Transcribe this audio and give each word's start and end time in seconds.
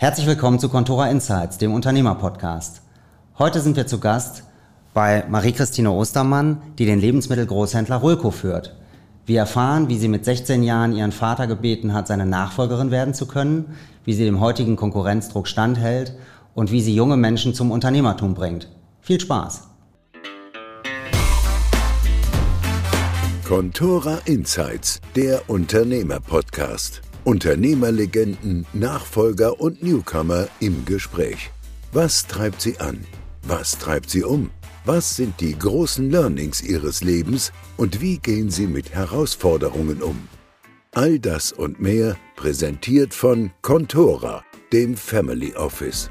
Herzlich 0.00 0.28
willkommen 0.28 0.60
zu 0.60 0.68
Contora 0.68 1.10
Insights, 1.10 1.58
dem 1.58 1.74
Unternehmerpodcast. 1.74 2.82
Heute 3.36 3.60
sind 3.60 3.74
wir 3.74 3.88
zu 3.88 3.98
Gast 3.98 4.44
bei 4.94 5.24
Marie-Christine 5.28 5.90
Ostermann, 5.90 6.62
die 6.78 6.86
den 6.86 7.00
Lebensmittelgroßhändler 7.00 7.96
Rulco 7.96 8.30
führt. 8.30 8.76
Wir 9.26 9.40
erfahren, 9.40 9.88
wie 9.88 9.98
sie 9.98 10.06
mit 10.06 10.24
16 10.24 10.62
Jahren 10.62 10.94
ihren 10.94 11.10
Vater 11.10 11.48
gebeten 11.48 11.94
hat, 11.94 12.06
seine 12.06 12.26
Nachfolgerin 12.26 12.92
werden 12.92 13.12
zu 13.12 13.26
können, 13.26 13.74
wie 14.04 14.14
sie 14.14 14.24
dem 14.24 14.38
heutigen 14.38 14.76
Konkurrenzdruck 14.76 15.48
standhält 15.48 16.14
und 16.54 16.70
wie 16.70 16.80
sie 16.80 16.94
junge 16.94 17.16
Menschen 17.16 17.52
zum 17.52 17.72
Unternehmertum 17.72 18.34
bringt. 18.34 18.68
Viel 19.00 19.18
Spaß! 19.18 19.64
Contora 23.44 24.20
Insights, 24.26 25.00
der 25.16 25.50
Unternehmerpodcast. 25.50 27.02
Unternehmerlegenden, 27.28 28.64
Nachfolger 28.72 29.60
und 29.60 29.82
Newcomer 29.82 30.48
im 30.60 30.86
Gespräch. 30.86 31.50
Was 31.92 32.26
treibt 32.26 32.62
sie 32.62 32.80
an? 32.80 33.04
Was 33.42 33.76
treibt 33.76 34.08
sie 34.08 34.24
um? 34.24 34.48
Was 34.86 35.16
sind 35.16 35.38
die 35.38 35.52
großen 35.58 36.10
Learnings 36.10 36.62
ihres 36.62 37.04
Lebens 37.04 37.52
und 37.76 38.00
wie 38.00 38.16
gehen 38.16 38.48
sie 38.48 38.66
mit 38.66 38.94
Herausforderungen 38.94 40.00
um? 40.02 40.26
All 40.92 41.18
das 41.18 41.52
und 41.52 41.78
mehr 41.78 42.16
präsentiert 42.34 43.12
von 43.12 43.50
Contora, 43.60 44.42
dem 44.72 44.96
Family 44.96 45.54
Office. 45.54 46.08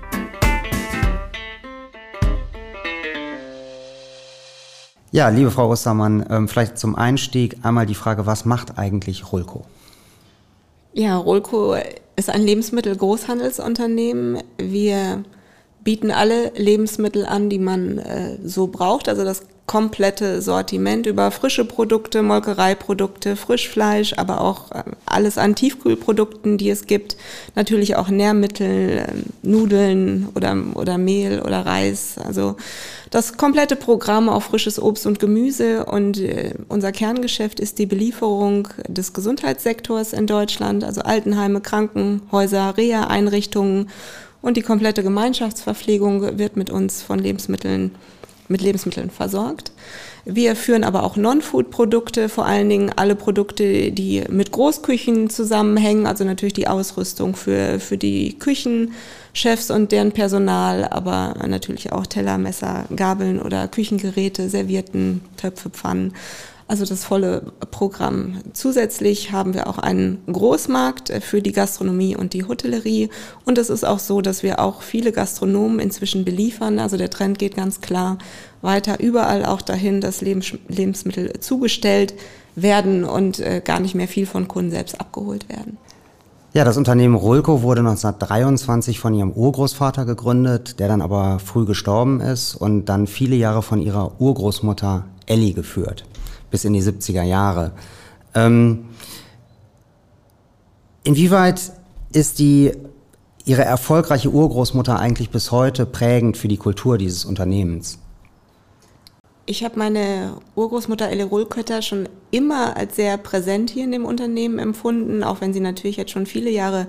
Ja, 5.09 5.29
liebe 5.29 5.49
Frau 5.49 5.71
Ostermann, 5.71 6.23
ähm, 6.29 6.47
vielleicht 6.47 6.77
zum 6.77 6.93
Einstieg 6.93 7.57
einmal 7.63 7.87
die 7.87 7.95
Frage, 7.95 8.27
was 8.27 8.45
macht 8.45 8.77
eigentlich 8.77 9.31
Rolco? 9.31 9.65
Ja, 10.97 11.15
Rolco 11.15 11.75
ist 12.15 12.31
ein 12.31 12.41
Lebensmittelgroßhandelsunternehmen. 12.41 14.41
Wir 14.57 15.23
bieten 15.83 16.09
alle 16.09 16.51
Lebensmittel 16.55 17.23
an, 17.23 17.51
die 17.51 17.59
man 17.59 17.99
äh, 17.99 18.39
so 18.43 18.65
braucht. 18.65 19.07
Also 19.07 19.23
das 19.23 19.43
komplette 19.67 20.41
Sortiment 20.41 21.05
über 21.05 21.29
frische 21.29 21.65
Produkte, 21.65 22.23
Molkereiprodukte, 22.23 23.35
Frischfleisch, 23.35 24.13
aber 24.15 24.39
auch 24.39 24.71
äh, 24.71 24.83
alles 25.05 25.37
an 25.37 25.55
Tiefkühlprodukten, 25.55 26.57
die 26.57 26.69
es 26.69 26.87
gibt. 26.87 27.17
Natürlich 27.53 27.97
auch 27.97 28.07
Nährmittel, 28.07 28.99
äh, 28.99 29.07
Nudeln 29.43 30.29
oder, 30.35 30.55
oder 30.75 30.97
Mehl 30.97 31.41
oder 31.41 31.65
Reis. 31.65 32.15
Also 32.17 32.55
das 33.09 33.35
komplette 33.35 33.75
Programm 33.75 34.29
auf 34.29 34.45
frisches 34.45 34.81
Obst 34.81 35.05
und 35.05 35.19
Gemüse. 35.19 35.85
Und 35.85 36.17
äh, 36.17 36.53
unser 36.69 36.93
Kerngeschäft 36.93 37.59
ist 37.59 37.77
die 37.77 37.85
Belieferung 37.85 38.69
des 38.87 39.11
Gesundheitssektors 39.11 40.13
in 40.13 40.27
Deutschland, 40.27 40.85
also 40.85 41.01
Altenheime, 41.01 41.59
Krankenhäuser, 41.59 42.77
Reha-Einrichtungen 42.77 43.89
und 44.41 44.55
die 44.55 44.61
komplette 44.61 45.03
Gemeinschaftsverpflegung 45.03 46.37
wird 46.37 46.55
mit 46.55 46.69
uns 46.69 47.01
von 47.01 47.19
Lebensmitteln 47.19 47.95
mit 48.47 48.61
Lebensmitteln 48.61 49.09
versorgt. 49.09 49.71
Wir 50.25 50.55
führen 50.55 50.83
aber 50.83 51.03
auch 51.03 51.15
Non-Food-Produkte, 51.15 52.27
vor 52.27 52.45
allen 52.45 52.67
Dingen 52.69 52.91
alle 52.95 53.15
Produkte, 53.15 53.91
die 53.91 54.23
mit 54.29 54.51
Großküchen 54.51 55.29
zusammenhängen, 55.29 56.05
also 56.05 56.25
natürlich 56.25 56.53
die 56.53 56.67
Ausrüstung 56.67 57.35
für, 57.35 57.79
für 57.79 57.97
die 57.97 58.37
Küchenchefs 58.37 59.71
und 59.71 59.91
deren 59.93 60.11
Personal, 60.11 60.85
aber 60.85 61.35
natürlich 61.47 61.93
auch 61.93 62.05
Teller, 62.05 62.37
Messer, 62.37 62.85
Gabeln 62.93 63.41
oder 63.41 63.67
Küchengeräte, 63.69 64.49
Servietten, 64.49 65.21
Töpfe, 65.37 65.69
Pfannen 65.69 66.13
also 66.67 66.85
das 66.85 67.05
volle 67.05 67.53
Programm. 67.71 68.41
Zusätzlich 68.51 69.31
haben 69.31 69.53
wir 69.53 69.67
auch 69.67 69.77
einen 69.77 70.21
Großmarkt 70.31 71.13
für 71.21 71.41
die 71.41 71.53
Gastronomie 71.53 72.15
und 72.15 72.33
die 72.33 72.45
Hotellerie. 72.45 73.09
Und 73.45 73.57
es 73.57 73.69
ist 73.69 73.85
auch 73.85 73.99
so, 73.99 74.19
dass 74.19 74.43
wir 74.43 74.59
auch 74.59 74.81
viele 74.81 75.13
Gastronomen 75.13 75.79
inzwischen 75.79 76.25
beliefern. 76.25 76.79
Also 76.79 76.97
der 76.97 77.09
Trend 77.09 77.39
geht 77.39 77.55
ganz 77.55 77.79
klar 77.79 78.17
weiter 78.61 78.99
überall 78.99 79.45
auch 79.45 79.61
dahin, 79.61 80.01
dass 80.01 80.21
Lebensmittel 80.21 81.39
zugestellt 81.39 82.15
werden 82.55 83.05
und 83.05 83.39
äh, 83.39 83.61
gar 83.63 83.79
nicht 83.79 83.95
mehr 83.95 84.07
viel 84.07 84.25
von 84.25 84.47
Kunden 84.49 84.71
selbst 84.71 84.99
abgeholt 84.99 85.47
werden. 85.47 85.77
Ja, 86.53 86.65
das 86.65 86.75
Unternehmen 86.75 87.15
Rolco 87.15 87.61
wurde 87.61 87.81
1923 87.81 88.99
von 88.99 89.13
ihrem 89.13 89.31
Urgroßvater 89.31 90.05
gegründet, 90.05 90.79
der 90.79 90.87
dann 90.87 91.01
aber 91.01 91.39
früh 91.39 91.65
gestorben 91.65 92.19
ist 92.19 92.55
und 92.55 92.85
dann 92.85 93.05
viele 93.07 93.35
Jahre 93.35 93.61
von 93.61 93.79
ihrer 93.79 94.19
Urgroßmutter 94.19 95.05
Elli 95.27 95.53
geführt 95.53 96.03
bis 96.51 96.65
in 96.65 96.73
die 96.73 96.81
70er 96.81 97.23
Jahre. 97.23 97.73
Ähm, 98.33 98.85
inwieweit 101.03 101.71
ist 102.11 102.39
die 102.39 102.71
Ihre 103.45 103.63
erfolgreiche 103.63 104.29
Urgroßmutter 104.29 104.99
eigentlich 104.99 105.29
bis 105.29 105.51
heute 105.51 105.85
prägend 105.85 106.35
für 106.35 106.49
die 106.49 106.57
Kultur 106.57 106.97
dieses 106.97 107.23
Unternehmens? 107.23 107.97
Ich 109.45 109.63
habe 109.63 109.79
meine 109.79 110.33
Urgroßmutter 110.55 111.07
Elle 111.07 111.23
Ruhlkötter 111.23 111.81
schon 111.81 112.09
immer 112.31 112.75
als 112.75 112.97
sehr 112.97 113.17
präsent 113.17 113.69
hier 113.69 113.85
in 113.85 113.93
dem 113.93 114.03
Unternehmen 114.03 114.59
empfunden, 114.59 115.23
auch 115.23 115.39
wenn 115.39 115.53
sie 115.53 115.61
natürlich 115.61 115.95
jetzt 115.95 116.11
schon 116.11 116.25
viele 116.25 116.49
Jahre 116.49 116.87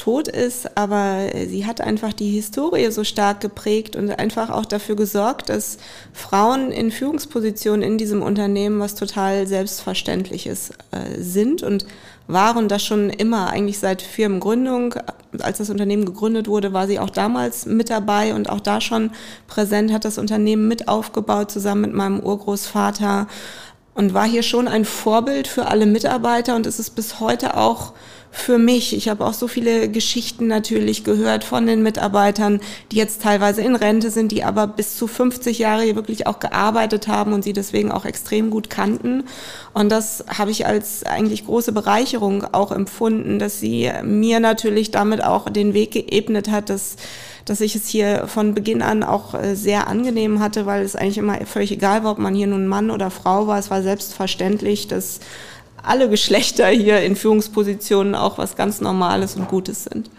tot 0.00 0.28
ist, 0.28 0.78
aber 0.78 1.28
sie 1.46 1.66
hat 1.66 1.82
einfach 1.82 2.14
die 2.14 2.30
Historie 2.30 2.90
so 2.90 3.04
stark 3.04 3.40
geprägt 3.40 3.96
und 3.96 4.10
einfach 4.10 4.48
auch 4.48 4.64
dafür 4.64 4.96
gesorgt, 4.96 5.50
dass 5.50 5.76
Frauen 6.14 6.72
in 6.72 6.90
Führungspositionen 6.90 7.82
in 7.82 7.98
diesem 7.98 8.22
Unternehmen 8.22 8.80
was 8.80 8.94
total 8.94 9.46
Selbstverständliches 9.46 10.70
äh, 10.90 11.20
sind 11.20 11.62
und 11.62 11.84
waren 12.28 12.68
das 12.68 12.82
schon 12.82 13.10
immer, 13.10 13.50
eigentlich 13.50 13.78
seit 13.78 14.00
Firmengründung. 14.00 14.94
Als 15.40 15.58
das 15.58 15.68
Unternehmen 15.68 16.06
gegründet 16.06 16.48
wurde, 16.48 16.72
war 16.72 16.86
sie 16.86 16.98
auch 16.98 17.10
damals 17.10 17.66
mit 17.66 17.90
dabei 17.90 18.34
und 18.34 18.48
auch 18.48 18.60
da 18.60 18.80
schon 18.80 19.10
präsent, 19.48 19.92
hat 19.92 20.06
das 20.06 20.16
Unternehmen 20.16 20.66
mit 20.66 20.88
aufgebaut, 20.88 21.50
zusammen 21.50 21.82
mit 21.82 21.92
meinem 21.92 22.20
Urgroßvater 22.20 23.26
und 23.94 24.14
war 24.14 24.26
hier 24.26 24.42
schon 24.42 24.66
ein 24.66 24.86
Vorbild 24.86 25.46
für 25.46 25.66
alle 25.66 25.84
Mitarbeiter 25.84 26.56
und 26.56 26.66
ist 26.66 26.78
es 26.78 26.88
bis 26.88 27.20
heute 27.20 27.56
auch 27.58 27.92
für 28.32 28.58
mich. 28.58 28.96
Ich 28.96 29.08
habe 29.08 29.26
auch 29.26 29.34
so 29.34 29.48
viele 29.48 29.88
Geschichten 29.88 30.46
natürlich 30.46 31.02
gehört 31.02 31.42
von 31.42 31.66
den 31.66 31.82
Mitarbeitern, 31.82 32.60
die 32.92 32.96
jetzt 32.96 33.22
teilweise 33.22 33.62
in 33.62 33.74
Rente 33.74 34.10
sind, 34.10 34.30
die 34.32 34.44
aber 34.44 34.66
bis 34.66 34.96
zu 34.96 35.06
50 35.06 35.58
Jahre 35.58 35.82
hier 35.82 35.96
wirklich 35.96 36.26
auch 36.26 36.38
gearbeitet 36.38 37.08
haben 37.08 37.32
und 37.32 37.42
sie 37.42 37.52
deswegen 37.52 37.90
auch 37.90 38.04
extrem 38.04 38.50
gut 38.50 38.70
kannten. 38.70 39.24
Und 39.74 39.90
das 39.90 40.24
habe 40.28 40.52
ich 40.52 40.66
als 40.66 41.04
eigentlich 41.04 41.46
große 41.46 41.72
Bereicherung 41.72 42.44
auch 42.52 42.70
empfunden, 42.70 43.38
dass 43.38 43.58
sie 43.58 43.90
mir 44.04 44.38
natürlich 44.40 44.90
damit 44.90 45.24
auch 45.24 45.50
den 45.50 45.74
Weg 45.74 45.90
geebnet 45.92 46.50
hat, 46.50 46.70
dass 46.70 46.96
dass 47.46 47.60
ich 47.60 47.74
es 47.74 47.88
hier 47.88 48.28
von 48.28 48.54
Beginn 48.54 48.80
an 48.80 49.02
auch 49.02 49.34
äh, 49.34 49.56
sehr 49.56 49.88
angenehm 49.88 50.38
hatte, 50.38 50.66
weil 50.66 50.84
es 50.84 50.94
eigentlich 50.94 51.18
immer 51.18 51.44
völlig 51.46 51.72
egal 51.72 52.04
war, 52.04 52.12
ob 52.12 52.18
man 52.18 52.34
hier 52.34 52.46
nun 52.46 52.68
Mann 52.68 52.90
oder 52.92 53.10
Frau 53.10 53.48
war. 53.48 53.58
Es 53.58 53.70
war 53.70 53.82
selbstverständlich, 53.82 54.86
dass 54.86 55.18
alle 55.82 56.08
Geschlechter 56.08 56.68
hier 56.68 57.00
in 57.00 57.16
Führungspositionen 57.16 58.14
auch 58.14 58.38
was 58.38 58.56
ganz 58.56 58.80
Normales 58.80 59.36
und 59.36 59.48
Gutes 59.48 59.84
sind. 59.84 60.10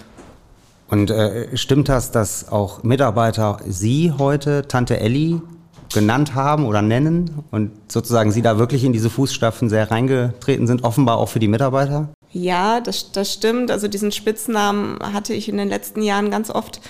Und 0.89 1.09
äh, 1.09 1.55
stimmt 1.55 1.88
das, 1.88 2.11
dass 2.11 2.51
auch 2.51 2.83
Mitarbeiter 2.83 3.59
Sie 3.66 4.11
heute 4.17 4.67
Tante 4.67 4.99
Elli 4.99 5.41
genannt 5.94 6.35
haben 6.35 6.66
oder 6.66 6.81
nennen 6.81 7.44
und 7.51 7.72
sozusagen 7.91 8.31
Sie 8.31 8.41
da 8.41 8.57
wirklich 8.57 8.83
in 8.83 8.94
diese 8.94 9.09
Fußstapfen 9.09 9.69
sehr 9.69 9.89
reingetreten 9.89 10.67
sind, 10.67 10.83
offenbar 10.83 11.17
auch 11.17 11.29
für 11.29 11.39
die 11.39 11.47
Mitarbeiter? 11.47 12.09
Ja, 12.31 12.79
das, 12.79 13.11
das 13.11 13.33
stimmt. 13.33 13.72
Also 13.72 13.88
diesen 13.88 14.11
Spitznamen 14.11 14.99
hatte 15.13 15.33
ich 15.33 15.49
in 15.49 15.57
den 15.57 15.69
letzten 15.69 16.01
Jahren 16.01 16.31
ganz 16.31 16.49
oft 16.49 16.81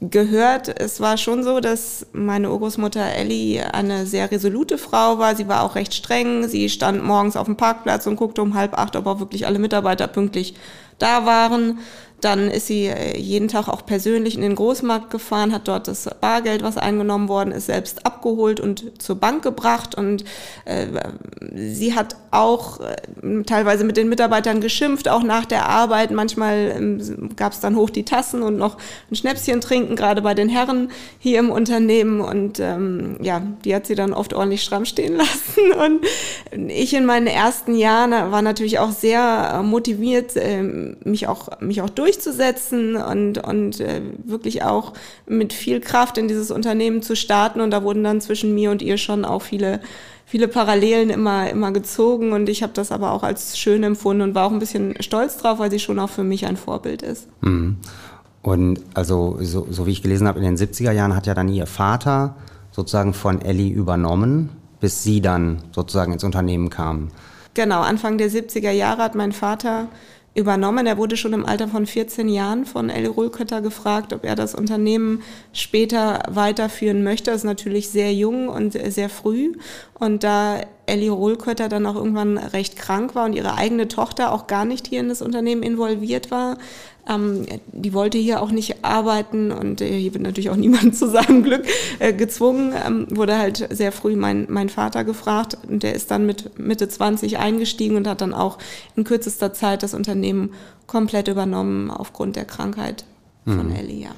gehört. 0.00 0.80
Es 0.80 1.00
war 1.00 1.16
schon 1.16 1.42
so, 1.42 1.60
dass 1.60 2.06
meine 2.12 2.50
Urgroßmutter 2.50 3.04
Ellie 3.04 3.62
eine 3.72 4.06
sehr 4.06 4.30
resolute 4.30 4.78
Frau 4.78 5.18
war. 5.18 5.34
Sie 5.34 5.48
war 5.48 5.62
auch 5.62 5.74
recht 5.74 5.94
streng. 5.94 6.48
Sie 6.48 6.68
stand 6.68 7.02
morgens 7.02 7.36
auf 7.36 7.46
dem 7.46 7.56
Parkplatz 7.56 8.06
und 8.06 8.16
guckte 8.16 8.42
um 8.42 8.54
halb 8.54 8.78
acht, 8.78 8.96
ob 8.96 9.06
auch 9.06 9.20
wirklich 9.20 9.46
alle 9.46 9.58
Mitarbeiter 9.58 10.06
pünktlich 10.06 10.54
da 10.98 11.26
waren. 11.26 11.78
Dann 12.20 12.50
ist 12.50 12.66
sie 12.66 12.86
äh, 12.86 13.18
jeden 13.18 13.48
Tag 13.48 13.68
auch 13.68 13.84
persönlich 13.84 14.36
in 14.36 14.40
den 14.40 14.54
Großmarkt 14.54 15.10
gefahren, 15.10 15.52
hat 15.52 15.68
dort 15.68 15.86
das 15.86 16.08
Bargeld, 16.20 16.62
was 16.62 16.78
eingenommen 16.78 17.28
worden 17.28 17.52
ist, 17.52 17.66
selbst 17.66 18.06
abgeholt 18.06 18.58
und 18.58 19.02
zur 19.02 19.16
Bank 19.16 19.42
gebracht. 19.42 19.94
Und 19.94 20.24
äh, 20.64 20.86
sie 21.54 21.94
hat 21.94 22.16
auch 22.30 22.80
äh, 22.80 23.42
teilweise 23.44 23.84
mit 23.84 23.98
den 23.98 24.08
Mitarbeitern 24.08 24.62
geschimpft, 24.62 25.08
auch 25.08 25.22
nach 25.22 25.44
der 25.44 25.68
Arbeit. 25.68 26.10
Manchmal 26.10 26.74
ähm, 26.74 27.30
gab 27.36 27.52
es 27.52 27.60
dann 27.60 27.76
hoch 27.76 27.90
die 27.90 28.04
Tassen 28.04 28.42
und 28.42 28.56
noch 28.56 28.78
ein 29.10 29.16
Schnäpschen 29.16 29.60
trinken, 29.60 29.94
gerade 29.94 30.22
bei 30.22 30.32
den 30.32 30.48
Herren 30.48 30.90
hier 31.18 31.38
im 31.38 31.50
Unternehmen. 31.50 32.22
Und 32.22 32.60
ähm, 32.60 33.18
ja, 33.20 33.42
die 33.64 33.74
hat 33.74 33.86
sie 33.86 33.94
dann 33.94 34.14
oft 34.14 34.32
ordentlich 34.32 34.62
stramm 34.62 34.86
stehen 34.86 35.16
lassen. 35.16 35.72
Und 35.72 36.70
ich 36.70 36.94
in 36.94 37.04
meinen 37.04 37.26
ersten 37.26 37.74
Jahren 37.74 38.12
war 38.12 38.40
natürlich 38.40 38.78
auch 38.78 38.90
sehr 38.90 39.62
motiviert, 39.62 40.34
äh, 40.36 40.62
mich 40.62 41.28
auch, 41.28 41.60
mich 41.60 41.82
auch 41.82 41.90
durch 41.90 42.05
durchzusetzen 42.06 42.96
und, 42.96 43.38
und 43.38 43.80
äh, 43.80 44.00
wirklich 44.24 44.62
auch 44.62 44.92
mit 45.26 45.52
viel 45.52 45.80
Kraft 45.80 46.18
in 46.18 46.28
dieses 46.28 46.50
Unternehmen 46.50 47.02
zu 47.02 47.16
starten. 47.16 47.60
Und 47.60 47.72
da 47.72 47.82
wurden 47.82 48.04
dann 48.04 48.20
zwischen 48.20 48.54
mir 48.54 48.70
und 48.70 48.80
ihr 48.80 48.96
schon 48.96 49.24
auch 49.24 49.42
viele 49.42 49.80
viele 50.28 50.48
Parallelen 50.48 51.08
immer, 51.08 51.48
immer 51.48 51.70
gezogen 51.70 52.32
und 52.32 52.48
ich 52.48 52.64
habe 52.64 52.72
das 52.72 52.90
aber 52.90 53.12
auch 53.12 53.22
als 53.22 53.56
schön 53.56 53.84
empfunden 53.84 54.22
und 54.22 54.34
war 54.34 54.44
auch 54.44 54.50
ein 54.50 54.58
bisschen 54.58 55.00
stolz 55.00 55.36
drauf, 55.36 55.60
weil 55.60 55.70
sie 55.70 55.78
schon 55.78 56.00
auch 56.00 56.10
für 56.10 56.24
mich 56.24 56.46
ein 56.46 56.56
Vorbild 56.56 57.02
ist. 57.02 57.28
Mhm. 57.42 57.76
Und 58.42 58.80
also, 58.94 59.38
so, 59.40 59.68
so 59.70 59.86
wie 59.86 59.92
ich 59.92 60.02
gelesen 60.02 60.26
habe, 60.26 60.40
in 60.40 60.44
den 60.44 60.56
70er 60.56 60.90
Jahren 60.90 61.14
hat 61.14 61.26
ja 61.26 61.34
dann 61.34 61.48
ihr 61.48 61.66
Vater 61.66 62.34
sozusagen 62.72 63.14
von 63.14 63.40
Ellie 63.40 63.72
übernommen, 63.72 64.50
bis 64.80 65.04
sie 65.04 65.20
dann 65.20 65.62
sozusagen 65.72 66.12
ins 66.12 66.24
Unternehmen 66.24 66.70
kam. 66.70 67.08
Genau, 67.54 67.80
Anfang 67.80 68.18
der 68.18 68.30
70er 68.30 68.70
Jahre 68.70 69.02
hat 69.02 69.14
mein 69.14 69.32
Vater 69.32 69.88
übernommen. 70.36 70.86
Er 70.86 70.98
wurde 70.98 71.16
schon 71.16 71.32
im 71.32 71.46
Alter 71.46 71.66
von 71.66 71.86
14 71.86 72.28
Jahren 72.28 72.66
von 72.66 72.90
Ellie 72.90 73.08
Ruhlkötter 73.08 73.62
gefragt, 73.62 74.12
ob 74.12 74.24
er 74.24 74.36
das 74.36 74.54
Unternehmen 74.54 75.22
später 75.52 76.22
weiterführen 76.28 77.02
möchte. 77.02 77.30
Das 77.30 77.40
ist 77.40 77.44
natürlich 77.44 77.88
sehr 77.88 78.12
jung 78.12 78.48
und 78.48 78.72
sehr 78.72 79.08
früh. 79.08 79.54
Und 79.94 80.22
da 80.24 80.60
Ellie 80.84 81.10
Ruhlkötter 81.10 81.68
dann 81.68 81.86
auch 81.86 81.96
irgendwann 81.96 82.38
recht 82.38 82.76
krank 82.76 83.14
war 83.14 83.24
und 83.24 83.32
ihre 83.32 83.54
eigene 83.54 83.88
Tochter 83.88 84.32
auch 84.32 84.46
gar 84.46 84.64
nicht 84.64 84.86
hier 84.86 85.00
in 85.00 85.08
das 85.08 85.22
Unternehmen 85.22 85.62
involviert 85.62 86.30
war, 86.30 86.58
ähm, 87.08 87.46
die 87.72 87.92
wollte 87.92 88.18
hier 88.18 88.42
auch 88.42 88.50
nicht 88.50 88.84
arbeiten 88.84 89.52
und 89.52 89.80
äh, 89.80 89.98
hier 89.98 90.14
wird 90.14 90.22
natürlich 90.22 90.50
auch 90.50 90.56
niemand 90.66 90.96
zu 90.96 91.08
seinem 91.08 91.42
Glück 91.42 91.64
äh, 91.98 92.12
gezwungen. 92.12 92.72
Ähm, 92.86 93.06
wurde 93.10 93.38
halt 93.38 93.68
sehr 93.70 93.92
früh 93.92 94.16
mein, 94.16 94.46
mein 94.48 94.68
Vater 94.68 95.04
gefragt 95.04 95.56
und 95.68 95.82
der 95.82 95.94
ist 95.94 96.10
dann 96.10 96.26
mit 96.26 96.58
Mitte 96.58 96.88
20 96.88 97.38
eingestiegen 97.38 97.96
und 97.96 98.06
hat 98.06 98.20
dann 98.20 98.34
auch 98.34 98.58
in 98.96 99.04
kürzester 99.04 99.52
Zeit 99.52 99.82
das 99.82 99.94
Unternehmen 99.94 100.54
komplett 100.86 101.28
übernommen 101.28 101.90
aufgrund 101.90 102.36
der 102.36 102.44
Krankheit 102.44 103.04
von 103.44 103.68
mhm. 103.68 103.76
Ellie, 103.76 104.02
ja. 104.04 104.10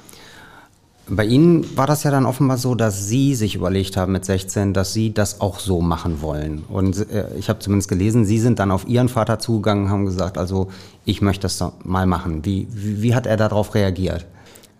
Bei 1.11 1.25
Ihnen 1.25 1.75
war 1.75 1.87
das 1.87 2.03
ja 2.03 2.11
dann 2.11 2.25
offenbar 2.25 2.57
so, 2.57 2.75
dass 2.75 3.07
Sie 3.07 3.33
sich 3.33 3.55
überlegt 3.55 3.97
haben 3.97 4.11
mit 4.11 4.25
16, 4.25 4.73
dass 4.73 4.93
Sie 4.93 5.11
das 5.11 5.41
auch 5.41 5.59
so 5.59 5.81
machen 5.81 6.21
wollen. 6.21 6.63
Und 6.69 7.09
äh, 7.09 7.25
ich 7.37 7.49
habe 7.49 7.59
zumindest 7.59 7.89
gelesen, 7.89 8.25
Sie 8.25 8.39
sind 8.39 8.59
dann 8.59 8.69
auf 8.69 8.87
Ihren 8.87 9.09
Vater 9.09 9.39
zugegangen, 9.39 9.89
haben 9.89 10.05
gesagt, 10.05 10.37
also 10.37 10.69
ich 11.05 11.21
möchte 11.21 11.43
das 11.43 11.63
mal 11.83 12.05
machen. 12.05 12.45
Wie, 12.45 12.67
wie, 12.69 13.01
wie 13.01 13.15
hat 13.15 13.25
er 13.25 13.37
darauf 13.37 13.73
reagiert? 13.73 14.25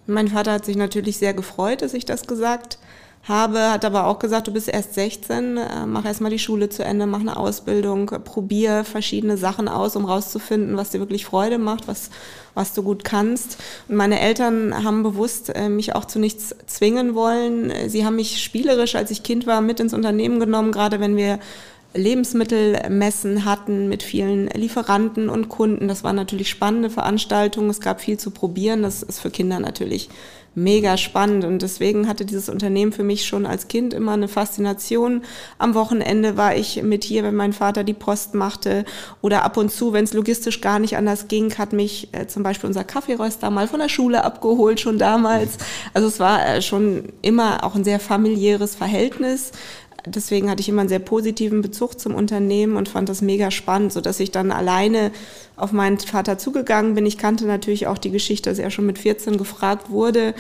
Mein 0.06 0.28
Vater 0.28 0.54
hat 0.54 0.66
sich 0.66 0.76
natürlich 0.76 1.18
sehr 1.18 1.34
gefreut, 1.34 1.82
dass 1.82 1.94
ich 1.94 2.06
das 2.06 2.28
gesagt 2.28 2.78
habe 3.30 3.70
hat 3.70 3.86
aber 3.86 4.08
auch 4.08 4.20
gesagt, 4.20 4.48
du 4.48 4.52
bist 4.52 4.68
erst 4.68 4.96
16, 4.96 5.58
äh, 5.58 5.86
mach 5.86 6.04
erstmal 6.04 6.32
die 6.32 6.40
Schule 6.40 6.68
zu 6.70 6.84
Ende, 6.84 7.06
mach 7.06 7.20
eine 7.20 7.38
Ausbildung, 7.38 8.08
probier 8.08 8.84
verschiedene 8.84 9.38
Sachen 9.38 9.68
aus, 9.68 9.96
um 9.96 10.06
rauszufinden, 10.06 10.76
was 10.76 10.90
dir 10.90 11.00
wirklich 11.00 11.26
Freude 11.26 11.60
macht, 11.60 11.88
was, 11.88 12.10
was 12.56 12.74
du 12.74 12.82
gut 12.82 13.04
kannst. 13.04 13.58
Und 13.88 13.96
meine 13.96 14.20
Eltern 14.20 14.84
haben 14.84 15.04
bewusst 15.04 15.56
äh, 15.56 15.70
mich 15.70 15.96
auch 15.96 16.06
zu 16.06 16.20
nichts 16.20 16.56
zwingen 16.66 17.14
wollen. 17.14 17.72
Sie 17.88 18.04
haben 18.04 18.16
mich 18.16 18.44
spielerisch, 18.44 18.96
als 18.96 19.12
ich 19.12 19.22
Kind 19.24 19.46
war, 19.46 19.62
mit 19.62 19.80
ins 19.80 19.94
Unternehmen 19.94 20.40
genommen, 20.40 20.72
gerade 20.72 21.00
wenn 21.00 21.16
wir 21.16 21.40
Lebensmittelmessen 21.94 23.46
hatten 23.46 23.90
mit 23.90 24.04
vielen 24.04 24.48
Lieferanten 24.50 25.28
und 25.30 25.50
Kunden. 25.50 25.88
Das 25.88 26.04
waren 26.04 26.16
natürlich 26.16 26.50
spannende 26.50 26.90
Veranstaltungen. 26.90 27.70
Es 27.70 27.82
gab 27.82 28.00
viel 28.00 28.18
zu 28.18 28.32
probieren. 28.32 28.84
Das 28.84 29.02
ist 29.02 29.20
für 29.20 29.32
Kinder 29.32 29.60
natürlich 29.60 30.10
mega 30.54 30.98
spannend. 30.98 31.46
Und 31.46 31.62
deswegen 31.62 32.08
hatte 32.08 32.26
dieses 32.26 32.50
Unternehmen 32.50 32.92
für 32.92 33.04
mich 33.04 33.26
schon 33.26 33.46
als 33.46 33.68
Kind 33.68 33.94
immer 33.94 34.14
eine 34.14 34.28
Faszination. 34.28 35.24
Am 35.58 35.74
Wochenende 35.74 36.38
war 36.38 36.56
ich 36.56 36.82
mit 36.84 37.04
hier, 37.04 37.24
wenn 37.24 37.36
mein 37.36 37.54
Vater 37.54 37.84
die 37.84 37.94
Post 37.94 38.36
machte. 38.36 38.86
Oder 39.22 39.44
ab 39.44 39.58
und 39.58 39.72
zu, 39.72 39.92
wenn 39.92 40.04
es 40.04 40.14
logistisch 40.14 40.62
gar 40.62 40.78
nicht 40.78 40.96
anders 40.96 41.28
ging, 41.28 41.58
hat 41.58 41.74
mich 41.74 42.10
äh, 42.12 42.28
zum 42.28 42.44
Beispiel 42.44 42.68
unser 42.68 42.84
Kaffeeröster 42.84 43.50
mal 43.50 43.68
von 43.68 43.80
der 43.80 43.90
Schule 43.90 44.24
abgeholt, 44.24 44.80
schon 44.80 45.00
damals. 45.00 45.58
Also 45.94 46.08
es 46.08 46.20
war 46.20 46.46
äh, 46.46 46.62
schon 46.62 47.14
immer 47.22 47.64
auch 47.64 47.76
ein 47.76 47.84
sehr 47.84 48.00
familiäres 48.00 48.76
Verhältnis 48.76 49.52
deswegen 50.06 50.50
hatte 50.50 50.62
ich 50.62 50.70
immer 50.70 50.82
einen 50.82 50.90
sehr 50.90 51.00
positiven 51.00 51.62
Bezug 51.62 52.00
zum 52.00 52.16
Unternehmen 52.16 52.76
und 52.76 52.90
fand 52.90 53.10
das 53.10 53.22
mega 53.22 53.52
spannend, 53.52 53.94
so 53.94 54.02
dass 54.02 54.20
ich 54.20 54.32
dann 54.32 54.52
alleine 54.52 55.12
auf 55.56 55.72
meinen 55.72 56.00
Vater 56.00 56.38
zugegangen 56.38 56.96
bin. 56.96 57.06
Ich 57.06 57.18
kannte 57.18 57.46
natürlich 57.46 57.88
auch 57.88 57.98
die 57.98 58.12
Geschichte, 58.12 58.50
dass 58.50 58.60
er 58.60 58.72
schon 58.72 58.86
mit 58.86 58.98
14 59.00 59.38
gefragt 59.38 59.90
wurde. 59.90 60.34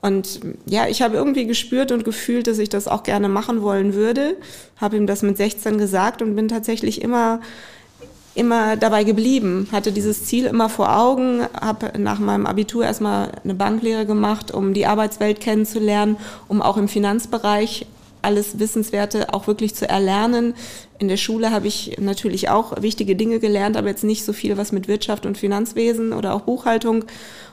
Und 0.00 0.40
ja, 0.66 0.86
ich 0.86 1.00
habe 1.00 1.16
irgendwie 1.16 1.46
gespürt 1.46 1.90
und 1.90 2.04
gefühlt, 2.04 2.46
dass 2.46 2.58
ich 2.58 2.68
das 2.68 2.88
auch 2.88 3.04
gerne 3.04 3.28
machen 3.28 3.62
wollen 3.62 3.94
würde. 3.94 4.36
Habe 4.76 4.96
ihm 4.96 5.06
das 5.06 5.22
mit 5.22 5.36
16 5.36 5.78
gesagt 5.78 6.20
und 6.20 6.36
bin 6.36 6.48
tatsächlich 6.48 7.00
immer 7.00 7.40
immer 8.34 8.76
dabei 8.76 9.04
geblieben, 9.04 9.68
hatte 9.70 9.92
dieses 9.92 10.24
Ziel 10.24 10.46
immer 10.46 10.68
vor 10.68 10.96
Augen, 10.96 11.42
habe 11.60 11.96
nach 11.98 12.18
meinem 12.18 12.46
Abitur 12.46 12.84
erstmal 12.84 13.30
eine 13.44 13.54
Banklehre 13.54 14.06
gemacht, 14.06 14.50
um 14.52 14.74
die 14.74 14.86
Arbeitswelt 14.86 15.40
kennenzulernen, 15.40 16.16
um 16.48 16.60
auch 16.60 16.76
im 16.76 16.88
Finanzbereich 16.88 17.86
alles 18.24 18.58
Wissenswerte 18.58 19.32
auch 19.32 19.46
wirklich 19.46 19.74
zu 19.74 19.88
erlernen. 19.88 20.54
In 20.98 21.08
der 21.08 21.16
Schule 21.16 21.50
habe 21.50 21.66
ich 21.66 21.98
natürlich 22.00 22.48
auch 22.48 22.82
wichtige 22.82 23.14
Dinge 23.16 23.38
gelernt, 23.38 23.76
aber 23.76 23.88
jetzt 23.88 24.04
nicht 24.04 24.24
so 24.24 24.32
viel, 24.32 24.56
was 24.56 24.72
mit 24.72 24.88
Wirtschaft 24.88 25.26
und 25.26 25.38
Finanzwesen 25.38 26.12
oder 26.12 26.34
auch 26.34 26.42
Buchhaltung 26.42 27.04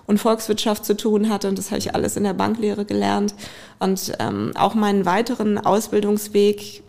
und 0.08 0.18
Volkswirtschaft 0.18 0.86
zu 0.86 0.96
tun 0.96 1.30
hatte. 1.30 1.48
Und 1.50 1.58
das 1.58 1.72
habe 1.72 1.80
ich 1.80 1.94
alles 1.94 2.18
in 2.18 2.24
der 2.24 2.34
Banklehre 2.34 2.86
gelernt. 2.86 3.36
Und 3.80 4.14
ähm, 4.20 4.52
auch 4.56 4.74
meinen 4.74 5.06
weiteren 5.06 5.58
Ausbildungsweg, 5.58 6.84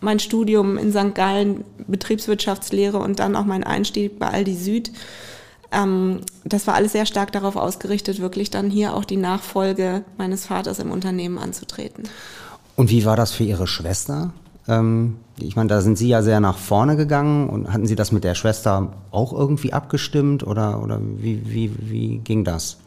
mein 0.00 0.18
Studium 0.18 0.78
in 0.78 0.92
St. 0.92 1.14
Gallen, 1.14 1.64
Betriebswirtschaftslehre 1.86 2.98
und 2.98 3.18
dann 3.18 3.36
auch 3.36 3.44
mein 3.44 3.64
Einstieg 3.64 4.18
bei 4.18 4.28
Aldi 4.28 4.54
Süd. 4.54 4.92
Ähm, 5.72 6.20
das 6.44 6.66
war 6.66 6.74
alles 6.74 6.92
sehr 6.92 7.06
stark 7.06 7.32
darauf 7.32 7.56
ausgerichtet, 7.56 8.20
wirklich 8.20 8.50
dann 8.50 8.70
hier 8.70 8.94
auch 8.94 9.04
die 9.04 9.16
Nachfolge 9.16 10.04
meines 10.16 10.46
Vaters 10.46 10.78
im 10.78 10.90
Unternehmen 10.90 11.38
anzutreten. 11.38 12.04
Und 12.76 12.90
wie 12.90 13.04
war 13.04 13.16
das 13.16 13.32
für 13.32 13.44
Ihre 13.44 13.66
Schwester? 13.66 14.32
Ähm, 14.68 15.16
ich 15.40 15.56
meine, 15.56 15.68
da 15.68 15.80
sind 15.80 15.98
Sie 15.98 16.08
ja 16.08 16.22
sehr 16.22 16.40
nach 16.40 16.58
vorne 16.58 16.96
gegangen 16.96 17.48
und 17.48 17.72
hatten 17.72 17.86
Sie 17.86 17.96
das 17.96 18.12
mit 18.12 18.24
der 18.24 18.34
Schwester 18.34 18.92
auch 19.10 19.32
irgendwie 19.32 19.72
abgestimmt 19.72 20.46
oder, 20.46 20.82
oder 20.82 21.00
wie, 21.00 21.42
wie, 21.50 21.72
wie 21.78 22.18
ging 22.18 22.44
das? 22.44 22.78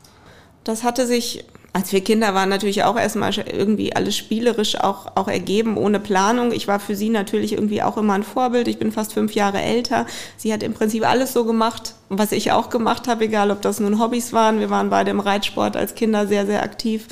Das 0.63 0.83
hatte 0.83 1.07
sich, 1.07 1.45
als 1.73 1.91
wir 1.93 2.01
Kinder 2.01 2.35
waren, 2.35 2.49
natürlich 2.49 2.83
auch 2.83 2.97
erstmal 2.97 3.33
irgendwie 3.33 3.95
alles 3.95 4.15
spielerisch 4.15 4.79
auch, 4.79 5.15
auch 5.15 5.27
ergeben, 5.27 5.77
ohne 5.77 5.99
Planung. 5.99 6.51
Ich 6.51 6.67
war 6.67 6.79
für 6.79 6.95
sie 6.95 7.09
natürlich 7.09 7.53
irgendwie 7.53 7.81
auch 7.81 7.97
immer 7.97 8.13
ein 8.13 8.23
Vorbild. 8.23 8.67
Ich 8.67 8.77
bin 8.77 8.91
fast 8.91 9.13
fünf 9.13 9.33
Jahre 9.33 9.61
älter. 9.61 10.05
Sie 10.37 10.53
hat 10.53 10.61
im 10.61 10.73
Prinzip 10.73 11.07
alles 11.07 11.33
so 11.33 11.45
gemacht, 11.45 11.95
was 12.09 12.31
ich 12.31 12.51
auch 12.51 12.69
gemacht 12.69 13.07
habe, 13.07 13.25
egal 13.25 13.49
ob 13.51 13.61
das 13.61 13.79
nun 13.79 13.99
Hobbys 13.99 14.33
waren. 14.33 14.59
Wir 14.59 14.69
waren 14.69 14.89
beide 14.89 15.11
im 15.11 15.19
Reitsport 15.19 15.77
als 15.77 15.95
Kinder 15.95 16.27
sehr, 16.27 16.45
sehr 16.45 16.61
aktiv. 16.61 17.07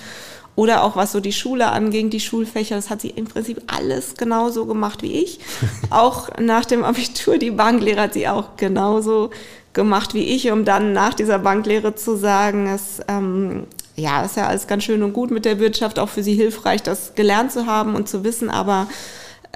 Oder 0.57 0.83
auch 0.83 0.95
was 0.95 1.11
so 1.11 1.19
die 1.19 1.33
Schule 1.33 1.67
anging, 1.67 2.09
die 2.09 2.19
Schulfächer, 2.19 2.75
das 2.75 2.89
hat 2.89 2.99
sie 2.99 3.11
im 3.11 3.25
Prinzip 3.25 3.61
alles 3.67 4.15
genauso 4.15 4.65
gemacht 4.65 5.03
wie 5.03 5.21
ich. 5.21 5.39
auch 5.91 6.29
nach 6.39 6.65
dem 6.65 6.83
Abitur, 6.83 7.37
die 7.37 7.51
Banklehre 7.51 8.01
hat 8.01 8.13
sie 8.13 8.27
auch 8.27 8.57
genauso 8.57 9.29
gemacht 9.73 10.15
wie 10.15 10.23
ich, 10.23 10.51
um 10.51 10.65
dann 10.65 10.93
nach 10.93 11.13
dieser 11.13 11.37
Banklehre 11.37 11.93
zu 11.93 12.15
sagen, 12.17 12.67
es 12.67 12.99
ähm, 13.07 13.67
ja, 13.95 14.23
ist 14.23 14.35
ja 14.35 14.47
alles 14.47 14.65
ganz 14.65 14.83
schön 14.83 15.03
und 15.03 15.13
gut 15.13 15.29
mit 15.29 15.45
der 15.45 15.59
Wirtschaft, 15.59 15.99
auch 15.99 16.09
für 16.09 16.23
sie 16.23 16.33
hilfreich, 16.33 16.81
das 16.81 17.13
gelernt 17.13 17.51
zu 17.51 17.67
haben 17.67 17.93
und 17.93 18.09
zu 18.09 18.23
wissen, 18.23 18.49
aber 18.49 18.87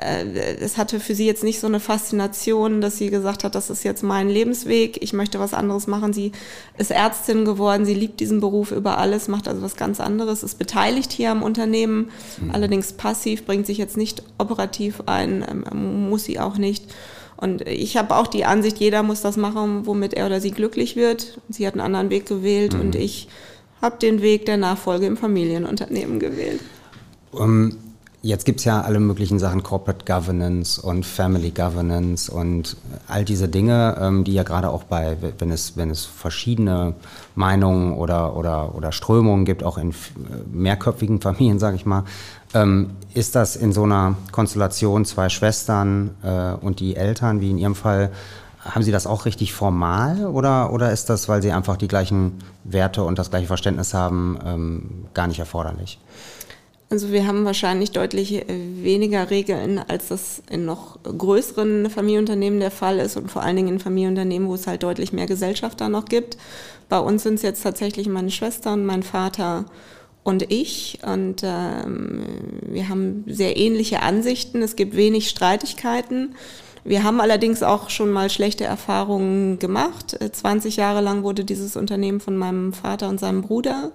es 0.01 0.77
hatte 0.77 0.99
für 0.99 1.13
sie 1.13 1.27
jetzt 1.27 1.43
nicht 1.43 1.59
so 1.59 1.67
eine 1.67 1.79
Faszination, 1.79 2.81
dass 2.81 2.97
sie 2.97 3.09
gesagt 3.09 3.43
hat, 3.43 3.53
das 3.53 3.69
ist 3.69 3.83
jetzt 3.83 4.03
mein 4.03 4.29
Lebensweg, 4.29 5.01
ich 5.01 5.13
möchte 5.13 5.39
was 5.39 5.53
anderes 5.53 5.85
machen. 5.85 6.11
Sie 6.11 6.31
ist 6.77 6.91
Ärztin 6.91 7.45
geworden, 7.45 7.85
sie 7.85 7.93
liebt 7.93 8.19
diesen 8.19 8.39
Beruf 8.39 8.71
über 8.71 8.97
alles, 8.97 9.27
macht 9.27 9.47
also 9.47 9.61
was 9.61 9.75
ganz 9.75 9.99
anderes, 9.99 10.43
ist 10.43 10.57
beteiligt 10.57 11.11
hier 11.11 11.31
am 11.31 11.43
Unternehmen, 11.43 12.09
mhm. 12.39 12.51
allerdings 12.51 12.93
passiv, 12.93 13.45
bringt 13.45 13.67
sich 13.67 13.77
jetzt 13.77 13.97
nicht 13.97 14.23
operativ 14.37 15.03
ein, 15.05 15.45
ähm, 15.71 16.09
muss 16.09 16.23
sie 16.23 16.39
auch 16.39 16.57
nicht. 16.57 16.85
Und 17.37 17.67
ich 17.67 17.97
habe 17.97 18.15
auch 18.15 18.27
die 18.27 18.45
Ansicht, 18.45 18.77
jeder 18.77 19.03
muss 19.03 19.21
das 19.21 19.37
machen, 19.37 19.85
womit 19.85 20.13
er 20.13 20.27
oder 20.27 20.41
sie 20.41 20.51
glücklich 20.51 20.95
wird. 20.95 21.39
Sie 21.49 21.65
hat 21.65 21.73
einen 21.73 21.81
anderen 21.81 22.09
Weg 22.09 22.25
gewählt 22.27 22.73
mhm. 22.73 22.81
und 22.81 22.95
ich 22.95 23.27
habe 23.81 23.97
den 23.97 24.21
Weg 24.21 24.45
der 24.45 24.57
Nachfolge 24.57 25.05
im 25.05 25.17
Familienunternehmen 25.17 26.19
gewählt. 26.19 26.61
Um 27.31 27.71
ähm, 27.71 27.77
Jetzt 28.23 28.45
gibt 28.45 28.59
es 28.59 28.65
ja 28.65 28.81
alle 28.81 28.99
möglichen 28.99 29.39
Sachen, 29.39 29.63
Corporate 29.63 30.05
Governance 30.05 30.79
und 30.79 31.07
Family 31.07 31.49
Governance 31.49 32.31
und 32.31 32.77
all 33.07 33.25
diese 33.25 33.47
Dinge, 33.47 33.97
ähm, 33.99 34.23
die 34.23 34.33
ja 34.33 34.43
gerade 34.43 34.69
auch 34.69 34.83
bei, 34.83 35.17
wenn 35.39 35.49
es, 35.49 35.75
wenn 35.75 35.89
es 35.89 36.05
verschiedene 36.05 36.93
Meinungen 37.33 37.93
oder, 37.93 38.35
oder, 38.37 38.75
oder 38.75 38.91
Strömungen 38.91 39.43
gibt, 39.43 39.63
auch 39.63 39.79
in 39.79 39.89
äh, 39.89 39.93
mehrköpfigen 40.51 41.19
Familien, 41.21 41.57
sage 41.57 41.77
ich 41.77 41.87
mal, 41.87 42.03
ähm, 42.53 42.91
ist 43.15 43.33
das 43.33 43.55
in 43.55 43.71
so 43.71 43.85
einer 43.85 44.15
Konstellation 44.31 45.03
zwei 45.03 45.29
Schwestern 45.29 46.11
äh, 46.21 46.53
und 46.63 46.79
die 46.79 46.95
Eltern, 46.95 47.41
wie 47.41 47.49
in 47.49 47.57
Ihrem 47.57 47.73
Fall, 47.73 48.11
haben 48.63 48.83
Sie 48.83 48.91
das 48.91 49.07
auch 49.07 49.25
richtig 49.25 49.53
formal 49.53 50.27
oder, 50.27 50.71
oder 50.71 50.91
ist 50.91 51.09
das, 51.09 51.27
weil 51.27 51.41
Sie 51.41 51.51
einfach 51.51 51.75
die 51.75 51.87
gleichen 51.87 52.37
Werte 52.63 53.03
und 53.03 53.17
das 53.17 53.31
gleiche 53.31 53.47
Verständnis 53.47 53.95
haben, 53.95 54.37
ähm, 54.45 55.05
gar 55.15 55.25
nicht 55.25 55.39
erforderlich? 55.39 55.99
Also 56.91 57.13
wir 57.13 57.25
haben 57.25 57.45
wahrscheinlich 57.45 57.91
deutlich 57.91 58.33
äh, 58.33 58.45
weniger 58.49 59.29
Regeln, 59.29 59.79
als 59.79 60.09
das 60.09 60.43
in 60.49 60.65
noch 60.65 61.01
größeren 61.03 61.89
Familienunternehmen 61.89 62.59
der 62.59 62.69
Fall 62.69 62.99
ist 62.99 63.15
und 63.15 63.31
vor 63.31 63.43
allen 63.43 63.55
Dingen 63.55 63.69
in 63.69 63.79
Familienunternehmen, 63.79 64.49
wo 64.49 64.55
es 64.55 64.67
halt 64.67 64.83
deutlich 64.83 65.13
mehr 65.13 65.25
Gesellschafter 65.25 65.87
noch 65.87 66.03
gibt. 66.03 66.37
Bei 66.89 66.99
uns 66.99 67.23
sind 67.23 67.35
es 67.35 67.43
jetzt 67.43 67.63
tatsächlich 67.63 68.09
meine 68.09 68.29
Schwestern, 68.29 68.85
mein 68.85 69.03
Vater 69.03 69.63
und 70.23 70.51
ich 70.51 70.99
und 71.07 71.43
ähm, 71.45 72.25
wir 72.63 72.89
haben 72.89 73.23
sehr 73.25 73.55
ähnliche 73.55 74.01
Ansichten. 74.01 74.61
Es 74.61 74.75
gibt 74.75 74.93
wenig 74.97 75.29
Streitigkeiten. 75.29 76.35
Wir 76.83 77.03
haben 77.03 77.21
allerdings 77.21 77.63
auch 77.63 77.89
schon 77.89 78.11
mal 78.11 78.29
schlechte 78.29 78.65
Erfahrungen 78.65 79.59
gemacht. 79.59 80.19
20 80.29 80.77
äh, 80.77 80.81
Jahre 80.81 80.99
lang 80.99 81.23
wurde 81.23 81.45
dieses 81.45 81.77
Unternehmen 81.77 82.19
von 82.19 82.35
meinem 82.35 82.73
Vater 82.73 83.07
und 83.07 83.17
seinem 83.17 83.43
Bruder 83.43 83.93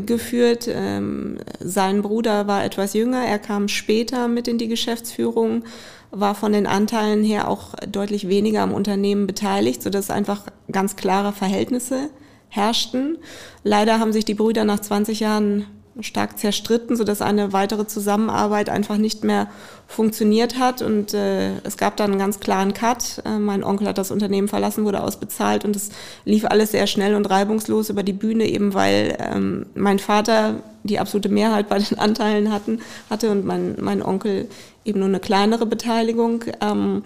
geführt. 0.00 0.68
Ähm, 0.68 1.38
sein 1.60 2.02
Bruder 2.02 2.46
war 2.46 2.64
etwas 2.64 2.94
jünger, 2.94 3.24
er 3.24 3.38
kam 3.38 3.68
später 3.68 4.28
mit 4.28 4.48
in 4.48 4.58
die 4.58 4.68
Geschäftsführung, 4.68 5.64
war 6.10 6.34
von 6.34 6.52
den 6.52 6.66
Anteilen 6.66 7.24
her 7.24 7.48
auch 7.48 7.74
deutlich 7.90 8.28
weniger 8.28 8.62
am 8.62 8.72
Unternehmen 8.72 9.26
beteiligt, 9.26 9.82
sodass 9.82 10.10
einfach 10.10 10.46
ganz 10.70 10.96
klare 10.96 11.32
Verhältnisse 11.32 12.10
herrschten. 12.48 13.18
Leider 13.64 13.98
haben 13.98 14.12
sich 14.12 14.24
die 14.24 14.34
Brüder 14.34 14.64
nach 14.64 14.80
20 14.80 15.20
Jahren 15.20 15.66
stark 16.00 16.38
zerstritten, 16.38 16.96
sodass 16.96 17.22
eine 17.22 17.52
weitere 17.52 17.86
Zusammenarbeit 17.86 18.68
einfach 18.68 18.96
nicht 18.96 19.24
mehr 19.24 19.48
funktioniert 19.86 20.58
hat. 20.58 20.82
Und 20.82 21.14
äh, 21.14 21.58
es 21.60 21.76
gab 21.76 21.96
dann 21.96 22.10
einen 22.10 22.18
ganz 22.18 22.40
klaren 22.40 22.74
Cut. 22.74 23.22
Äh, 23.24 23.38
mein 23.38 23.62
Onkel 23.62 23.86
hat 23.86 23.98
das 23.98 24.10
Unternehmen 24.10 24.48
verlassen, 24.48 24.84
wurde 24.84 25.02
ausbezahlt 25.02 25.64
und 25.64 25.76
es 25.76 25.90
lief 26.24 26.44
alles 26.44 26.72
sehr 26.72 26.86
schnell 26.86 27.14
und 27.14 27.30
reibungslos 27.30 27.90
über 27.90 28.02
die 28.02 28.12
Bühne, 28.12 28.46
eben 28.46 28.74
weil 28.74 29.16
ähm, 29.20 29.66
mein 29.74 29.98
Vater 29.98 30.56
die 30.82 30.98
absolute 30.98 31.28
Mehrheit 31.28 31.68
bei 31.68 31.78
den 31.78 31.98
Anteilen 31.98 32.52
hatten, 32.52 32.80
hatte 33.08 33.30
und 33.30 33.44
mein, 33.44 33.76
mein 33.80 34.02
Onkel 34.02 34.48
eben 34.84 34.98
nur 34.98 35.08
eine 35.08 35.20
kleinere 35.20 35.66
Beteiligung. 35.66 36.44
Ähm, 36.60 37.04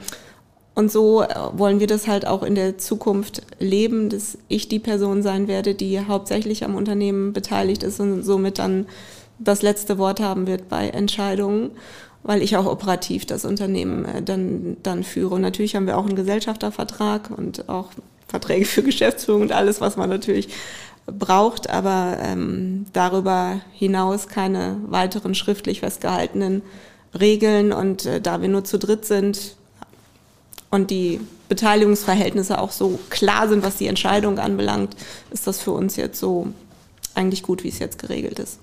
und 0.78 0.92
so 0.92 1.22
äh, 1.22 1.34
wollen 1.54 1.80
wir 1.80 1.88
das 1.88 2.06
halt 2.06 2.24
auch 2.24 2.44
in 2.44 2.54
der 2.54 2.78
Zukunft 2.78 3.42
leben, 3.58 4.10
dass 4.10 4.38
ich 4.46 4.68
die 4.68 4.78
Person 4.78 5.24
sein 5.24 5.48
werde, 5.48 5.74
die 5.74 5.98
hauptsächlich 5.98 6.64
am 6.64 6.76
Unternehmen 6.76 7.32
beteiligt 7.32 7.82
ist 7.82 7.98
und 7.98 8.22
somit 8.22 8.60
dann 8.60 8.86
das 9.40 9.62
letzte 9.62 9.98
Wort 9.98 10.20
haben 10.20 10.46
wird 10.46 10.68
bei 10.68 10.88
Entscheidungen, 10.90 11.72
weil 12.22 12.42
ich 12.42 12.56
auch 12.56 12.66
operativ 12.66 13.26
das 13.26 13.44
Unternehmen 13.44 14.04
äh, 14.04 14.22
dann, 14.22 14.76
dann 14.84 15.02
führe. 15.02 15.34
Und 15.34 15.40
natürlich 15.40 15.74
haben 15.74 15.88
wir 15.88 15.98
auch 15.98 16.06
einen 16.06 16.14
Gesellschaftervertrag 16.14 17.30
und 17.36 17.68
auch 17.68 17.88
Verträge 18.28 18.64
für 18.64 18.84
Geschäftsführung 18.84 19.42
und 19.42 19.50
alles, 19.50 19.80
was 19.80 19.96
man 19.96 20.08
natürlich 20.08 20.48
braucht, 21.06 21.68
aber 21.70 22.18
ähm, 22.22 22.86
darüber 22.92 23.60
hinaus 23.72 24.28
keine 24.28 24.76
weiteren 24.86 25.34
schriftlich 25.34 25.80
festgehaltenen 25.80 26.62
Regeln. 27.18 27.72
Und 27.72 28.06
äh, 28.06 28.20
da 28.20 28.40
wir 28.40 28.48
nur 28.48 28.62
zu 28.62 28.78
dritt 28.78 29.06
sind, 29.06 29.56
und 30.70 30.90
die 30.90 31.20
Beteiligungsverhältnisse 31.48 32.58
auch 32.58 32.72
so 32.72 32.98
klar 33.10 33.48
sind, 33.48 33.62
was 33.62 33.76
die 33.76 33.86
Entscheidung 33.86 34.38
anbelangt, 34.38 34.96
ist 35.30 35.46
das 35.46 35.60
für 35.60 35.72
uns 35.72 35.96
jetzt 35.96 36.20
so 36.20 36.48
eigentlich 37.14 37.42
gut, 37.42 37.64
wie 37.64 37.68
es 37.68 37.78
jetzt 37.78 37.98
geregelt 37.98 38.38
ist. 38.38 38.58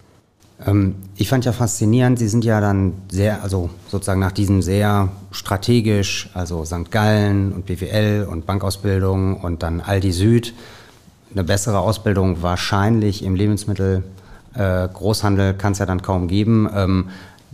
Ähm, 0.66 0.96
ich 1.18 1.30
fand 1.30 1.46
ja 1.46 1.52
faszinierend, 1.52 2.20
Sie 2.20 2.28
sind 2.28 2.46
ja 2.46 2.62
dann 2.62 2.94
sehr, 3.12 3.44
also 3.44 3.70
sozusagen 3.90 4.20
nach 4.20 4.32
diesem 4.32 4.62
sehr 4.62 5.10
strategisch, 5.32 6.30
also 6.34 6.64
St. 6.64 6.92
Gallen 6.92 7.52
und 7.52 7.66
BWL 7.66 8.28
und 8.30 8.46
Bankausbildung 8.46 9.38
und 9.38 9.64
dann 9.64 9.82
Aldi 9.82 10.12
Süd, 10.12 10.54
eine 11.34 11.44
bessere 11.44 11.80
Ausbildung 11.80 12.42
wahrscheinlich 12.42 13.24
im 13.24 13.36
Lebensmittel 13.36 14.04
äh, 14.54 14.88
Großhandel 14.88 15.54
kann 15.54 15.74
es 15.74 15.80
ja 15.80 15.86
dann 15.86 16.02
kaum 16.02 16.28
geben. 16.28 16.70
Ähm, 16.74 17.10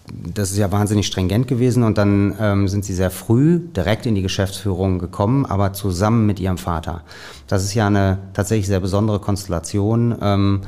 das 0.08 0.52
ist 0.52 0.58
ja 0.58 0.72
wahnsinnig 0.72 1.08
stringent 1.08 1.48
gewesen 1.48 1.84
und 1.84 1.98
dann 1.98 2.36
ähm, 2.40 2.68
sind 2.68 2.86
sie 2.86 2.94
sehr 2.94 3.12
früh 3.12 3.60
direkt 3.60 4.06
in 4.06 4.16
die 4.16 4.22
Geschäftsführung 4.22 5.00
gekommen, 5.00 5.46
aber 5.46 5.74
zusammen 5.74 6.26
mit 6.26 6.40
ihrem 6.40 6.58
Vater. 6.58 7.04
Das 7.48 7.64
ist 7.64 7.74
ja 7.74 7.88
eine 7.88 8.18
tatsächlich 8.34 8.68
sehr 8.68 8.80
besondere 8.80 9.20
Konstellation, 9.20 10.16
ähm, 10.22 10.62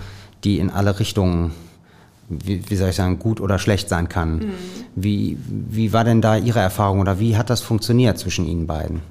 die 0.43 0.59
in 0.59 0.69
alle 0.69 0.99
Richtungen, 0.99 1.51
wie, 2.29 2.69
wie, 2.69 2.75
soll 2.75 2.89
ich 2.89 2.95
sagen, 2.95 3.19
gut 3.19 3.41
oder 3.41 3.59
schlecht 3.59 3.89
sein 3.89 4.07
kann. 4.07 4.35
Mhm. 4.35 4.51
Wie, 4.95 5.37
wie 5.47 5.93
war 5.93 6.03
denn 6.03 6.21
da 6.21 6.37
Ihre 6.37 6.59
Erfahrung 6.59 6.99
oder 6.99 7.19
wie 7.19 7.35
hat 7.35 7.49
das 7.49 7.61
funktioniert 7.61 8.17
zwischen 8.17 8.45
Ihnen 8.45 8.67
beiden? 8.67 9.01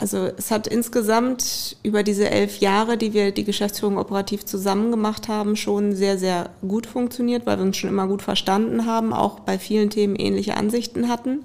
Also 0.00 0.30
es 0.38 0.50
hat 0.50 0.66
insgesamt 0.66 1.76
über 1.82 2.02
diese 2.02 2.30
elf 2.30 2.60
Jahre, 2.60 2.96
die 2.96 3.12
wir 3.12 3.32
die 3.32 3.44
Geschäftsführung 3.44 3.98
operativ 3.98 4.46
zusammen 4.46 4.90
gemacht 4.90 5.28
haben, 5.28 5.56
schon 5.56 5.94
sehr, 5.94 6.16
sehr 6.16 6.48
gut 6.66 6.86
funktioniert, 6.86 7.44
weil 7.44 7.58
wir 7.58 7.64
uns 7.64 7.76
schon 7.76 7.90
immer 7.90 8.06
gut 8.06 8.22
verstanden 8.22 8.86
haben, 8.86 9.12
auch 9.12 9.40
bei 9.40 9.58
vielen 9.58 9.90
Themen 9.90 10.16
ähnliche 10.16 10.56
Ansichten 10.56 11.10
hatten. 11.10 11.44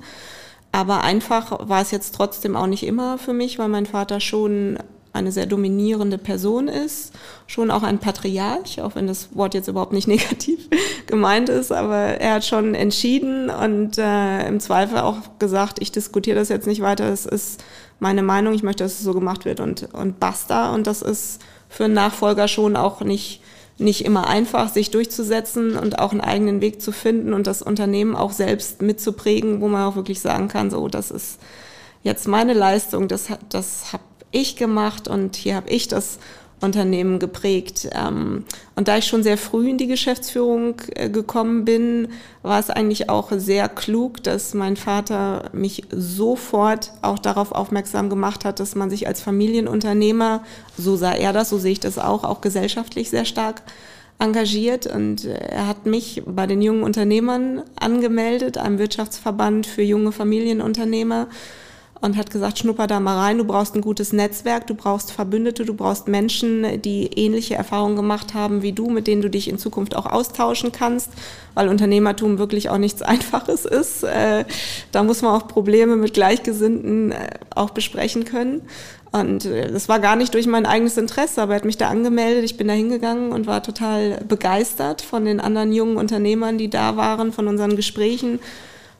Aber 0.72 1.04
einfach 1.04 1.68
war 1.68 1.82
es 1.82 1.92
jetzt 1.92 2.16
trotzdem 2.16 2.56
auch 2.56 2.68
nicht 2.68 2.86
immer 2.86 3.18
für 3.18 3.34
mich, 3.34 3.60
weil 3.60 3.68
mein 3.68 3.86
Vater 3.86 4.22
schon 4.22 4.78
eine 5.12 5.32
sehr 5.32 5.46
dominierende 5.46 6.18
Person 6.18 6.68
ist, 6.68 7.14
schon 7.48 7.72
auch 7.72 7.84
ein 7.84 8.00
Patriarch, 8.00 8.82
auch 8.82 8.96
wenn 8.96 9.08
das 9.08 9.36
Wort 9.36 9.54
jetzt 9.54 9.68
überhaupt 9.68 9.94
nicht 9.94 10.08
negativ 10.10 10.70
gemeint 11.08 11.50
ist, 11.50 11.74
aber 11.74 11.96
er 11.96 12.36
hat 12.36 12.46
schon 12.46 12.74
entschieden 12.74 13.50
und 13.50 13.98
äh, 13.98 14.48
im 14.48 14.62
Zweifel 14.62 15.00
auch 15.00 15.18
gesagt, 15.40 15.80
ich 15.82 15.92
diskutiere 15.92 16.38
das 16.38 16.50
jetzt 16.50 16.68
nicht 16.68 16.82
weiter, 16.82 17.12
es 17.12 17.26
ist 17.26 17.64
meine 18.00 18.24
Meinung, 18.24 18.54
ich 18.54 18.64
möchte, 18.64 18.84
dass 18.84 18.94
es 18.94 19.04
so 19.04 19.14
gemacht 19.14 19.46
wird 19.46 19.60
und, 19.60 19.94
und 19.94 20.20
basta. 20.20 20.74
Und 20.74 20.88
das 20.88 21.02
ist 21.02 21.42
für 21.70 21.86
einen 21.86 21.94
Nachfolger 21.94 22.48
schon 22.48 22.75
auch 22.75 23.02
nicht, 23.02 23.42
nicht 23.78 24.06
immer 24.06 24.28
einfach, 24.28 24.70
sich 24.70 24.92
durchzusetzen 24.92 25.78
und 25.78 26.00
auch 26.00 26.12
einen 26.12 26.22
eigenen 26.22 26.62
Weg 26.62 26.82
zu 26.82 26.92
finden 26.92 27.34
und 27.34 27.48
das 27.48 27.62
Unternehmen 27.62 28.16
auch 28.16 28.32
selbst 28.32 28.82
mitzuprägen, 28.82 29.62
wo 29.62 29.68
man 29.68 29.84
auch 29.84 29.96
wirklich 29.96 30.20
sagen 30.20 30.48
kann, 30.48 30.70
so, 30.70 30.88
das 30.88 31.12
ist 31.12 31.40
jetzt 32.04 32.28
meine 32.28 32.54
Leistung, 32.54 33.08
das, 33.08 33.28
das 33.50 33.92
habe 33.94 34.04
ich 34.32 34.56
gemacht 34.56 35.08
und 35.08 35.36
hier 35.36 35.56
habe 35.56 35.70
ich 35.70 35.88
das 35.88 36.20
Unternehmen 36.62 37.20
geprägt. 37.20 37.90
Ähm, 37.92 38.46
und 38.76 38.88
da 38.88 38.98
ich 38.98 39.06
schon 39.06 39.24
sehr 39.24 39.38
früh 39.38 39.70
in 39.70 39.78
die 39.78 39.88
Geschäftsführung 39.88 40.76
äh, 40.96 41.10
gekommen 41.10 41.66
bin, 41.66 42.10
war 42.42 42.60
es 42.60 42.70
eigentlich 42.70 43.10
auch 43.10 43.32
sehr 43.36 43.70
klug, 43.70 44.24
dass 44.24 44.54
mein 44.54 44.78
Vater 44.78 45.50
mich 45.54 45.84
sofort 45.92 46.92
auch 47.02 47.20
darauf 47.20 47.52
aufmerksam 47.52 48.10
gemacht 48.10 48.46
hat, 48.46 48.60
dass 48.60 48.76
man 48.76 48.90
sich 48.90 49.08
als 49.08 49.22
Familienunternehmer, 49.22 50.44
so 50.78 50.96
sah 50.96 51.14
er 51.14 51.34
das, 51.34 51.50
so 51.50 51.58
sehe 51.58 51.74
ich 51.74 51.80
das 51.80 51.98
auch, 51.98 52.24
auch 52.24 52.42
gesellschaftlich 52.42 53.10
sehr 53.10 53.26
stark 53.26 53.62
engagiert 54.18 54.88
und 54.88 55.26
er 55.26 55.68
hat 55.68 55.86
mich 55.86 56.24
bei 56.26 56.48
den 56.48 56.62
jungen 56.62 56.84
Unternehmern 56.84 57.64
angemeldet, 57.78 58.58
einem 58.58 58.80
Wirtschaftsverband 58.80 59.68
für 59.68 59.82
junge 59.82 60.14
Familienunternehmer 60.14 61.28
und 62.02 62.18
hat 62.18 62.30
gesagt, 62.30 62.60
schnupper 62.60 62.88
da 62.88 63.00
mal 63.00 63.18
rein, 63.18 63.38
du 63.38 63.46
brauchst 63.46 63.75
ein 63.75 63.82
gutes 63.82 64.14
Netzwerk, 64.14 64.68
du 64.68 64.75
brauchst 64.75 65.12
Verbündete, 65.12 65.66
du 65.66 65.74
brauchst 65.74 66.08
Menschen, 66.08 66.82
die 66.82 67.06
ähnliche 67.16 67.56
Erfahrungen 67.56 67.96
gemacht 67.96 68.34
haben 68.34 68.62
wie 68.62 68.74
du, 68.74 68.90
mit 68.90 69.08
denen 69.08 69.22
du 69.22 69.30
dich 69.30 69.48
in 69.48 69.58
Zukunft 69.58 69.96
auch 69.96 70.06
austauschen 70.06 70.72
kannst, 70.72 71.10
weil 71.54 71.70
Unternehmertum 71.70 72.38
wirklich 72.38 72.70
auch 72.70 72.78
nichts 72.78 73.02
Einfaches 73.02 73.66
ist. 73.66 74.04
Äh, 74.04 74.46
da 74.92 75.04
muss 75.04 75.22
man 75.22 75.32
auch 75.32 75.48
Probleme 75.48 75.96
mit 75.96 76.14
Gleichgesinnten 76.14 77.12
äh, 77.12 77.30
auch 77.54 77.72
besprechen 77.72 78.25
können. 78.25 78.62
Und 79.12 79.46
äh, 79.46 79.72
das 79.72 79.88
war 79.88 80.00
gar 80.00 80.18
nicht 80.18 80.34
durch 80.34 80.46
mein 80.46 80.66
eigenes 80.66 80.98
Interesse, 80.98 81.42
aber 81.42 81.54
er 81.54 81.58
hat 81.58 81.66
mich 81.66 81.78
da 81.78 81.88
angemeldet. 81.88 82.44
Ich 82.44 82.58
bin 82.58 82.68
da 82.68 82.74
hingegangen 82.74 83.32
und 83.32 83.48
war 83.48 83.64
total 83.64 84.22
begeistert 84.28 85.02
von 85.02 85.24
den 85.24 85.40
anderen 85.40 85.72
jungen 85.72 85.96
Unternehmern, 85.96 86.58
die 86.58 86.70
da 86.70 86.98
waren, 86.98 87.32
von 87.32 87.48
unseren 87.48 87.78
Gesprächen 87.78 88.40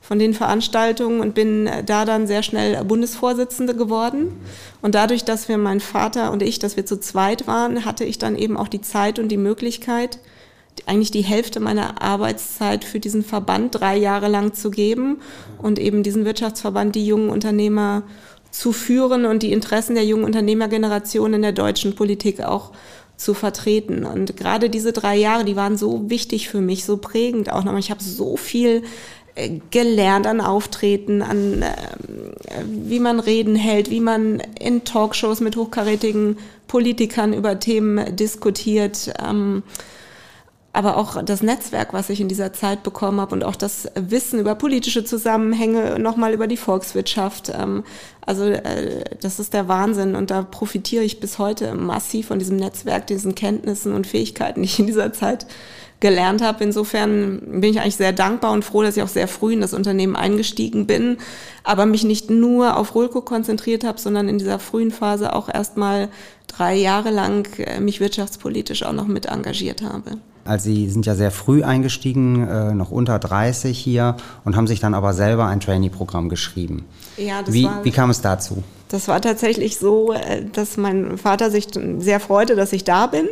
von 0.08 0.20
den 0.20 0.36
Veranstaltungen 0.36 1.20
und 1.20 1.34
bin 1.34 1.68
da 1.86 2.06
dann 2.06 2.28
sehr 2.28 2.44
schnell 2.44 2.84
Bundesvorsitzende 2.84 3.76
geworden. 3.76 4.40
Und 4.84 4.94
dadurch, 4.94 5.26
dass 5.26 5.50
wir, 5.50 5.58
mein 5.58 5.80
Vater 5.80 6.32
und 6.32 6.44
ich, 6.44 6.60
dass 6.60 6.78
wir 6.78 6.86
zu 6.86 7.00
zweit 7.00 7.48
waren, 7.48 7.86
hatte 7.86 8.06
ich 8.06 8.20
dann 8.20 8.36
eben 8.36 8.56
auch 8.56 8.68
die 8.68 8.82
Zeit 8.82 9.18
und 9.18 9.30
die 9.30 9.38
Möglichkeit, 9.38 10.20
eigentlich 10.86 11.10
die 11.10 11.24
Hälfte 11.24 11.60
meiner 11.60 12.04
Arbeitszeit 12.04 12.84
für 12.84 13.00
diesen 13.00 13.24
Verband 13.24 13.80
drei 13.80 13.98
Jahre 13.98 14.28
lang 14.28 14.54
zu 14.54 14.70
geben 14.70 15.22
und 15.58 15.80
eben 15.80 16.04
diesen 16.04 16.24
Wirtschaftsverband, 16.24 16.94
die 16.94 17.08
jungen 17.08 17.30
Unternehmer 17.30 18.04
zu 18.52 18.74
führen 18.74 19.26
und 19.26 19.42
die 19.42 19.54
Interessen 19.54 19.96
der 19.96 20.06
jungen 20.06 20.26
Unternehmergeneration 20.26 21.34
in 21.34 21.42
der 21.42 21.52
deutschen 21.52 21.96
Politik 21.96 22.42
auch 22.42 22.74
zu 23.18 23.34
vertreten. 23.34 24.06
Und 24.06 24.38
gerade 24.38 24.70
diese 24.70 24.94
drei 24.94 25.16
Jahre, 25.16 25.46
die 25.46 25.56
waren 25.56 25.78
so 25.78 26.12
wichtig 26.12 26.48
für 26.48 26.62
mich, 26.62 26.86
so 26.86 26.98
prägend 26.98 27.52
auch 27.52 27.64
nochmal. 27.64 27.80
Ich 27.80 27.90
habe 27.90 28.04
so 28.04 28.38
viel 28.38 28.84
gelernt 29.70 30.28
an 30.28 30.40
Auftreten, 30.40 31.22
an 31.22 31.62
äh, 31.62 31.74
wie 32.66 33.00
man 33.00 33.20
Reden 33.20 33.56
hält, 33.56 33.90
wie 33.90 34.00
man 34.00 34.40
in 34.60 34.84
Talkshows 34.86 35.42
mit 35.42 35.56
hochkarätigen 35.56 36.38
Politikern 36.68 37.34
über 37.34 37.60
Themen 37.60 38.16
diskutiert. 38.16 39.14
Ähm, 39.24 39.64
aber 40.76 40.98
auch 40.98 41.24
das 41.24 41.42
Netzwerk, 41.42 41.94
was 41.94 42.10
ich 42.10 42.20
in 42.20 42.28
dieser 42.28 42.52
Zeit 42.52 42.84
bekommen 42.84 43.22
habe 43.22 43.34
und 43.34 43.46
auch 43.46 43.56
das 43.56 43.90
Wissen 43.96 44.40
über 44.40 44.56
politische 44.56 45.06
Zusammenhänge, 45.06 46.00
nochmal 46.00 46.34
über 46.34 46.48
die 46.48 46.58
Volkswirtschaft. 46.58 47.50
Ähm, 47.50 47.86
also 48.26 48.44
äh, 48.44 49.04
das 49.22 49.40
ist 49.40 49.54
der 49.54 49.70
Wahnsinn 49.70 50.16
und 50.16 50.32
da 50.32 50.44
profitiere 50.44 51.04
ich 51.04 51.22
bis 51.22 51.40
heute 51.40 51.74
massiv 51.76 52.28
von 52.28 52.40
diesem 52.40 52.58
Netzwerk, 52.58 53.08
diesen 53.08 53.36
Kenntnissen 53.36 53.94
und 53.94 54.06
Fähigkeiten, 54.06 54.62
die 54.62 54.68
ich 54.68 54.80
in 54.80 54.88
dieser 54.88 55.14
Zeit 55.14 55.46
gelernt 56.06 56.44
habe. 56.44 56.64
Insofern 56.64 57.40
bin 57.40 57.72
ich 57.72 57.82
eigentlich 57.82 57.96
sehr 57.96 58.14
dankbar 58.14 58.52
und 58.52 58.64
froh, 58.64 58.84
dass 58.84 58.96
ich 58.96 59.02
auch 59.02 59.08
sehr 59.08 59.28
früh 59.28 59.54
in 59.54 59.62
das 59.62 59.74
Unternehmen 59.74 60.16
eingestiegen 60.16 60.86
bin, 60.86 61.18
aber 61.64 61.88
mich 61.88 62.04
nicht 62.04 62.30
nur 62.30 62.78
auf 62.78 62.94
Rolco 62.94 63.22
konzentriert 63.22 63.84
habe, 63.84 64.00
sondern 64.00 64.30
in 64.30 64.38
dieser 64.38 64.60
frühen 64.60 64.92
Phase 64.92 65.34
auch 65.34 65.50
erstmal 65.52 66.10
drei 66.46 66.76
Jahre 66.76 67.10
lang 67.10 67.48
äh, 67.58 67.80
mich 67.80 68.00
wirtschaftspolitisch 68.00 68.84
auch 68.84 68.94
noch 68.94 69.08
mit 69.08 69.26
engagiert 69.26 69.82
habe. 69.82 70.18
als 70.44 70.64
Sie 70.64 70.88
sind 70.92 71.08
ja 71.08 71.16
sehr 71.16 71.32
früh 71.32 71.64
eingestiegen, 71.64 72.48
äh, 72.48 72.76
noch 72.76 72.92
unter 72.92 73.18
30 73.18 73.76
hier 73.76 74.16
und 74.44 74.56
haben 74.56 74.68
sich 74.68 74.80
dann 74.80 74.94
aber 74.94 75.16
selber 75.16 75.48
ein 75.48 75.60
Trainee-Programm 75.60 76.30
geschrieben. 76.30 76.86
Ja, 77.18 77.42
das 77.42 77.52
wie, 77.52 77.66
war, 77.66 77.84
wie 77.84 77.92
kam 77.92 78.12
es 78.12 78.22
dazu? 78.22 78.64
Das 78.90 79.08
war 79.08 79.20
tatsächlich 79.22 79.80
so, 79.80 80.14
äh, 80.14 80.46
dass 80.54 80.78
mein 80.78 81.18
Vater 81.18 81.50
sich 81.50 81.70
sehr 81.98 82.20
freute, 82.20 82.56
dass 82.56 82.74
ich 82.74 82.84
da 82.84 83.08
bin 83.08 83.26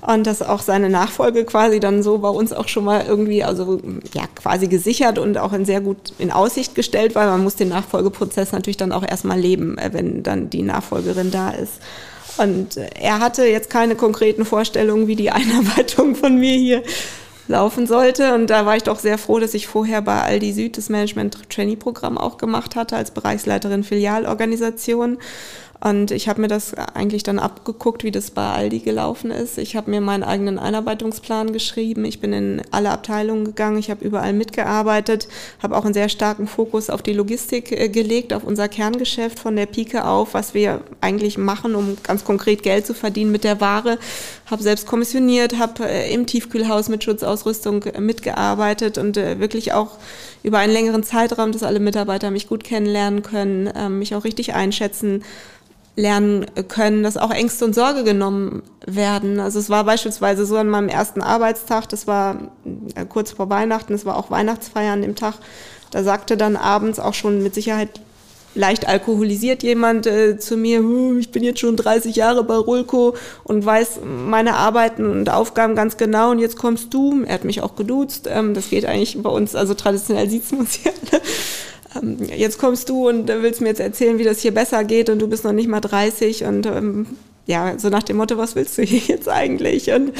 und 0.00 0.26
dass 0.26 0.42
auch 0.42 0.60
seine 0.60 0.88
Nachfolge 0.88 1.44
quasi 1.44 1.80
dann 1.80 2.02
so 2.02 2.18
bei 2.18 2.28
uns 2.28 2.52
auch 2.52 2.68
schon 2.68 2.84
mal 2.84 3.04
irgendwie, 3.06 3.42
also 3.42 3.80
ja, 4.14 4.24
quasi 4.34 4.68
gesichert 4.68 5.18
und 5.18 5.38
auch 5.38 5.52
in 5.52 5.64
sehr 5.64 5.80
gut 5.80 6.12
in 6.18 6.30
Aussicht 6.30 6.74
gestellt, 6.74 7.14
weil 7.14 7.26
man 7.26 7.42
muss 7.42 7.56
den 7.56 7.68
Nachfolgeprozess 7.68 8.52
natürlich 8.52 8.76
dann 8.76 8.92
auch 8.92 9.02
erstmal 9.02 9.38
leben, 9.38 9.76
äh, 9.78 9.90
wenn 9.92 10.22
dann 10.22 10.50
die 10.50 10.62
Nachfolgerin 10.62 11.30
da 11.30 11.50
ist. 11.50 11.74
Und 12.36 12.76
äh, 12.76 12.88
er 13.00 13.18
hatte 13.18 13.44
jetzt 13.44 13.70
keine 13.70 13.96
konkreten 13.96 14.44
Vorstellungen, 14.44 15.08
wie 15.08 15.16
die 15.16 15.30
Einarbeitung 15.32 16.14
von 16.14 16.36
mir 16.38 16.54
hier 16.54 16.82
laufen 17.48 17.86
sollte. 17.86 18.34
Und 18.34 18.48
da 18.50 18.66
war 18.66 18.76
ich 18.76 18.84
doch 18.84 18.98
sehr 18.98 19.18
froh, 19.18 19.40
dass 19.40 19.54
ich 19.54 19.66
vorher 19.66 20.02
bei 20.02 20.20
Aldi 20.20 20.52
Süd 20.52 20.76
das 20.76 20.90
Management 20.90 21.50
Trainee 21.50 21.76
Programm 21.76 22.18
auch 22.18 22.36
gemacht 22.36 22.76
hatte 22.76 22.96
als 22.96 23.10
Bereichsleiterin 23.10 23.84
Filialorganisation 23.84 25.18
und 25.80 26.10
ich 26.10 26.28
habe 26.28 26.40
mir 26.40 26.48
das 26.48 26.74
eigentlich 26.74 27.22
dann 27.22 27.38
abgeguckt, 27.38 28.02
wie 28.02 28.10
das 28.10 28.32
bei 28.32 28.44
Aldi 28.44 28.80
gelaufen 28.80 29.30
ist. 29.30 29.58
Ich 29.58 29.76
habe 29.76 29.92
mir 29.92 30.00
meinen 30.00 30.24
eigenen 30.24 30.58
Einarbeitungsplan 30.58 31.52
geschrieben. 31.52 32.04
Ich 32.04 32.20
bin 32.20 32.32
in 32.32 32.62
alle 32.72 32.90
Abteilungen 32.90 33.44
gegangen. 33.44 33.78
Ich 33.78 33.88
habe 33.88 34.04
überall 34.04 34.32
mitgearbeitet, 34.32 35.28
habe 35.62 35.76
auch 35.76 35.84
einen 35.84 35.94
sehr 35.94 36.08
starken 36.08 36.48
Fokus 36.48 36.90
auf 36.90 37.02
die 37.02 37.12
Logistik 37.12 37.70
äh, 37.70 37.88
gelegt, 37.88 38.32
auf 38.32 38.42
unser 38.42 38.68
Kerngeschäft 38.68 39.38
von 39.38 39.54
der 39.54 39.66
Pike 39.66 40.04
auf, 40.04 40.34
was 40.34 40.52
wir 40.52 40.80
eigentlich 41.00 41.38
machen, 41.38 41.76
um 41.76 41.96
ganz 42.02 42.24
konkret 42.24 42.64
Geld 42.64 42.84
zu 42.84 42.92
verdienen 42.92 43.30
mit 43.30 43.44
der 43.44 43.60
Ware. 43.60 43.98
Habe 44.46 44.64
selbst 44.64 44.88
kommissioniert, 44.88 45.58
habe 45.58 45.88
äh, 45.88 46.12
im 46.12 46.26
Tiefkühlhaus 46.26 46.88
mit 46.88 47.04
Schutzausrüstung 47.04 47.84
äh, 47.84 48.00
mitgearbeitet 48.00 48.98
und 48.98 49.14
wirklich 49.14 49.72
auch 49.72 49.98
über 50.42 50.58
einen 50.58 50.72
längeren 50.72 51.04
Zeitraum, 51.04 51.52
dass 51.52 51.62
alle 51.62 51.78
Mitarbeiter 51.78 52.32
mich 52.32 52.48
gut 52.48 52.64
kennenlernen 52.64 53.22
können, 53.22 53.70
ähm, 53.76 54.00
mich 54.00 54.14
auch 54.16 54.24
richtig 54.24 54.54
einschätzen 54.54 55.22
lernen 55.98 56.46
können, 56.68 57.02
dass 57.02 57.16
auch 57.16 57.32
Ängste 57.32 57.64
und 57.64 57.74
Sorge 57.74 58.04
genommen 58.04 58.62
werden. 58.86 59.40
Also 59.40 59.58
es 59.58 59.68
war 59.68 59.82
beispielsweise 59.82 60.46
so 60.46 60.56
an 60.56 60.68
meinem 60.68 60.88
ersten 60.88 61.22
Arbeitstag, 61.22 61.88
das 61.88 62.06
war 62.06 62.52
äh, 62.94 63.04
kurz 63.04 63.32
vor 63.32 63.50
Weihnachten, 63.50 63.92
es 63.94 64.06
war 64.06 64.16
auch 64.16 64.30
Weihnachtsfeier 64.30 64.92
an 64.92 65.02
dem 65.02 65.16
Tag, 65.16 65.34
da 65.90 66.04
sagte 66.04 66.36
dann 66.36 66.54
abends 66.54 67.00
auch 67.00 67.14
schon 67.14 67.42
mit 67.42 67.54
Sicherheit 67.54 68.00
leicht 68.54 68.86
alkoholisiert 68.86 69.64
jemand 69.64 70.06
äh, 70.06 70.38
zu 70.38 70.56
mir, 70.56 70.82
ich 71.18 71.32
bin 71.32 71.42
jetzt 71.42 71.60
schon 71.60 71.76
30 71.76 72.14
Jahre 72.14 72.44
bei 72.44 72.56
Rulco 72.56 73.16
und 73.42 73.66
weiß 73.66 74.00
meine 74.04 74.54
Arbeiten 74.54 75.10
und 75.10 75.28
Aufgaben 75.30 75.74
ganz 75.74 75.96
genau 75.96 76.30
und 76.30 76.38
jetzt 76.38 76.56
kommst 76.56 76.94
du, 76.94 77.24
er 77.24 77.34
hat 77.34 77.44
mich 77.44 77.60
auch 77.60 77.74
geduzt, 77.74 78.28
ähm, 78.30 78.54
das 78.54 78.70
geht 78.70 78.84
eigentlich 78.84 79.20
bei 79.20 79.30
uns, 79.30 79.56
also 79.56 79.74
traditionell 79.74 80.30
sieht 80.30 80.50
man 80.52 80.60
uns 80.60 80.74
hier 80.74 80.92
alle, 80.92 81.22
ähm, 81.22 81.22
jetzt 82.36 82.58
kommst 82.58 82.88
du 82.88 83.08
und 83.08 83.28
willst 83.28 83.60
mir 83.60 83.68
jetzt 83.68 83.80
erzählen, 83.80 84.18
wie 84.18 84.24
das 84.24 84.40
hier 84.40 84.52
besser 84.52 84.84
geht 84.84 85.10
und 85.10 85.20
du 85.20 85.28
bist 85.28 85.44
noch 85.44 85.52
nicht 85.52 85.68
mal 85.68 85.80
30 85.80 86.44
und 86.44 86.66
ähm, 86.66 87.06
ja, 87.48 87.78
so 87.78 87.88
nach 87.88 88.02
dem 88.02 88.18
Motto, 88.18 88.36
was 88.36 88.54
willst 88.56 88.76
du 88.76 88.82
hier 88.82 89.00
jetzt 89.00 89.26
eigentlich? 89.26 89.90
Und 89.90 90.12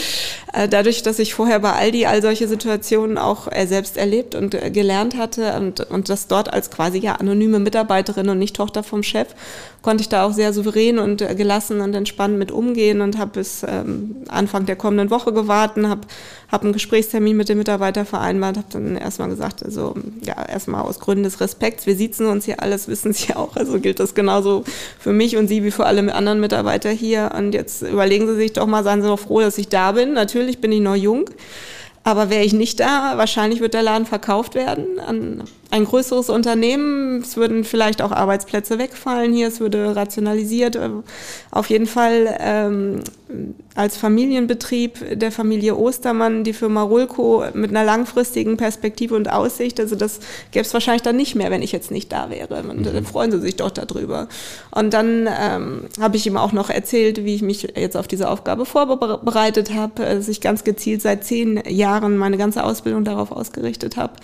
äh, 0.54 0.66
dadurch, 0.66 1.02
dass 1.02 1.18
ich 1.18 1.34
vorher 1.34 1.60
bei 1.60 1.72
Aldi 1.72 2.06
all 2.06 2.22
solche 2.22 2.48
Situationen 2.48 3.18
auch 3.18 3.52
äh, 3.52 3.66
selbst 3.66 3.98
erlebt 3.98 4.34
und 4.34 4.54
äh, 4.54 4.70
gelernt 4.70 5.14
hatte 5.14 5.54
und, 5.58 5.80
und 5.90 6.08
das 6.08 6.26
dort 6.26 6.50
als 6.50 6.70
quasi 6.70 6.98
ja 6.98 7.16
anonyme 7.16 7.58
Mitarbeiterin 7.58 8.30
und 8.30 8.38
nicht 8.38 8.56
Tochter 8.56 8.82
vom 8.82 9.02
Chef, 9.02 9.28
konnte 9.82 10.00
ich 10.00 10.08
da 10.08 10.24
auch 10.24 10.32
sehr 10.32 10.54
souverän 10.54 10.98
und 10.98 11.20
äh, 11.20 11.34
gelassen 11.34 11.82
und 11.82 11.94
entspannt 11.94 12.38
mit 12.38 12.50
umgehen 12.50 13.02
und 13.02 13.18
habe 13.18 13.32
bis 13.32 13.62
ähm, 13.62 14.16
Anfang 14.28 14.64
der 14.64 14.76
kommenden 14.76 15.10
Woche 15.10 15.34
gewartet, 15.34 15.86
habe 15.86 16.06
hab 16.50 16.62
einen 16.62 16.72
Gesprächstermin 16.72 17.36
mit 17.36 17.50
dem 17.50 17.58
Mitarbeiter 17.58 18.06
vereinbart, 18.06 18.56
habe 18.56 18.68
dann 18.70 18.96
erstmal 18.96 19.28
gesagt, 19.28 19.62
also 19.62 19.94
ja, 20.22 20.42
erstmal 20.46 20.80
aus 20.80 20.98
Gründen 20.98 21.24
des 21.24 21.40
Respekts, 21.40 21.86
wir 21.86 21.94
sitzen 21.94 22.24
uns 22.26 22.46
hier 22.46 22.62
alles, 22.62 22.88
wissen 22.88 23.12
Sie 23.12 23.34
auch, 23.34 23.54
also 23.56 23.78
gilt 23.80 24.00
das 24.00 24.14
genauso 24.14 24.64
für 24.98 25.12
mich 25.12 25.36
und 25.36 25.46
Sie 25.48 25.62
wie 25.62 25.70
für 25.70 25.84
alle 25.84 26.14
anderen 26.14 26.40
Mitarbeiter 26.40 26.88
hier 26.88 27.17
hier 27.18 27.36
und 27.36 27.52
jetzt 27.52 27.82
überlegen 27.82 28.26
Sie 28.26 28.36
sich 28.36 28.52
doch 28.52 28.66
mal, 28.66 28.84
seien 28.84 29.02
Sie 29.02 29.08
doch 29.08 29.18
froh, 29.18 29.40
dass 29.40 29.58
ich 29.58 29.68
da 29.68 29.92
bin. 29.92 30.12
Natürlich 30.12 30.60
bin 30.60 30.72
ich 30.72 30.80
noch 30.80 30.96
jung, 30.96 31.28
aber 32.04 32.30
wäre 32.30 32.44
ich 32.44 32.52
nicht 32.52 32.80
da, 32.80 33.14
wahrscheinlich 33.16 33.60
wird 33.60 33.74
der 33.74 33.82
Laden 33.82 34.06
verkauft 34.06 34.54
werden 34.54 34.98
an 35.00 35.44
ein 35.70 35.84
größeres 35.84 36.30
Unternehmen. 36.30 37.20
Es 37.20 37.36
würden 37.36 37.64
vielleicht 37.64 38.00
auch 38.00 38.10
Arbeitsplätze 38.10 38.78
wegfallen 38.78 39.32
hier, 39.32 39.48
es 39.48 39.60
würde 39.60 39.94
rationalisiert. 39.94 40.76
Äh, 40.76 40.88
auf 41.50 41.68
jeden 41.68 41.86
Fall 41.86 42.36
ähm, 42.40 43.00
als 43.74 43.98
Familienbetrieb 43.98 45.18
der 45.18 45.30
Familie 45.30 45.76
Ostermann, 45.76 46.42
die 46.42 46.54
Firma 46.54 46.82
Rulco 46.82 47.44
mit 47.52 47.70
einer 47.70 47.84
langfristigen 47.84 48.56
Perspektive 48.56 49.14
und 49.14 49.30
Aussicht. 49.30 49.78
Also 49.78 49.94
das 49.94 50.20
gäbe 50.52 50.64
es 50.64 50.72
wahrscheinlich 50.72 51.02
dann 51.02 51.16
nicht 51.16 51.34
mehr, 51.34 51.50
wenn 51.50 51.62
ich 51.62 51.72
jetzt 51.72 51.90
nicht 51.90 52.10
da 52.10 52.30
wäre. 52.30 52.62
Und 52.62 52.86
dann 52.86 52.94
mhm. 52.94 53.04
freuen 53.04 53.30
sie 53.30 53.40
sich 53.40 53.56
doch 53.56 53.70
darüber. 53.70 54.28
Und 54.70 54.94
dann 54.94 55.28
ähm, 55.28 55.82
habe 56.00 56.16
ich 56.16 56.26
ihm 56.26 56.38
auch 56.38 56.52
noch 56.52 56.70
erzählt, 56.70 57.24
wie 57.24 57.34
ich 57.34 57.42
mich 57.42 57.74
jetzt 57.76 57.96
auf 57.96 58.08
diese 58.08 58.30
Aufgabe 58.30 58.64
vorbereitet 58.64 59.74
habe, 59.74 60.02
dass 60.02 60.28
ich 60.28 60.40
ganz 60.40 60.64
gezielt 60.64 61.02
seit 61.02 61.24
zehn 61.24 61.62
Jahren 61.68 62.16
meine 62.16 62.38
ganze 62.38 62.64
Ausbildung 62.64 63.04
darauf 63.04 63.32
ausgerichtet 63.32 63.98
habe 63.98 64.14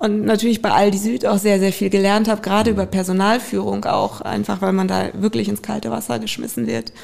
und 0.00 0.24
natürlich 0.24 0.62
bei 0.62 0.70
Aldi 0.70 0.96
Süd 0.96 1.26
auch 1.26 1.36
sehr, 1.36 1.60
sehr 1.60 1.74
viel 1.74 1.90
gelernt 1.90 2.26
habe, 2.26 2.40
gerade 2.40 2.70
über 2.70 2.86
Personalführung 2.86 3.84
auch, 3.84 4.22
einfach 4.22 4.62
weil 4.62 4.72
man 4.72 4.88
da 4.88 5.10
wirklich 5.12 5.46
ins 5.46 5.60
kalte 5.60 5.90
Wasser 5.90 6.18
geschmissen 6.18 6.66
wird. 6.66 6.94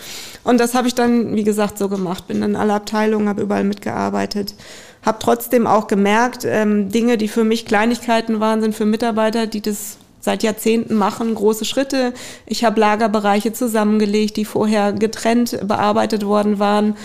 Und 0.45 0.59
das 0.59 0.75
habe 0.75 0.89
ich 0.89 0.95
dann, 0.95 1.37
wie 1.37 1.45
gesagt, 1.45 1.77
so 1.77 1.91
gemacht. 1.91 2.27
Bin 2.27 2.43
in 2.43 2.57
alle 2.57 2.73
Abteilungen, 2.73 3.29
habe 3.29 3.43
überall 3.43 3.65
mitgearbeitet, 3.65 4.55
habe 5.03 5.19
trotzdem 5.21 5.67
auch 5.67 5.89
gemerkt, 5.89 6.47
ähm, 6.47 6.89
Dinge, 6.91 7.19
die 7.19 7.29
für 7.29 7.45
mich 7.45 7.67
Kleinigkeiten 7.67 8.41
waren, 8.41 8.63
sind 8.63 8.75
für 8.75 8.87
Mitarbeiter, 8.87 9.47
die 9.47 9.61
das 9.61 9.99
seit 10.21 10.43
Jahrzehnten 10.43 10.95
machen, 10.95 11.35
große 11.35 11.67
Schritte. 11.67 12.15
Ich 12.47 12.65
habe 12.65 12.81
Lagerbereiche 12.81 13.53
zusammengelegt, 13.53 14.39
die 14.39 14.47
vorher 14.47 14.95
getrennt 14.95 15.69
bearbeitet 15.69 16.25
worden 16.25 16.59
waren, 16.59 16.97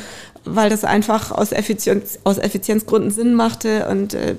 weil 0.46 0.70
das 0.70 0.86
einfach 0.86 1.34
aus, 1.34 1.52
Effizienz, 1.52 2.18
aus 2.24 2.38
Effizienzgründen 2.38 3.12
Sinn 3.12 3.34
machte 3.34 3.90
und 3.90 4.14
äh, 4.14 4.36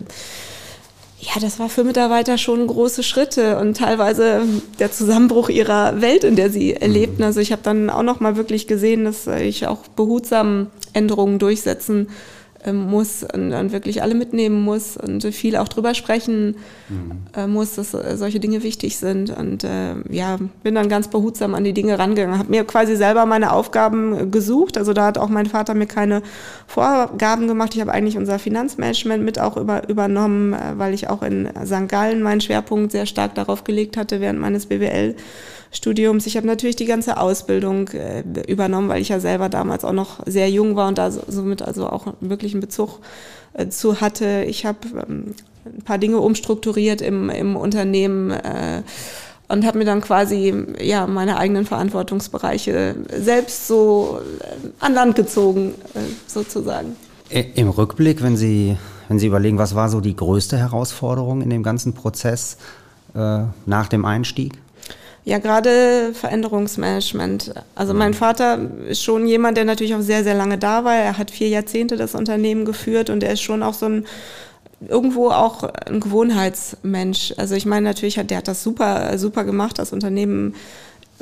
ja, 1.23 1.41
das 1.41 1.61
war 1.61 1.69
für 1.69 1.85
Mitarbeiter 1.85 2.37
schon 2.37 2.67
große 2.67 3.05
Schritte 3.05 3.57
und 3.59 3.77
teilweise 3.77 4.43
der 4.81 4.91
Zusammenbruch 4.91 5.51
ihrer 5.51 6.01
Welt, 6.01 6.25
in 6.25 6.35
der 6.35 6.51
sie 6.51 6.73
lebten. 6.73 7.23
Also 7.23 7.39
ich 7.39 7.53
habe 7.53 7.63
dann 7.63 7.91
auch 7.91 8.03
noch 8.03 8.19
mal 8.19 8.37
wirklich 8.37 8.67
gesehen, 8.67 9.05
dass 9.05 9.29
ich 9.29 9.69
auch 9.69 9.87
behutsam 9.95 10.67
Änderungen 10.95 11.39
durchsetzen 11.39 12.09
ähm, 12.09 12.09
muss 12.71 13.25
und 13.25 13.51
dann 13.51 13.73
wirklich 13.73 14.03
alle 14.03 14.15
mitnehmen 14.15 14.63
muss 14.63 14.97
und 14.97 15.25
viel 15.35 15.57
auch 15.57 15.69
drüber 15.69 15.95
sprechen 15.95 16.57
mhm. 16.89 17.13
äh, 17.35 17.47
muss, 17.47 17.75
dass 17.75 17.95
äh, 17.95 18.17
solche 18.17 18.39
Dinge 18.39 18.63
wichtig 18.63 18.99
sind. 18.99 19.37
Und 19.37 19.65
äh, 19.65 19.95
ja, 20.11 20.39
bin 20.63 20.75
dann 20.75 20.89
ganz 20.89 21.09
behutsam 21.09 21.55
an 21.55 21.65
die 21.65 21.73
Dinge 21.73 21.99
rangegangen, 21.99 22.39
habe 22.39 22.51
mir 22.51 22.65
quasi 22.65 22.97
selber 22.97 23.27
meine 23.27 23.53
Aufgaben 23.53 24.31
gesucht. 24.31 24.79
Also 24.79 24.93
da 24.93 25.07
hat 25.07 25.19
auch 25.19 25.29
mein 25.29 25.47
Vater 25.47 25.75
mir 25.75 25.87
keine 25.87 26.23
Vorgaben 26.67 27.49
gemacht. 27.49 27.75
Ich 27.75 27.81
habe 27.81 27.93
eigentlich 27.93 28.17
unser 28.17 28.39
Finanzmanagement 28.39 29.25
mit 29.25 29.41
auch 29.41 29.57
über, 29.57 29.89
übernommen, 29.89 30.53
äh, 30.53 30.75
weil 30.77 30.95
ich 30.95 31.09
auch 31.09 31.23
in 31.23 31.49
St. 31.65 31.89
Gallen 31.89 32.23
meinen 32.23 32.41
Schwerpunkt 32.41 32.93
sehr 32.93 33.07
stark 33.07 33.35
darauf 33.35 33.65
gelegt 33.65 33.97
hatte 33.97 34.21
während 34.21 34.39
meines 34.39 34.67
BWL. 34.67 35.17
Studiums. 35.73 36.27
Ich 36.27 36.37
habe 36.37 36.47
natürlich 36.47 36.77
die 36.77 36.85
ganze 36.85 37.19
Ausbildung 37.19 37.89
äh, 37.89 38.23
übernommen, 38.47 38.89
weil 38.89 39.01
ich 39.01 39.09
ja 39.09 39.21
selber 39.21 39.49
damals 39.49 39.85
auch 39.85 39.93
noch 39.93 40.21
sehr 40.27 40.49
jung 40.51 40.77
war 40.77 40.89
und 40.89 40.99
da 40.99 41.11
somit 41.11 41.63
also 41.63 41.89
auch 41.89 42.15
wirklich 42.21 42.53
einen 42.53 42.61
Bezug 42.61 43.01
äh, 43.55 43.69
zu 43.69 44.01
hatte. 44.01 44.45
Ich 44.47 44.67
habe 44.67 44.79
ähm, 45.09 45.35
ein 45.65 45.83
paar 45.83 45.99
Dinge 45.99 46.19
umstrukturiert 46.19 47.01
im, 47.01 47.31
im 47.31 47.57
Unternehmen 47.57 48.31
äh, 48.31 48.83
und 49.49 49.67
habe 49.67 49.79
mir 49.79 49.85
dann 49.85 50.03
quasi 50.03 50.55
ja 50.79 51.07
meine 51.07 51.39
eigenen 51.39 51.65
Verantwortungsbereiche 51.65 52.95
selbst 53.19 53.67
so 53.67 54.21
äh, 54.41 54.69
an 54.79 54.93
Land 54.95 55.17
gezogen 55.17 55.75
äh, 55.95 56.01
sozusagen. 56.27 56.97
Im 57.31 57.71
Rückblick, 57.71 58.23
wenn 58.23 58.37
Sie 58.37 58.77
wenn 59.09 59.19
Sie 59.19 59.27
überlegen, 59.27 59.59
was 59.59 59.75
war 59.75 59.91
so 59.91 60.01
die 60.01 60.17
größte 60.17 60.57
Herausforderung 60.57 61.43
in 61.43 61.51
dem 61.51 61.63
ganzen 61.63 61.93
Prozess 61.93 62.57
äh, 63.15 63.43
nach 63.67 63.89
dem 63.89 64.05
Einstieg? 64.05 64.62
Ja, 65.25 65.39
gerade 65.39 66.13
Veränderungsmanagement. 66.15 67.55
Also 67.77 67.95
mein 67.95 68.13
Vater 68.13 68.59
ist 68.89 69.05
schon 69.05 69.27
jemand, 69.27 69.57
der 69.57 69.65
natürlich 69.65 69.95
auch 69.95 70.01
sehr, 70.01 70.25
sehr 70.25 70.35
lange 70.35 70.59
da 70.59 70.83
war. 70.85 70.97
Er 70.97 71.17
hat 71.17 71.31
vier 71.31 71.49
Jahrzehnte 71.49 71.97
das 71.97 72.17
Unternehmen 72.17 72.65
geführt 72.65 73.09
und 73.09 73.23
er 73.23 73.35
ist 73.35 73.43
schon 73.43 73.63
auch 73.63 73.75
so 73.75 73.87
ein 73.87 74.07
irgendwo 74.89 75.31
auch 75.31 75.63
ein 75.63 76.01
Gewohnheitsmensch. 76.01 77.35
Also 77.37 77.55
ich 77.55 77.67
meine 77.67 77.87
natürlich 77.87 78.19
hat 78.19 78.31
der 78.31 78.39
hat 78.39 78.49
das 78.49 78.65
super 78.65 79.17
super 79.17 79.45
gemacht, 79.45 79.79
das 79.79 79.93
Unternehmen 79.93 80.57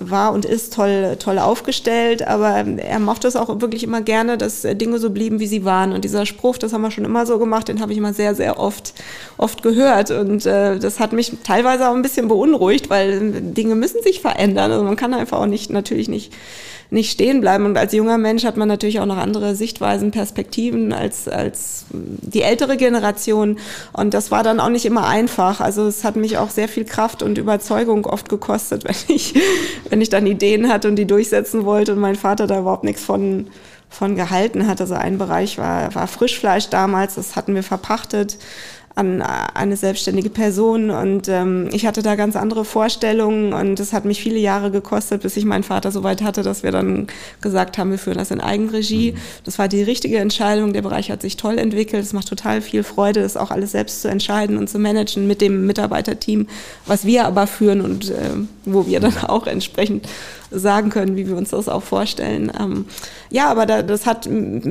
war 0.01 0.33
und 0.33 0.45
ist 0.45 0.73
toll, 0.73 1.17
toll 1.19 1.39
aufgestellt, 1.39 2.27
aber 2.27 2.57
er 2.57 2.99
mochte 2.99 3.29
es 3.29 3.37
auch 3.37 3.61
wirklich 3.61 3.85
immer 3.85 4.01
gerne, 4.01 4.39
dass 4.39 4.63
Dinge 4.63 4.99
so 4.99 5.11
blieben, 5.11 5.39
wie 5.39 5.47
sie 5.47 5.65
waren. 5.65 5.93
Und 5.93 6.05
dieser 6.05 6.27
Spruch, 6.27 6.59
das 6.59 6.73
haben 6.73 6.83
wir 6.83 6.91
schon 6.91 7.05
immer 7.05 7.27
so 7.27 7.39
gemacht, 7.39 7.69
den 7.69 7.81
habe 7.81 7.93
ich 7.93 7.99
immer 7.99 8.15
sehr, 8.15 8.35
sehr 8.35 8.59
oft, 8.59 8.95
oft 9.37 9.63
gehört. 9.63 10.11
Und 10.11 10.47
äh, 10.47 10.79
das 10.79 10.99
hat 10.99 11.13
mich 11.13 11.33
teilweise 11.45 11.89
auch 11.89 11.95
ein 11.95 12.03
bisschen 12.03 12.29
beunruhigt, 12.29 12.91
weil 12.91 13.41
Dinge 13.43 13.75
müssen 13.75 14.03
sich 14.03 14.21
verändern. 14.21 14.73
Also 14.73 14.85
man 14.85 14.97
kann 14.97 15.15
einfach 15.15 15.39
auch 15.39 15.47
nicht, 15.47 15.71
natürlich 15.71 16.09
nicht 16.09 16.33
nicht 16.90 17.11
stehen 17.11 17.40
bleiben. 17.40 17.64
Und 17.64 17.79
als 17.79 17.92
junger 17.92 18.18
Mensch 18.18 18.44
hat 18.44 18.57
man 18.57 18.68
natürlich 18.68 19.00
auch 19.00 19.07
noch 19.07 19.16
andere 19.16 19.55
Sichtweisen, 19.55 20.11
Perspektiven 20.11 20.92
als, 20.92 21.29
als 21.29 21.87
die 21.90 22.42
ältere 22.42 22.76
Generation. 22.76 23.59
Und 23.92 24.14
das 24.14 24.31
war 24.31 24.42
dann 24.42 24.61
auch 24.61 24.68
nicht 24.68 24.85
immer 24.85 25.07
einfach. 25.07 25.61
Also 25.61 25.87
es 25.87 26.05
hat 26.05 26.16
mich 26.16 26.38
auch 26.38 26.50
sehr 26.50 26.68
viel 26.68 26.85
Kraft 26.85 27.22
und 27.22 27.38
Überzeugung 27.38 28.07
oft 28.07 28.29
gekostet, 28.29 28.85
wenn 29.09 29.16
ich, 29.16 29.35
wenn 29.88 30.00
ich 30.00 30.09
dann 30.09 30.26
Ideen 30.26 30.68
hatte 30.68 30.88
und 30.88 30.96
die 30.96 31.07
durchsetzen 31.07 31.64
wollte 31.64 31.92
und 31.92 32.00
mein 32.00 32.16
Vater 32.16 32.46
da 32.46 32.59
überhaupt 32.59 32.85
nichts 32.85 33.05
von, 33.05 33.46
von 33.88 34.16
gehalten 34.16 34.66
hat. 34.66 34.81
Also 34.81 34.94
ein 34.94 35.18
Bereich 35.18 35.59
war, 35.59 35.94
war 35.94 36.07
Frischfleisch 36.09 36.68
damals, 36.68 37.14
das 37.14 37.37
hatten 37.37 37.55
wir 37.55 37.62
verpachtet 37.62 38.37
an 38.96 39.22
eine 39.22 39.76
selbstständige 39.76 40.31
Person 40.31 40.90
und 40.90 41.29
ähm, 41.29 41.68
ich 41.72 41.87
hatte 41.87 42.03
da 42.03 42.16
ganz 42.16 42.35
andere 42.35 42.64
Vorstellungen 42.64 43.53
und 43.53 43.79
es 43.79 43.92
hat 43.92 44.05
mich 44.05 44.20
viele 44.20 44.38
Jahre 44.38 44.70
gekostet, 44.70 45.22
bis 45.22 45.37
ich 45.37 45.44
meinen 45.44 45.62
Vater 45.62 45.92
so 45.92 46.03
weit 46.03 46.22
hatte, 46.22 46.42
dass 46.42 46.62
wir 46.64 46.72
dann 46.72 47.07
gesagt 47.40 47.79
haben, 47.79 47.92
wir 47.92 47.98
führen 47.98 48.18
das 48.18 48.33
in 48.33 48.40
Eigenregie. 48.40 49.12
Mhm. 49.12 49.18
Das 49.44 49.59
war 49.59 49.68
die 49.68 49.83
richtige 49.83 50.18
Entscheidung. 50.18 50.72
Der 50.72 50.83
Bereich 50.83 51.11
hat 51.11 51.22
sich 51.22 51.37
toll 51.37 51.59
entwickelt. 51.59 52.03
Es 52.03 52.12
macht 52.12 52.29
total 52.29 52.61
viel 52.61 52.83
Freude, 52.83 53.22
das 53.22 53.37
auch 53.37 53.53
alles 53.53 53.72
selbst 53.72 54.03
zu 54.03 54.09
entscheiden 54.09 54.59
und 54.59 54.68
zu 54.68 54.79
managen 54.79 55.26
mit 55.26 55.40
dem 55.40 55.66
Mitarbeiterteam, 55.66 56.48
was 56.87 57.05
wir 57.05 57.26
aber 57.26 57.46
führen 57.46 57.81
und 57.83 58.11
äh, 58.11 58.31
wo 58.64 58.87
wir 58.87 58.98
dann 59.00 59.16
auch 59.29 59.46
entsprechend 59.46 60.09
sagen 60.51 60.91
können, 60.91 61.17
wie 61.17 61.29
wir 61.29 61.37
uns 61.37 61.51
das 61.51 61.69
auch 61.69 61.83
vorstellen. 61.83 62.53
Ähm, 62.59 62.87
ja, 63.31 63.49
aber 63.49 63.67
da, 63.67 63.83
das 63.83 64.07
hat 64.07 64.29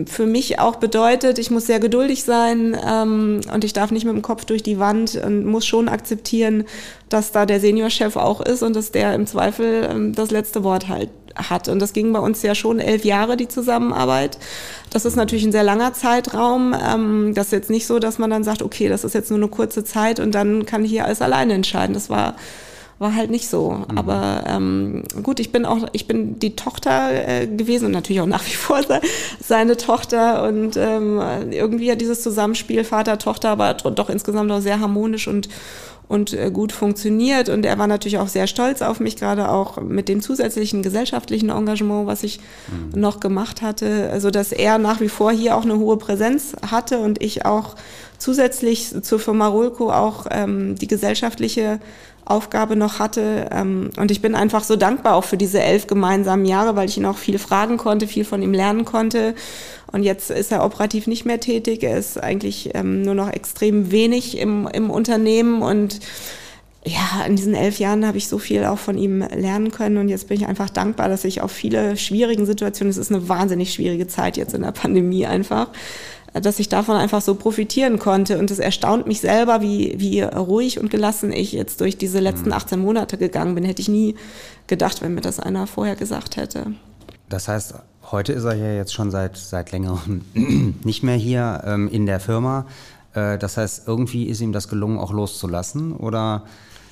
für 0.08 0.26
mich 0.26 0.60
auch 0.60 0.76
bedeutet, 0.76 1.40
ich 1.40 1.52
muss 1.52 1.66
sehr 1.66 1.80
geduldig 1.80 2.24
sein 2.24 2.78
ähm, 2.86 3.42
und 3.54 3.64
ich 3.64 3.74
darf 3.74 3.92
nicht 3.92 4.06
mit 4.06 4.14
dem 4.14 4.22
Kopf 4.22 4.46
durch 4.46 4.64
die 4.64 4.80
Wand 4.80 5.16
und 5.16 5.46
muss 5.46 5.66
schon 5.66 5.88
akzeptieren, 5.88 6.66
dass 7.08 7.32
da 7.32 7.46
der 7.46 7.60
Seniorchef 7.60 8.16
auch 8.16 8.42
ist 8.42 8.62
und 8.62 8.76
dass 8.76 8.92
der 8.92 9.14
im 9.14 9.26
Zweifel 9.26 9.88
ähm, 9.90 10.14
das 10.14 10.32
letzte 10.32 10.64
Wort 10.64 10.88
halt 10.88 11.10
hat. 11.36 11.70
Und 11.70 11.80
das 11.80 11.94
ging 11.94 12.12
bei 12.12 12.20
uns 12.20 12.42
ja 12.42 12.56
schon 12.56 12.80
elf 12.80 13.06
Jahre, 13.06 13.38
die 13.38 13.48
Zusammenarbeit. 13.48 14.38
Das 14.90 15.06
ist 15.06 15.16
natürlich 15.16 15.46
ein 15.46 15.52
sehr 15.52 15.64
langer 15.64 15.94
Zeitraum. 15.94 16.74
Ähm, 16.74 17.34
das 17.34 17.48
ist 17.48 17.52
jetzt 17.54 17.70
nicht 17.70 17.88
so, 17.88 18.00
dass 18.00 18.20
man 18.20 18.30
dann 18.30 18.44
sagt, 18.44 18.62
okay, 18.62 18.90
das 18.90 19.04
ist 19.04 19.14
jetzt 19.14 19.30
nur 19.30 19.40
eine 19.40 19.48
kurze 19.48 19.84
Zeit 19.84 20.20
und 20.20 20.36
dann 20.36 20.66
kann 20.66 20.84
ich 20.84 20.92
hier 20.92 21.06
alles 21.06 21.22
alleine 21.22 21.54
entscheiden. 21.54 21.94
Das 21.94 22.10
war 22.10 22.36
war 23.00 23.16
halt 23.16 23.32
nicht 23.32 23.50
so. 23.50 23.72
Mhm. 23.72 23.98
Aber 23.98 24.44
ähm, 24.46 25.04
gut, 25.24 25.40
ich 25.40 25.52
bin 25.52 25.66
auch, 25.66 25.88
ich 25.94 26.08
bin 26.08 26.38
die 26.38 26.56
Tochter 26.56 27.10
äh, 27.12 27.48
gewesen 27.48 27.86
und 27.86 27.92
natürlich 27.92 28.22
auch 28.22 28.28
nach 28.28 28.46
wie 28.46 28.56
vor 28.56 28.82
seine 29.40 29.78
Tochter 29.78 30.44
und 30.48 30.78
ähm, 30.78 31.22
irgendwie 31.50 31.92
hat 31.92 32.02
dieses 32.02 32.22
Zusammenspiel 32.22 32.84
Vater, 32.84 33.18
Tochter, 33.18 33.50
aber 33.50 33.74
doch 33.74 34.10
insgesamt 34.10 34.52
auch 34.52 34.62
sehr 34.62 34.80
harmonisch 34.80 35.28
und 35.28 35.50
und 36.10 36.34
äh, 36.34 36.50
gut 36.52 36.72
funktioniert. 36.72 37.50
Und 37.50 37.66
er 37.66 37.78
war 37.78 37.88
natürlich 37.88 38.18
auch 38.18 38.28
sehr 38.28 38.48
stolz 38.48 38.82
auf 38.82 39.00
mich, 39.00 39.16
gerade 39.16 39.50
auch 39.50 39.80
mit 39.80 40.10
dem 40.10 40.22
zusätzlichen 40.22 40.82
gesellschaftlichen 40.82 41.50
Engagement, 41.50 42.08
was 42.08 42.24
ich 42.24 42.40
mhm. 42.68 43.00
noch 43.00 43.20
gemacht 43.20 43.62
hatte. 43.62 44.10
Also 44.12 44.32
dass 44.32 44.52
er 44.52 44.80
nach 44.80 45.00
wie 45.02 45.08
vor 45.08 45.32
hier 45.32 45.56
auch 45.56 45.64
eine 45.64 45.78
hohe 45.78 45.98
Präsenz 45.98 46.56
hatte 46.70 46.98
und 46.98 47.22
ich 47.22 47.46
auch 47.46 47.76
zusätzlich 48.18 49.04
zur 49.04 49.20
Firma 49.20 49.48
Rolco 49.48 49.92
auch 49.92 50.26
ähm, 50.32 50.76
die 50.76 50.88
gesellschaftliche 50.88 51.80
Aufgabe 52.30 52.76
noch 52.76 53.00
hatte. 53.00 53.50
Ähm, 53.52 53.90
und 53.98 54.12
ich 54.12 54.22
bin 54.22 54.36
einfach 54.36 54.64
so 54.64 54.76
dankbar 54.76 55.16
auch 55.16 55.24
für 55.24 55.38
diese 55.38 55.62
elf 55.62 55.88
gemeinsamen 55.88 56.46
Jahre, 56.46 56.76
weil 56.76 56.88
ich 56.88 56.98
ihn 56.98 57.06
auch 57.06 57.18
viel 57.18 57.40
fragen 57.40 57.78
konnte, 57.78 58.08
viel 58.08 58.26
von 58.26 58.42
ihm 58.42 58.54
lernen 58.54 58.86
konnte. 58.86 59.36
Und 59.92 60.04
jetzt 60.04 60.30
ist 60.30 60.52
er 60.52 60.64
operativ 60.64 61.08
nicht 61.08 61.26
mehr 61.26 61.40
tätig. 61.40 61.84
Er 61.84 61.98
ist 61.98 62.22
eigentlich 62.22 62.72
ähm, 62.76 63.02
nur 63.02 63.16
noch 63.16 63.30
extrem 63.32 63.92
wenig 63.92 64.38
im, 64.38 64.68
im 64.68 64.90
Unternehmen 64.90 65.62
und 65.62 66.00
ja, 66.86 67.26
in 67.28 67.36
diesen 67.36 67.56
elf 67.56 67.78
Jahren 67.80 68.08
habe 68.08 68.18
ich 68.18 68.30
so 68.30 68.40
viel 68.40 68.64
auch 68.64 68.78
von 68.78 68.98
ihm 68.98 69.20
lernen 69.20 69.72
können 69.72 69.98
und 69.98 70.08
jetzt 70.08 70.30
bin 70.30 70.38
ich 70.38 70.48
einfach 70.48 70.70
dankbar, 70.70 71.10
dass 71.10 71.26
ich 71.26 71.42
auf 71.42 71.52
viele 71.52 71.98
schwierigen 71.98 72.46
Situationen, 72.46 72.90
es 72.90 72.98
ist 72.98 73.12
eine 73.12 73.28
wahnsinnig 73.28 73.74
schwierige 73.74 74.08
Zeit 74.08 74.38
jetzt 74.38 74.54
in 74.54 74.62
der 74.62 74.72
Pandemie 74.72 75.26
einfach, 75.26 75.68
dass 76.42 76.60
ich 76.60 76.70
davon 76.70 76.96
einfach 76.96 77.22
so 77.22 77.36
profitieren 77.36 78.00
konnte. 78.00 78.38
Und 78.38 78.52
es 78.52 78.60
erstaunt 78.60 79.08
mich 79.08 79.22
selber, 79.22 79.62
wie, 79.62 79.96
wie 79.98 80.22
ruhig 80.22 80.80
und 80.80 80.90
gelassen 80.90 81.32
ich 81.32 81.52
jetzt 81.52 81.82
durch 81.82 81.98
diese 81.98 82.20
letzten 82.20 82.52
18 82.52 82.80
mhm. 82.80 82.86
Monate 82.86 83.18
gegangen 83.18 83.56
bin. 83.56 83.64
Hätte 83.64 83.82
ich 83.82 83.90
nie 83.90 84.16
gedacht, 84.68 85.02
wenn 85.02 85.14
mir 85.14 85.22
das 85.22 85.40
einer 85.40 85.68
vorher 85.68 85.96
gesagt 85.96 86.38
hätte. 86.38 86.74
Das 87.30 87.48
heißt, 87.48 87.76
heute 88.12 88.34
ist 88.34 88.44
er 88.44 88.56
ja 88.56 88.74
jetzt 88.74 88.94
schon 88.94 89.12
seit, 89.12 89.38
seit 89.38 89.72
längerem 89.72 90.22
nicht 90.84 91.04
mehr 91.04 91.16
hier 91.16 91.62
ähm, 91.66 91.88
in 91.90 92.06
der 92.06 92.20
Firma. 92.20 92.66
Äh, 93.14 93.38
das 93.38 93.58
heißt, 93.58 93.88
irgendwie 93.88 94.26
ist 94.26 94.42
ihm 94.42 94.52
das 94.52 94.68
gelungen, 94.68 94.98
auch 94.98 95.12
loszulassen? 95.12 95.94
Oder 95.94 96.44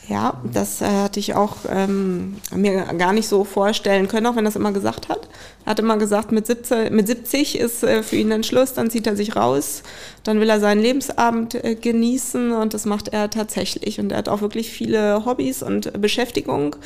ja, 0.09 0.41
das 0.53 0.81
äh, 0.81 0.85
hatte 0.85 1.19
ich 1.19 1.35
auch 1.35 1.57
ähm, 1.69 2.37
mir 2.55 2.85
gar 2.97 3.11
nicht 3.11 3.27
so 3.27 3.43
vorstellen 3.43 4.07
können, 4.07 4.25
auch 4.25 4.35
wenn 4.35 4.45
er 4.45 4.49
das 4.49 4.55
immer 4.55 4.71
gesagt 4.71 5.09
hat. 5.09 5.27
Er 5.65 5.71
hat 5.71 5.79
immer 5.79 5.97
gesagt, 5.97 6.31
mit 6.31 6.47
70, 6.47 6.91
mit 6.91 7.07
70 7.07 7.59
ist 7.59 7.83
äh, 7.83 8.03
für 8.03 8.15
ihn 8.15 8.31
ein 8.31 8.43
Schluss, 8.43 8.73
dann 8.73 8.89
zieht 8.89 9.05
er 9.05 9.17
sich 9.17 9.35
raus, 9.35 9.83
dann 10.23 10.39
will 10.39 10.49
er 10.49 10.61
seinen 10.61 10.81
Lebensabend 10.81 11.55
äh, 11.55 11.75
genießen 11.75 12.53
und 12.53 12.73
das 12.73 12.85
macht 12.85 13.09
er 13.09 13.29
tatsächlich. 13.29 13.99
Und 13.99 14.13
er 14.13 14.19
hat 14.19 14.29
auch 14.29 14.39
wirklich 14.41 14.71
viele 14.71 15.25
Hobbys 15.25 15.61
und 15.61 16.01
Beschäftigung 16.01 16.77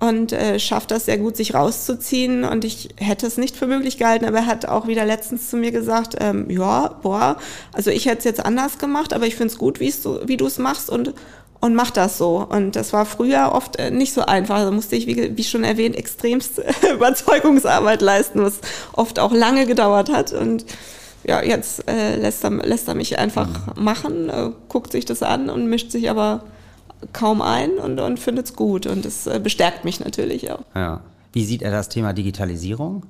und 0.00 0.32
äh, 0.32 0.58
schafft 0.58 0.90
das 0.90 1.06
sehr 1.06 1.18
gut, 1.18 1.36
sich 1.36 1.54
rauszuziehen. 1.54 2.42
Und 2.42 2.64
ich 2.64 2.88
hätte 2.96 3.28
es 3.28 3.36
nicht 3.36 3.56
für 3.56 3.68
möglich 3.68 3.96
gehalten, 3.96 4.24
aber 4.24 4.38
er 4.38 4.46
hat 4.46 4.66
auch 4.66 4.88
wieder 4.88 5.04
letztens 5.04 5.48
zu 5.50 5.56
mir 5.56 5.70
gesagt, 5.70 6.16
ähm, 6.18 6.50
ja, 6.50 6.98
boah, 7.00 7.36
also 7.72 7.90
ich 7.90 8.06
hätte 8.06 8.18
es 8.18 8.24
jetzt 8.24 8.44
anders 8.44 8.78
gemacht, 8.78 9.12
aber 9.12 9.26
ich 9.26 9.36
finde 9.36 9.52
es 9.52 9.58
gut, 9.58 9.78
wie 9.78 10.36
du 10.36 10.46
es 10.46 10.58
machst 10.58 10.90
und 10.90 11.14
und 11.60 11.74
mach 11.74 11.90
das 11.90 12.18
so. 12.18 12.46
Und 12.48 12.76
das 12.76 12.92
war 12.92 13.06
früher 13.06 13.52
oft 13.52 13.76
äh, 13.76 13.90
nicht 13.90 14.12
so 14.12 14.22
einfach. 14.22 14.58
Da 14.58 14.70
musste 14.70 14.96
ich, 14.96 15.06
wie, 15.06 15.36
wie 15.36 15.44
schon 15.44 15.64
erwähnt, 15.64 15.96
extremst 15.96 16.60
Überzeugungsarbeit 16.94 18.02
leisten, 18.02 18.42
was 18.42 18.60
oft 18.92 19.18
auch 19.18 19.32
lange 19.32 19.66
gedauert 19.66 20.10
hat. 20.10 20.32
Und 20.32 20.66
ja, 21.24 21.42
jetzt 21.42 21.88
äh, 21.88 22.16
lässt, 22.16 22.44
er, 22.44 22.50
lässt 22.50 22.88
er 22.88 22.94
mich 22.94 23.18
einfach 23.18 23.48
mhm. 23.76 23.84
machen, 23.84 24.28
äh, 24.28 24.50
guckt 24.68 24.92
sich 24.92 25.04
das 25.04 25.22
an 25.22 25.50
und 25.50 25.66
mischt 25.66 25.90
sich 25.90 26.08
aber 26.10 26.44
kaum 27.12 27.42
ein 27.42 27.72
und, 27.72 27.98
und 28.00 28.18
findet 28.18 28.46
es 28.46 28.54
gut. 28.54 28.86
Und 28.86 29.04
das 29.04 29.26
äh, 29.26 29.40
bestärkt 29.42 29.84
mich 29.84 30.00
natürlich 30.00 30.50
auch. 30.50 30.62
Ja. 30.74 31.00
Wie 31.32 31.44
sieht 31.44 31.62
er 31.62 31.70
das 31.70 31.88
Thema 31.88 32.12
Digitalisierung? 32.12 33.02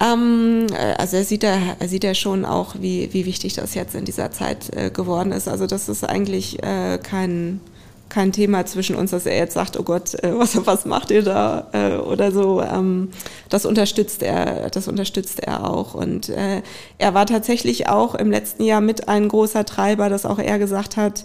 Ähm, 0.00 0.66
äh, 0.72 0.94
also 0.98 1.16
er 1.16 1.24
sieht, 1.24 1.44
er, 1.44 1.58
er 1.78 1.88
sieht 1.88 2.04
ja 2.04 2.14
schon 2.14 2.44
auch, 2.44 2.74
wie, 2.80 3.12
wie 3.12 3.26
wichtig 3.26 3.54
das 3.54 3.74
jetzt 3.74 3.94
in 3.94 4.04
dieser 4.04 4.30
Zeit 4.30 4.74
äh, 4.74 4.90
geworden 4.90 5.32
ist. 5.32 5.48
Also 5.48 5.66
das 5.66 5.88
ist 5.88 6.04
eigentlich 6.04 6.62
äh, 6.62 6.98
kein 6.98 7.60
kein 8.12 8.30
Thema 8.30 8.66
zwischen 8.66 8.94
uns, 8.94 9.10
dass 9.10 9.24
er 9.24 9.36
jetzt 9.36 9.54
sagt, 9.54 9.78
oh 9.78 9.82
Gott, 9.82 10.14
äh, 10.22 10.38
was, 10.38 10.54
was 10.66 10.84
macht 10.84 11.10
ihr 11.10 11.22
da 11.22 11.68
äh, 11.72 11.96
oder 11.96 12.30
so. 12.30 12.60
Ähm, 12.60 13.08
das 13.48 13.64
unterstützt 13.64 14.22
er, 14.22 14.68
das 14.70 14.86
unterstützt 14.86 15.40
er 15.40 15.68
auch. 15.68 15.94
Und 15.94 16.28
äh, 16.28 16.62
er 16.98 17.14
war 17.14 17.26
tatsächlich 17.26 17.88
auch 17.88 18.14
im 18.14 18.30
letzten 18.30 18.64
Jahr 18.64 18.82
mit 18.82 19.08
ein 19.08 19.28
großer 19.28 19.64
Treiber, 19.64 20.10
dass 20.10 20.26
auch 20.26 20.38
er 20.38 20.58
gesagt 20.58 20.96
hat, 20.96 21.24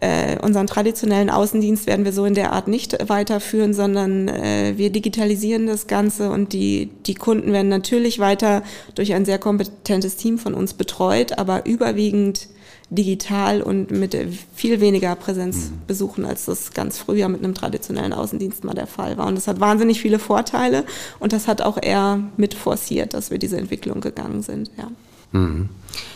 äh, 0.00 0.38
unseren 0.40 0.66
traditionellen 0.66 1.30
Außendienst 1.30 1.86
werden 1.86 2.04
wir 2.04 2.12
so 2.12 2.24
in 2.24 2.34
der 2.34 2.52
Art 2.52 2.68
nicht 2.68 3.08
weiterführen, 3.08 3.72
sondern 3.72 4.28
äh, 4.28 4.74
wir 4.76 4.90
digitalisieren 4.90 5.66
das 5.66 5.86
Ganze 5.86 6.30
und 6.30 6.52
die, 6.52 6.90
die 7.06 7.14
Kunden 7.14 7.52
werden 7.52 7.68
natürlich 7.68 8.18
weiter 8.18 8.62
durch 8.94 9.14
ein 9.14 9.24
sehr 9.24 9.38
kompetentes 9.38 10.16
Team 10.16 10.38
von 10.38 10.54
uns 10.54 10.74
betreut, 10.74 11.38
aber 11.38 11.64
überwiegend 11.64 12.48
digital 12.88 13.62
und 13.62 13.90
mit 13.90 14.16
viel 14.54 14.80
weniger 14.80 15.14
Präsenz 15.16 15.70
mhm. 15.70 15.86
besuchen, 15.86 16.24
als 16.24 16.44
das 16.44 16.72
ganz 16.72 16.98
früher 16.98 17.28
mit 17.28 17.42
einem 17.42 17.54
traditionellen 17.54 18.12
Außendienst 18.12 18.64
mal 18.64 18.74
der 18.74 18.86
Fall 18.86 19.16
war. 19.16 19.26
Und 19.26 19.34
das 19.34 19.48
hat 19.48 19.58
wahnsinnig 19.58 20.00
viele 20.00 20.18
Vorteile 20.18 20.84
und 21.18 21.32
das 21.32 21.48
hat 21.48 21.62
auch 21.62 21.78
er 21.80 22.20
mit 22.36 22.54
forciert, 22.54 23.14
dass 23.14 23.30
wir 23.30 23.38
diese 23.38 23.56
Entwicklung 23.56 24.00
gegangen 24.00 24.42
sind. 24.42 24.70
Ja. 24.78 24.88
Mhm. 25.32 25.68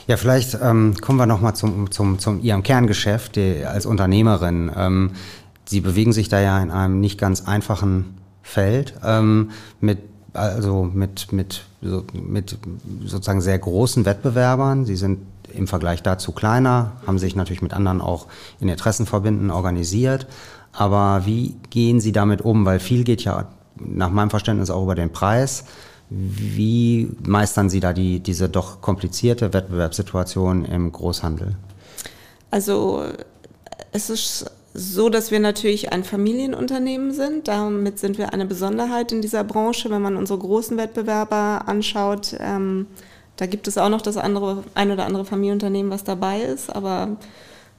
Ja, 0.06 0.16
vielleicht 0.16 0.58
ähm, 0.62 0.94
kommen 1.00 1.18
wir 1.18 1.26
nochmal 1.26 1.56
zum, 1.56 1.90
zum, 1.90 2.18
zum 2.18 2.40
Ihrem 2.40 2.62
Kerngeschäft 2.62 3.36
die, 3.36 3.64
als 3.64 3.86
Unternehmerin. 3.86 4.70
Ähm, 4.76 5.10
Sie 5.64 5.80
bewegen 5.80 6.12
sich 6.12 6.28
da 6.28 6.40
ja 6.40 6.60
in 6.60 6.72
einem 6.72 7.00
nicht 7.00 7.18
ganz 7.18 7.46
einfachen 7.46 8.16
Feld 8.42 8.94
ähm, 9.04 9.50
mit 9.80 9.98
also 10.32 10.84
mit, 10.84 11.32
mit, 11.32 11.64
so, 11.82 12.04
mit 12.12 12.56
sozusagen 13.04 13.40
sehr 13.40 13.58
großen 13.58 14.04
Wettbewerbern. 14.04 14.84
Sie 14.84 14.96
sind 14.96 15.18
im 15.54 15.66
Vergleich 15.66 16.02
dazu 16.02 16.32
kleiner, 16.32 16.92
haben 17.06 17.18
sich 17.18 17.36
natürlich 17.36 17.62
mit 17.62 17.72
anderen 17.72 18.00
auch 18.00 18.26
in 18.60 18.68
Interessenverbinden 18.68 19.50
organisiert. 19.50 20.26
Aber 20.72 21.22
wie 21.26 21.56
gehen 21.70 22.00
Sie 22.00 22.12
damit 22.12 22.42
um? 22.42 22.64
Weil 22.64 22.80
viel 22.80 23.04
geht 23.04 23.22
ja 23.24 23.48
nach 23.76 24.10
meinem 24.10 24.30
Verständnis 24.30 24.70
auch 24.70 24.82
über 24.82 24.94
den 24.94 25.12
Preis. 25.12 25.64
Wie 26.08 27.08
meistern 27.24 27.70
Sie 27.70 27.80
da 27.80 27.92
die, 27.92 28.20
diese 28.20 28.48
doch 28.48 28.80
komplizierte 28.80 29.52
Wettbewerbssituation 29.52 30.64
im 30.64 30.90
Großhandel? 30.90 31.56
Also 32.50 33.04
es 33.92 34.10
ist 34.10 34.50
so, 34.72 35.08
dass 35.08 35.30
wir 35.30 35.40
natürlich 35.40 35.92
ein 35.92 36.04
Familienunternehmen 36.04 37.12
sind. 37.12 37.48
Damit 37.48 37.98
sind 37.98 38.18
wir 38.18 38.32
eine 38.32 38.46
Besonderheit 38.46 39.12
in 39.12 39.22
dieser 39.22 39.44
Branche. 39.44 39.90
Wenn 39.90 40.02
man 40.02 40.16
unsere 40.16 40.38
großen 40.38 40.76
Wettbewerber 40.76 41.64
anschaut, 41.66 42.36
ähm, 42.38 42.86
da 43.40 43.46
gibt 43.46 43.66
es 43.68 43.78
auch 43.78 43.88
noch 43.88 44.02
das 44.02 44.18
andere, 44.18 44.64
ein 44.74 44.90
oder 44.90 45.06
andere 45.06 45.24
Familienunternehmen, 45.24 45.90
was 45.90 46.04
dabei 46.04 46.42
ist, 46.42 46.68
aber 46.76 47.16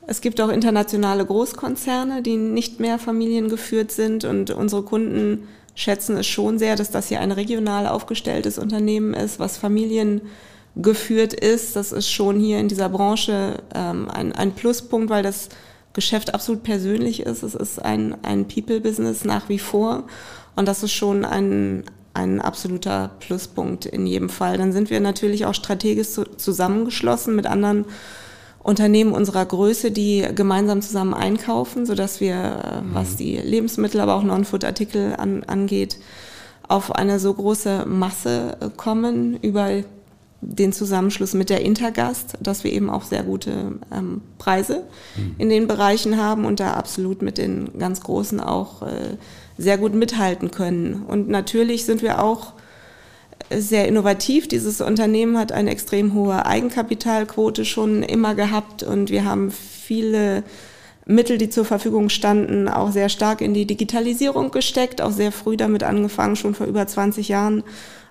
es 0.08 0.21
gibt 0.21 0.41
auch 0.41 0.50
internationale 0.50 1.24
Großkonzerne, 1.24 2.24
die 2.24 2.36
nicht 2.36 2.80
mehr 2.80 2.97
familiengeführt 2.97 3.91
sind 3.91 4.26
und 4.26 4.50
unsere 4.50 4.82
Kunden 4.82 5.47
schätzen 5.76 6.17
es 6.17 6.26
schon 6.26 6.58
sehr, 6.58 6.76
dass 6.76 6.89
das 6.89 7.10
hier 7.10 7.19
ein 7.19 7.32
regional 7.32 7.86
aufgestelltes 7.86 8.58
Unternehmen 8.58 9.13
ist, 9.13 9.39
was 9.39 9.58
familiengeführt 9.58 11.36
ist. 11.36 11.76
Das 11.76 11.91
ist 11.91 12.10
schon 12.10 12.39
hier 12.39 12.58
in 12.60 12.67
dieser 12.67 12.89
Branche 12.89 13.60
ähm, 13.76 14.10
ein, 14.10 14.34
ein 14.34 14.54
Pluspunkt, 14.54 15.12
weil 15.12 15.21
das 15.21 15.50
Geschäft 15.93 16.34
absolut 16.34 16.63
persönlich 16.63 17.21
ist. 17.21 17.43
Es 17.43 17.54
ist 17.54 17.78
ein, 17.78 18.15
ein 18.24 18.47
People-Business 18.47 19.26
nach 19.26 19.47
wie 19.47 19.60
vor. 19.60 20.06
Und 20.56 20.67
das 20.67 20.82
ist 20.82 20.93
schon 20.93 21.24
ein, 21.24 21.84
ein 22.13 22.41
absoluter 22.41 23.12
Pluspunkt 23.19 23.86
in 23.86 24.06
jedem 24.06 24.30
Fall. 24.30 24.58
Dann 24.58 24.74
sind 24.74 24.89
wir 24.89 25.00
natürlich 25.00 25.45
auch 25.45 25.54
strategisch 25.54 26.10
zusammengeschlossen 26.38 27.36
mit 27.36 27.47
anderen 27.47 27.86
Unternehmen 28.63 29.13
unserer 29.13 29.45
Größe, 29.45 29.91
die 29.91 30.26
gemeinsam 30.36 30.82
zusammen 30.82 31.13
einkaufen, 31.13 31.86
sodass 31.86 32.19
wir, 32.19 32.36
äh, 32.36 32.82
mhm. 32.82 32.93
was 32.93 33.15
die 33.15 33.38
Lebensmittel, 33.38 34.00
aber 34.02 34.15
auch 34.15 34.24
Non-Food-Artikel 34.24 35.15
an, 35.17 35.43
angeht, 35.45 35.97
auf 36.67 36.93
eine 36.93 37.19
so 37.19 37.34
große 37.34 37.86
Masse 37.88 38.58
äh, 38.60 38.69
kommen 38.76 39.38
über 39.41 39.84
den 40.41 40.74
Zusammenschluss 40.74 41.34
mit 41.34 41.50
der 41.50 41.62
Intergast, 41.62 42.38
dass 42.39 42.63
wir 42.63 42.74
eben 42.74 42.89
auch 42.89 43.04
sehr 43.04 43.24
gute 43.24 43.80
ähm, 43.91 44.21
Preise 44.38 44.84
mhm. 45.15 45.36
in 45.38 45.50
den 45.50 45.67
Bereichen 45.67 46.17
haben 46.17 46.45
und 46.45 46.60
da 46.60 46.74
absolut 46.74 47.21
mit 47.21 47.38
den 47.38 47.78
ganz 47.78 48.02
Großen 48.02 48.39
auch 48.39 48.82
äh, 48.82 49.17
sehr 49.62 49.78
gut 49.78 49.93
mithalten 49.93 50.52
können. 50.52 51.04
Und 51.08 51.30
natürlich 51.30 51.86
sind 51.86 52.02
wir 52.02 52.24
auch 52.24 52.54
sehr 53.50 53.88
innovativ. 53.88 54.47
Dieses 54.47 54.82
Unternehmen 54.82 55.38
hat 55.38 55.52
eine 55.52 55.71
extrem 55.71 56.13
hohe 56.13 56.45
Eigenkapitalquote 56.45 57.65
schon 57.65 58.04
immer 58.04 58.36
gehabt 58.36 58.84
und 58.84 59.10
wir 59.10 59.26
haben 59.26 59.52
viele 59.52 60.43
Mittel, 61.06 61.38
die 61.38 61.50
zur 61.50 61.65
Verfügung 61.65 62.10
standen, 62.10 62.67
auch 62.67 62.91
sehr 62.91 63.10
stark 63.10 63.41
in 63.41 63.54
die 63.54 63.65
Digitalisierung 63.65 64.52
gesteckt, 64.52 65.02
auch 65.02 65.12
sehr 65.12 65.32
früh 65.32 65.58
damit 65.58 65.84
angefangen, 65.84 66.36
schon 66.36 66.54
vor 66.54 66.67
über 66.67 66.86
20 66.86 67.28
Jahren 67.28 67.63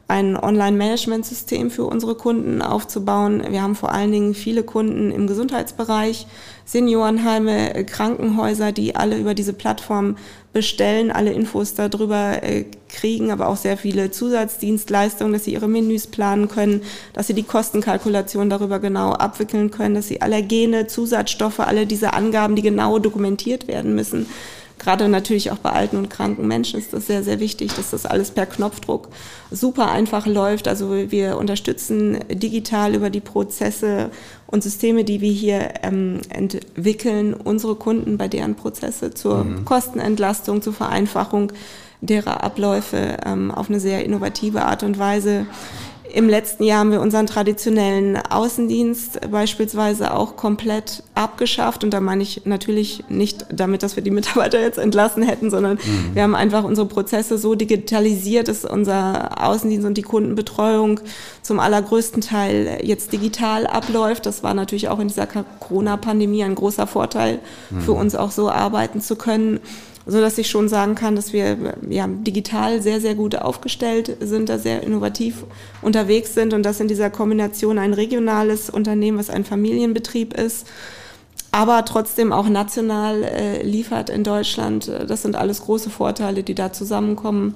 ein 0.09 0.37
Online-Management-System 0.37 1.71
für 1.71 1.85
unsere 1.85 2.17
Kunden 2.17 2.63
aufzubauen. 2.63 3.45
Wir 3.49 3.63
haben 3.63 3.77
vor 3.77 3.93
allen 3.93 4.11
Dingen 4.11 4.35
viele 4.35 4.65
Kunden 4.65 5.13
im 5.13 5.29
Gesundheitsbereich, 5.29 6.27
Seniorenheime, 6.71 7.85
Krankenhäuser, 7.85 8.71
die 8.71 8.95
alle 8.95 9.19
über 9.19 9.35
diese 9.35 9.53
Plattform 9.53 10.17
bestellen, 10.53 11.11
alle 11.11 11.33
Infos 11.33 11.75
darüber 11.75 12.45
äh, 12.45 12.65
kriegen, 12.89 13.33
aber 13.33 13.49
auch 13.49 13.57
sehr 13.57 13.77
viele 13.77 14.13
Zusatzdienstleistungen, 14.13 15.33
dass 15.33 15.47
sie 15.47 15.53
ihre 15.53 15.67
Menüs 15.67 16.07
planen 16.07 16.49
können, 16.49 16.83
dass 17.13 17.27
sie 17.27 17.35
die 17.35 17.43
Kostenkalkulation 17.43 18.49
darüber 18.51 18.79
genau 18.79 19.11
abwickeln 19.11 19.73
können, 19.73 19.97
dass 19.97 20.07
sie 20.07 20.23
Allergene, 20.23 20.87
Zusatzstoffe, 20.87 21.59
alle 21.59 21.89
diese 21.89 22.13
Angaben, 22.13 22.55
die 22.55 22.63
genau 22.63 23.01
dokumentiert 23.01 23.67
werden 23.67 23.97
müssen, 23.97 24.27
gerade 24.81 25.09
natürlich 25.09 25.53
auch 25.53 25.59
bei 25.59 25.71
alten 25.71 25.97
und 25.97 26.11
kranken 26.11 26.49
Menschen 26.49 26.81
ist 26.81 26.93
das 26.93 27.07
sehr, 27.07 27.23
sehr 27.23 27.39
wichtig, 27.39 27.73
dass 27.75 27.91
das 27.91 28.07
alles 28.07 28.33
per 28.33 28.47
Knopfdruck 28.47 29.09
super 29.51 29.91
einfach 29.91 30.27
läuft. 30.27 30.67
Also 30.67 30.91
wir 31.11 31.37
unterstützen 31.37 32.19
digital 32.29 32.95
über 32.95 33.11
die 33.11 33.21
Prozesse 33.21 34.11
und 34.47 34.65
Systeme, 34.65 35.05
die 35.05 35.21
wir 35.21 35.31
hier 35.31 35.75
ähm, 35.83 36.21
entwickeln, 36.31 37.35
unsere 37.35 37.77
Kunden 37.77 38.17
bei 38.17 38.27
deren 38.27 38.57
Prozesse 38.57 39.13
zur 39.13 39.45
mhm. 39.45 39.65
Kostenentlastung, 39.65 40.63
zur 40.63 40.73
Vereinfachung 40.73 41.53
derer 42.01 42.43
Abläufe 42.43 43.19
ähm, 43.25 43.51
auf 43.51 43.69
eine 43.69 43.79
sehr 43.79 44.05
innovative 44.05 44.63
Art 44.63 44.83
und 44.83 44.99
Weise. 44.99 45.47
Im 46.13 46.29
letzten 46.29 46.65
Jahr 46.65 46.81
haben 46.81 46.91
wir 46.91 47.01
unseren 47.01 47.27
traditionellen 47.27 48.17
Außendienst 48.17 49.31
beispielsweise 49.31 50.15
auch 50.15 50.37
komplett 50.37 51.03
abgeschafft. 51.15 51.85
Und 51.85 51.91
da 51.91 52.01
meine 52.01 52.23
ich 52.23 52.47
natürlich 52.47 53.05
nicht 53.09 53.47
damit, 53.53 53.83
dass 53.83 53.97
wir 53.97 54.03
die 54.03 54.11
Mitarbeiter 54.11 54.61
jetzt 54.61 54.79
entlassen 54.79 55.23
hätten, 55.23 55.51
sondern 55.51 55.75
mhm. 55.77 56.15
wir 56.15 56.23
haben 56.23 56.35
einfach 56.35 56.65
unsere 56.65 56.87
Prozesse 56.87 57.39
so 57.39 57.55
digitalisiert, 57.55 58.49
dass 58.49 58.65
unser 58.65 59.43
Außendienst 59.45 59.87
und 59.87 59.97
die 59.97 60.03
Kundenbetreuung 60.03 61.01
zum 61.43 61.61
allergrößten 61.61 62.23
Teil 62.23 62.81
jetzt 62.83 63.13
digital 63.13 63.67
abläuft. 63.67 64.27
Das 64.27 64.43
war 64.43 64.55
natürlich 64.55 64.89
auch 64.89 64.99
in 64.99 65.09
dieser 65.09 65.27
Corona-Pandemie 65.27 66.45
ein 66.45 66.55
großer 66.55 66.87
Vorteil 66.87 67.39
mhm. 67.71 67.81
für 67.81 67.93
uns 67.93 68.15
auch 68.15 68.31
so 68.31 68.51
arbeiten 68.51 69.01
zu 69.01 69.17
können 69.17 69.61
so 70.07 70.21
dass 70.21 70.39
ich 70.39 70.49
schon 70.49 70.69
sagen 70.69 70.95
kann, 70.95 71.17
dass 71.17 71.33
wir 71.33 71.75
ja, 71.89 72.07
digital 72.09 72.81
sehr, 72.81 73.01
sehr 73.01 73.15
gut 73.15 73.37
aufgestellt 73.37 74.17
sind, 74.21 74.49
da 74.49 74.59
sehr 74.59 74.83
innovativ 74.83 75.45
unterwegs 75.83 76.35
sind 76.35 76.55
und 76.55 76.63
dass 76.65 76.81
in 76.81 76.89
dieser 76.89 77.11
Kombination 77.11 77.79
ein 77.79 77.93
regionales 77.93 78.71
Unternehmen, 78.71 79.19
was 79.19 79.31
ein 79.31 79.45
Familienbetrieb 79.45 80.35
ist, 80.35 80.67
aber 81.53 81.85
trotzdem 81.85 82.33
auch 82.33 82.49
national 82.49 83.23
äh, 83.25 83.63
liefert 83.63 84.09
in 84.09 84.25
Deutschland. 84.25 84.91
Das 85.07 85.23
sind 85.23 85.37
alles 85.37 85.63
große 85.63 85.91
Vorteile, 85.91 86.43
die 86.43 86.55
da 86.55 86.73
zusammenkommen, 86.73 87.55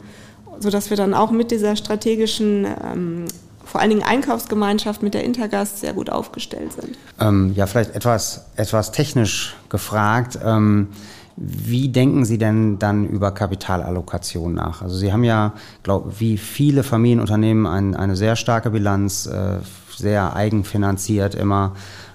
so 0.59 0.71
dass 0.71 0.91
wir 0.91 0.97
dann 0.97 1.15
auch 1.15 1.31
mit 1.31 1.51
dieser 1.51 1.77
strategischen 1.77 2.67
ähm, 2.67 3.25
vor 3.65 3.81
allen 3.81 3.91
Dingen 3.91 4.03
Einkaufsgemeinschaft 4.03 5.03
mit 5.03 5.15
der 5.15 5.25
Intergast 5.25 5.81
sehr 5.81 5.95
gut 5.95 6.11
aufgestellt 6.11 6.73
sind. 6.75 6.97
Ähm, 7.19 7.53
ja, 7.57 7.67
vielleicht 7.67 7.97
etwas, 7.97 8.45
etwas 8.57 8.93
technisch 8.93 9.57
gefragt. 9.69 10.39
Ähm, 10.45 10.89
wie 11.37 11.89
denken 11.89 12.25
Sie 12.25 12.39
denn 12.39 12.79
dann 12.79 13.07
über 13.09 13.33
Kapitalallokation 13.33 14.55
nach? 14.55 14.83
Also 14.83 14.97
Sie 14.97 15.13
haben 15.13 15.25
ja, 15.25 15.53
glaube 15.83 16.13
wie 16.19 16.39
viele 16.39 16.83
Familienunternehmen 16.83 17.67
ein, 17.67 17.97
eine 17.97 18.17
sehr 18.17 18.37
starke 18.37 18.71
Bilanz, 18.71 19.27
äh, 19.27 19.59
sehr 19.97 20.35
eigenfinanziert 20.35 21.35
immer. 21.35 21.73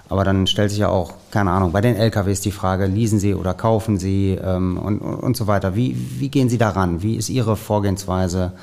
Aber 0.08 0.24
dann 0.24 0.48
stellt 0.48 0.72
sich 0.72 0.80
ja 0.80 0.90
auch, 0.90 1.14
keine 1.32 1.52
Ahnung, 1.52 1.72
bei 1.72 1.82
den 1.82 1.96
LKWs 1.96 2.42
die 2.42 2.52
Frage, 2.52 2.88
leasen 2.88 3.20
Sie 3.20 3.36
oder 3.36 3.54
kaufen 3.54 4.00
Sie 4.00 4.40
ähm, 4.42 4.78
und, 4.78 5.00
und 5.00 5.38
so 5.38 5.46
weiter. 5.46 5.76
Wie, 5.76 5.96
wie 6.20 6.30
gehen 6.30 6.50
Sie 6.50 6.58
daran? 6.58 7.04
Wie 7.04 7.16
ist 7.16 7.30
Ihre 7.30 7.56
Vorgehensweise, 7.56 8.54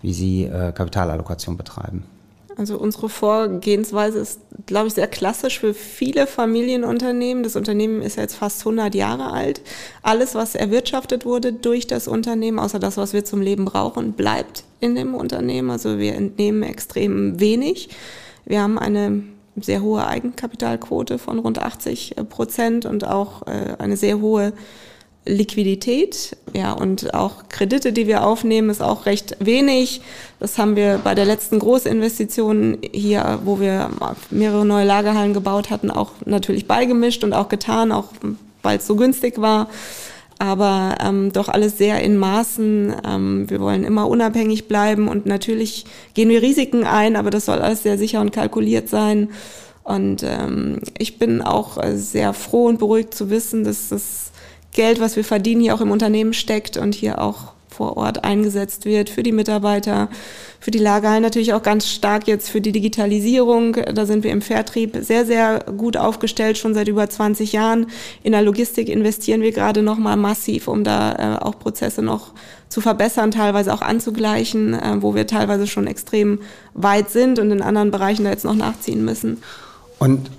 wie 0.00 0.14
Sie 0.14 0.44
äh, 0.44 0.72
Kapitalallokation 0.72 1.58
betreiben? 1.58 2.04
Also 2.58 2.76
unsere 2.76 3.08
Vorgehensweise 3.08 4.18
ist, 4.18 4.40
glaube 4.66 4.88
ich, 4.88 4.94
sehr 4.94 5.06
klassisch 5.06 5.60
für 5.60 5.74
viele 5.74 6.26
Familienunternehmen. 6.26 7.44
Das 7.44 7.54
Unternehmen 7.54 8.02
ist 8.02 8.16
jetzt 8.16 8.34
fast 8.34 8.62
100 8.62 8.96
Jahre 8.96 9.30
alt. 9.30 9.62
Alles, 10.02 10.34
was 10.34 10.56
erwirtschaftet 10.56 11.24
wurde 11.24 11.52
durch 11.52 11.86
das 11.86 12.08
Unternehmen, 12.08 12.58
außer 12.58 12.80
das, 12.80 12.96
was 12.96 13.12
wir 13.12 13.24
zum 13.24 13.42
Leben 13.42 13.64
brauchen, 13.64 14.14
bleibt 14.14 14.64
in 14.80 14.96
dem 14.96 15.14
Unternehmen. 15.14 15.70
Also 15.70 16.00
wir 16.00 16.16
entnehmen 16.16 16.64
extrem 16.64 17.38
wenig. 17.38 17.90
Wir 18.44 18.60
haben 18.60 18.76
eine 18.76 19.22
sehr 19.60 19.80
hohe 19.80 20.04
Eigenkapitalquote 20.04 21.18
von 21.18 21.38
rund 21.38 21.60
80 21.60 22.16
Prozent 22.28 22.86
und 22.86 23.06
auch 23.06 23.46
äh, 23.46 23.76
eine 23.78 23.96
sehr 23.96 24.20
hohe 24.20 24.52
Liquidität, 25.28 26.36
ja, 26.54 26.72
und 26.72 27.12
auch 27.14 27.48
Kredite, 27.50 27.92
die 27.92 28.06
wir 28.06 28.26
aufnehmen, 28.26 28.70
ist 28.70 28.82
auch 28.82 29.06
recht 29.06 29.36
wenig. 29.40 30.00
Das 30.40 30.56
haben 30.56 30.74
wir 30.74 31.00
bei 31.04 31.14
der 31.14 31.26
letzten 31.26 31.58
Großinvestition 31.58 32.78
hier, 32.92 33.40
wo 33.44 33.60
wir 33.60 33.90
mehrere 34.30 34.64
neue 34.64 34.86
Lagerhallen 34.86 35.34
gebaut 35.34 35.70
hatten, 35.70 35.90
auch 35.90 36.12
natürlich 36.24 36.66
beigemischt 36.66 37.24
und 37.24 37.34
auch 37.34 37.48
getan, 37.48 37.92
auch 37.92 38.06
weil 38.62 38.78
es 38.78 38.86
so 38.86 38.96
günstig 38.96 39.40
war. 39.40 39.68
Aber 40.38 40.96
ähm, 41.04 41.32
doch 41.32 41.48
alles 41.48 41.78
sehr 41.78 42.00
in 42.00 42.16
Maßen. 42.16 42.94
Ähm, 43.04 43.50
wir 43.50 43.60
wollen 43.60 43.84
immer 43.84 44.08
unabhängig 44.08 44.68
bleiben 44.68 45.08
und 45.08 45.26
natürlich 45.26 45.84
gehen 46.14 46.28
wir 46.28 46.42
Risiken 46.42 46.84
ein, 46.84 47.16
aber 47.16 47.30
das 47.30 47.46
soll 47.46 47.58
alles 47.58 47.82
sehr 47.82 47.98
sicher 47.98 48.20
und 48.20 48.30
kalkuliert 48.30 48.88
sein. 48.88 49.30
Und 49.82 50.22
ähm, 50.22 50.80
ich 50.96 51.18
bin 51.18 51.42
auch 51.42 51.78
sehr 51.94 52.34
froh 52.34 52.66
und 52.66 52.78
beruhigt 52.78 53.14
zu 53.14 53.30
wissen, 53.30 53.64
dass 53.64 53.88
das 53.88 54.27
Geld, 54.78 55.00
was 55.00 55.16
wir 55.16 55.24
verdienen, 55.24 55.60
hier 55.60 55.74
auch 55.74 55.80
im 55.80 55.90
Unternehmen 55.90 56.32
steckt 56.32 56.76
und 56.76 56.94
hier 56.94 57.20
auch 57.20 57.52
vor 57.68 57.96
Ort 57.96 58.22
eingesetzt 58.22 58.84
wird 58.84 59.10
für 59.10 59.24
die 59.24 59.32
Mitarbeiter, 59.32 60.08
für 60.60 60.70
die 60.70 60.78
Lagerhallen, 60.78 61.24
natürlich 61.24 61.52
auch 61.52 61.64
ganz 61.64 61.88
stark 61.88 62.28
jetzt 62.28 62.48
für 62.48 62.60
die 62.60 62.70
Digitalisierung. 62.70 63.76
Da 63.92 64.06
sind 64.06 64.22
wir 64.22 64.30
im 64.30 64.40
Vertrieb 64.40 64.96
sehr, 65.00 65.26
sehr 65.26 65.64
gut 65.76 65.96
aufgestellt, 65.96 66.58
schon 66.58 66.74
seit 66.74 66.86
über 66.86 67.10
20 67.10 67.52
Jahren. 67.52 67.88
In 68.22 68.30
der 68.30 68.42
Logistik 68.42 68.88
investieren 68.88 69.40
wir 69.40 69.50
gerade 69.50 69.82
nochmal 69.82 70.16
massiv, 70.16 70.68
um 70.68 70.84
da 70.84 71.38
äh, 71.38 71.44
auch 71.44 71.58
Prozesse 71.58 72.00
noch 72.00 72.30
zu 72.68 72.80
verbessern, 72.80 73.32
teilweise 73.32 73.74
auch 73.74 73.82
anzugleichen, 73.82 74.74
äh, 74.74 75.02
wo 75.02 75.16
wir 75.16 75.26
teilweise 75.26 75.66
schon 75.66 75.88
extrem 75.88 76.38
weit 76.74 77.10
sind 77.10 77.40
und 77.40 77.50
in 77.50 77.62
anderen 77.62 77.90
Bereichen 77.90 78.22
da 78.22 78.30
jetzt 78.30 78.44
noch 78.44 78.54
nachziehen 78.54 79.04
müssen. 79.04 79.42
Und 79.98 80.30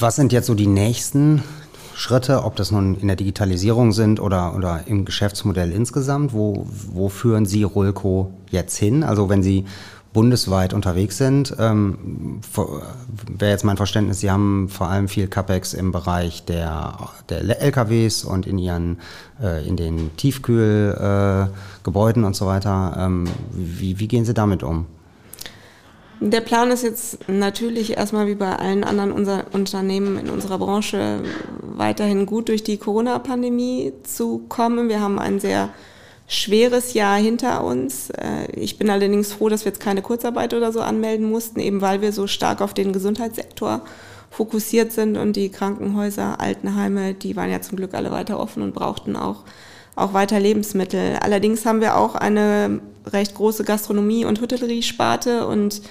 was 0.00 0.16
sind 0.16 0.32
jetzt 0.32 0.46
so 0.46 0.54
die 0.54 0.66
nächsten 0.66 1.44
Schritte, 1.94 2.44
ob 2.44 2.56
das 2.56 2.70
nun 2.70 2.96
in 2.96 3.06
der 3.06 3.16
Digitalisierung 3.16 3.92
sind 3.92 4.20
oder, 4.20 4.54
oder 4.56 4.82
im 4.86 5.04
Geschäftsmodell 5.04 5.72
insgesamt? 5.72 6.32
Wo, 6.32 6.66
wo 6.92 7.08
führen 7.08 7.46
Sie 7.46 7.62
Rolco 7.62 8.32
jetzt 8.50 8.76
hin? 8.76 9.04
Also 9.04 9.28
wenn 9.28 9.42
Sie 9.42 9.64
bundesweit 10.12 10.72
unterwegs 10.72 11.18
sind, 11.18 11.54
ähm, 11.58 12.40
wäre 13.36 13.50
jetzt 13.50 13.64
mein 13.64 13.76
Verständnis, 13.76 14.20
Sie 14.20 14.30
haben 14.30 14.68
vor 14.68 14.88
allem 14.88 15.08
viel 15.08 15.26
CapEx 15.26 15.74
im 15.74 15.92
Bereich 15.92 16.44
der, 16.44 17.10
der 17.28 17.60
LKWs 17.60 18.24
und 18.24 18.46
in 18.46 18.58
Ihren, 18.58 18.98
äh, 19.42 19.66
in 19.66 19.76
den 19.76 20.16
Tiefkühlgebäuden 20.16 22.22
äh, 22.22 22.26
und 22.26 22.36
so 22.36 22.46
weiter. 22.46 22.96
Ähm, 22.96 23.24
wie, 23.52 23.98
wie 23.98 24.08
gehen 24.08 24.24
Sie 24.24 24.34
damit 24.34 24.62
um? 24.62 24.86
Der 26.26 26.40
Plan 26.40 26.70
ist 26.70 26.82
jetzt 26.82 27.28
natürlich 27.28 27.98
erstmal 27.98 28.26
wie 28.26 28.34
bei 28.34 28.56
allen 28.56 28.82
anderen 28.82 29.12
unser 29.12 29.44
Unternehmen 29.52 30.18
in 30.18 30.30
unserer 30.30 30.56
Branche 30.56 31.22
weiterhin 31.60 32.24
gut 32.24 32.48
durch 32.48 32.62
die 32.64 32.78
Corona-Pandemie 32.78 33.92
zu 34.04 34.38
kommen. 34.48 34.88
Wir 34.88 35.02
haben 35.02 35.18
ein 35.18 35.38
sehr 35.38 35.68
schweres 36.26 36.94
Jahr 36.94 37.18
hinter 37.18 37.62
uns. 37.62 38.08
Äh, 38.08 38.50
ich 38.52 38.78
bin 38.78 38.88
allerdings 38.88 39.34
froh, 39.34 39.50
dass 39.50 39.66
wir 39.66 39.72
jetzt 39.72 39.82
keine 39.82 40.00
Kurzarbeit 40.00 40.54
oder 40.54 40.72
so 40.72 40.80
anmelden 40.80 41.28
mussten, 41.28 41.60
eben 41.60 41.82
weil 41.82 42.00
wir 42.00 42.10
so 42.10 42.26
stark 42.26 42.62
auf 42.62 42.72
den 42.72 42.94
Gesundheitssektor 42.94 43.82
fokussiert 44.30 44.92
sind 44.92 45.18
und 45.18 45.36
die 45.36 45.50
Krankenhäuser, 45.50 46.40
Altenheime, 46.40 47.12
die 47.12 47.36
waren 47.36 47.50
ja 47.50 47.60
zum 47.60 47.76
Glück 47.76 47.92
alle 47.92 48.10
weiter 48.10 48.40
offen 48.40 48.62
und 48.62 48.74
brauchten 48.74 49.14
auch, 49.14 49.44
auch 49.94 50.14
weiter 50.14 50.40
Lebensmittel. 50.40 51.18
Allerdings 51.20 51.66
haben 51.66 51.82
wir 51.82 51.98
auch 51.98 52.14
eine 52.14 52.80
recht 53.06 53.34
große 53.34 53.64
Gastronomie- 53.64 54.24
und 54.24 54.40
Hotellerie-Sparte 54.40 55.46
und 55.46 55.82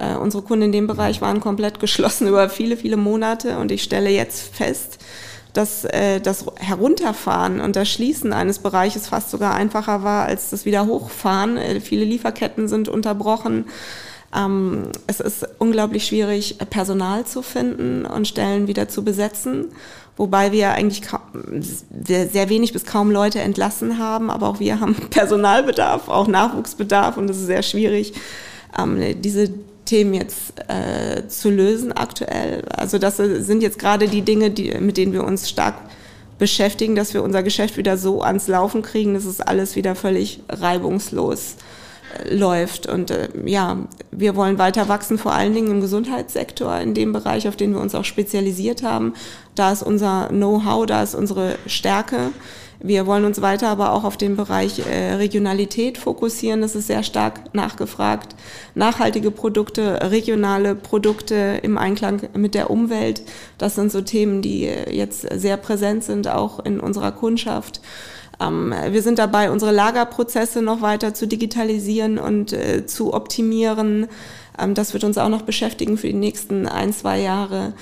äh, 0.00 0.16
unsere 0.16 0.42
Kunden 0.42 0.66
in 0.66 0.72
dem 0.72 0.86
Bereich 0.86 1.20
waren 1.20 1.40
komplett 1.40 1.80
geschlossen 1.80 2.26
über 2.28 2.48
viele, 2.48 2.76
viele 2.76 2.96
Monate 2.96 3.58
und 3.58 3.70
ich 3.70 3.82
stelle 3.82 4.10
jetzt 4.10 4.54
fest, 4.54 4.98
dass 5.52 5.84
äh, 5.84 6.20
das 6.20 6.46
Herunterfahren 6.56 7.60
und 7.60 7.76
das 7.76 7.88
Schließen 7.88 8.32
eines 8.32 8.60
Bereiches 8.60 9.08
fast 9.08 9.30
sogar 9.30 9.54
einfacher 9.54 10.04
war 10.04 10.26
als 10.26 10.50
das 10.50 10.64
Wiederhochfahren. 10.64 11.56
Äh, 11.56 11.80
viele 11.80 12.04
Lieferketten 12.04 12.68
sind 12.68 12.88
unterbrochen. 12.88 13.66
Ähm, 14.34 14.90
es 15.06 15.20
ist 15.20 15.46
unglaublich 15.58 16.06
schwierig, 16.06 16.56
Personal 16.70 17.26
zu 17.26 17.42
finden 17.42 18.06
und 18.06 18.28
Stellen 18.28 18.68
wieder 18.68 18.88
zu 18.88 19.02
besetzen, 19.02 19.66
wobei 20.16 20.52
wir 20.52 20.70
eigentlich 20.70 21.02
sehr, 22.04 22.28
sehr 22.28 22.48
wenig 22.48 22.72
bis 22.72 22.84
kaum 22.84 23.10
Leute 23.10 23.40
entlassen 23.40 23.98
haben, 23.98 24.30
aber 24.30 24.48
auch 24.48 24.60
wir 24.60 24.78
haben 24.78 24.94
Personalbedarf, 25.10 26.08
auch 26.08 26.28
Nachwuchsbedarf 26.28 27.16
und 27.16 27.28
es 27.28 27.38
ist 27.38 27.46
sehr 27.46 27.62
schwierig, 27.62 28.12
ähm, 28.78 29.20
diese 29.20 29.52
Themen 29.84 30.14
jetzt 30.14 30.54
äh, 30.68 31.26
zu 31.28 31.50
lösen 31.50 31.92
aktuell. 31.92 32.62
Also 32.68 32.98
das 32.98 33.16
sind 33.16 33.62
jetzt 33.62 33.78
gerade 33.78 34.08
die 34.08 34.22
Dinge, 34.22 34.50
die, 34.50 34.72
mit 34.80 34.96
denen 34.96 35.12
wir 35.12 35.24
uns 35.24 35.48
stark 35.48 35.74
beschäftigen, 36.38 36.96
dass 36.96 37.14
wir 37.14 37.22
unser 37.22 37.42
Geschäft 37.42 37.76
wieder 37.76 37.96
so 37.96 38.22
ans 38.22 38.48
Laufen 38.48 38.82
kriegen, 38.82 39.14
dass 39.14 39.26
es 39.26 39.40
alles 39.40 39.76
wieder 39.76 39.94
völlig 39.94 40.40
reibungslos 40.48 41.56
äh, 42.18 42.34
läuft. 42.34 42.86
Und 42.86 43.10
äh, 43.10 43.28
ja, 43.44 43.76
wir 44.10 44.34
wollen 44.34 44.58
weiter 44.58 44.88
wachsen, 44.88 45.18
vor 45.18 45.32
allen 45.32 45.54
Dingen 45.54 45.70
im 45.70 45.80
Gesundheitssektor, 45.80 46.78
in 46.78 46.94
dem 46.94 47.12
Bereich, 47.12 47.46
auf 47.46 47.56
den 47.56 47.74
wir 47.74 47.80
uns 47.80 47.94
auch 47.94 48.04
spezialisiert 48.04 48.82
haben. 48.82 49.14
Da 49.54 49.70
ist 49.70 49.82
unser 49.82 50.28
Know-how, 50.28 50.86
da 50.86 51.02
ist 51.02 51.14
unsere 51.14 51.56
Stärke. 51.66 52.32
Wir 52.82 53.06
wollen 53.06 53.26
uns 53.26 53.42
weiter 53.42 53.68
aber 53.68 53.92
auch 53.92 54.04
auf 54.04 54.16
den 54.16 54.36
Bereich 54.36 54.78
äh, 54.78 55.14
Regionalität 55.14 55.98
fokussieren. 55.98 56.62
Das 56.62 56.74
ist 56.74 56.86
sehr 56.86 57.02
stark 57.02 57.54
nachgefragt. 57.54 58.34
Nachhaltige 58.74 59.30
Produkte, 59.30 60.10
regionale 60.10 60.74
Produkte 60.74 61.60
im 61.62 61.76
Einklang 61.76 62.22
mit 62.34 62.54
der 62.54 62.70
Umwelt. 62.70 63.22
Das 63.58 63.74
sind 63.74 63.92
so 63.92 64.00
Themen, 64.00 64.40
die 64.40 64.64
äh, 64.64 64.94
jetzt 64.94 65.26
sehr 65.30 65.58
präsent 65.58 66.04
sind, 66.04 66.26
auch 66.26 66.64
in 66.64 66.80
unserer 66.80 67.12
Kundschaft. 67.12 67.82
Ähm, 68.40 68.72
wir 68.88 69.02
sind 69.02 69.18
dabei, 69.18 69.50
unsere 69.50 69.72
Lagerprozesse 69.72 70.62
noch 70.62 70.80
weiter 70.80 71.12
zu 71.12 71.26
digitalisieren 71.26 72.18
und 72.18 72.54
äh, 72.54 72.86
zu 72.86 73.12
optimieren. 73.12 74.08
Ähm, 74.58 74.72
das 74.72 74.94
wird 74.94 75.04
uns 75.04 75.18
auch 75.18 75.28
noch 75.28 75.42
beschäftigen 75.42 75.98
für 75.98 76.06
die 76.06 76.14
nächsten 76.14 76.66
ein, 76.66 76.94
zwei 76.94 77.20
Jahre. 77.20 77.74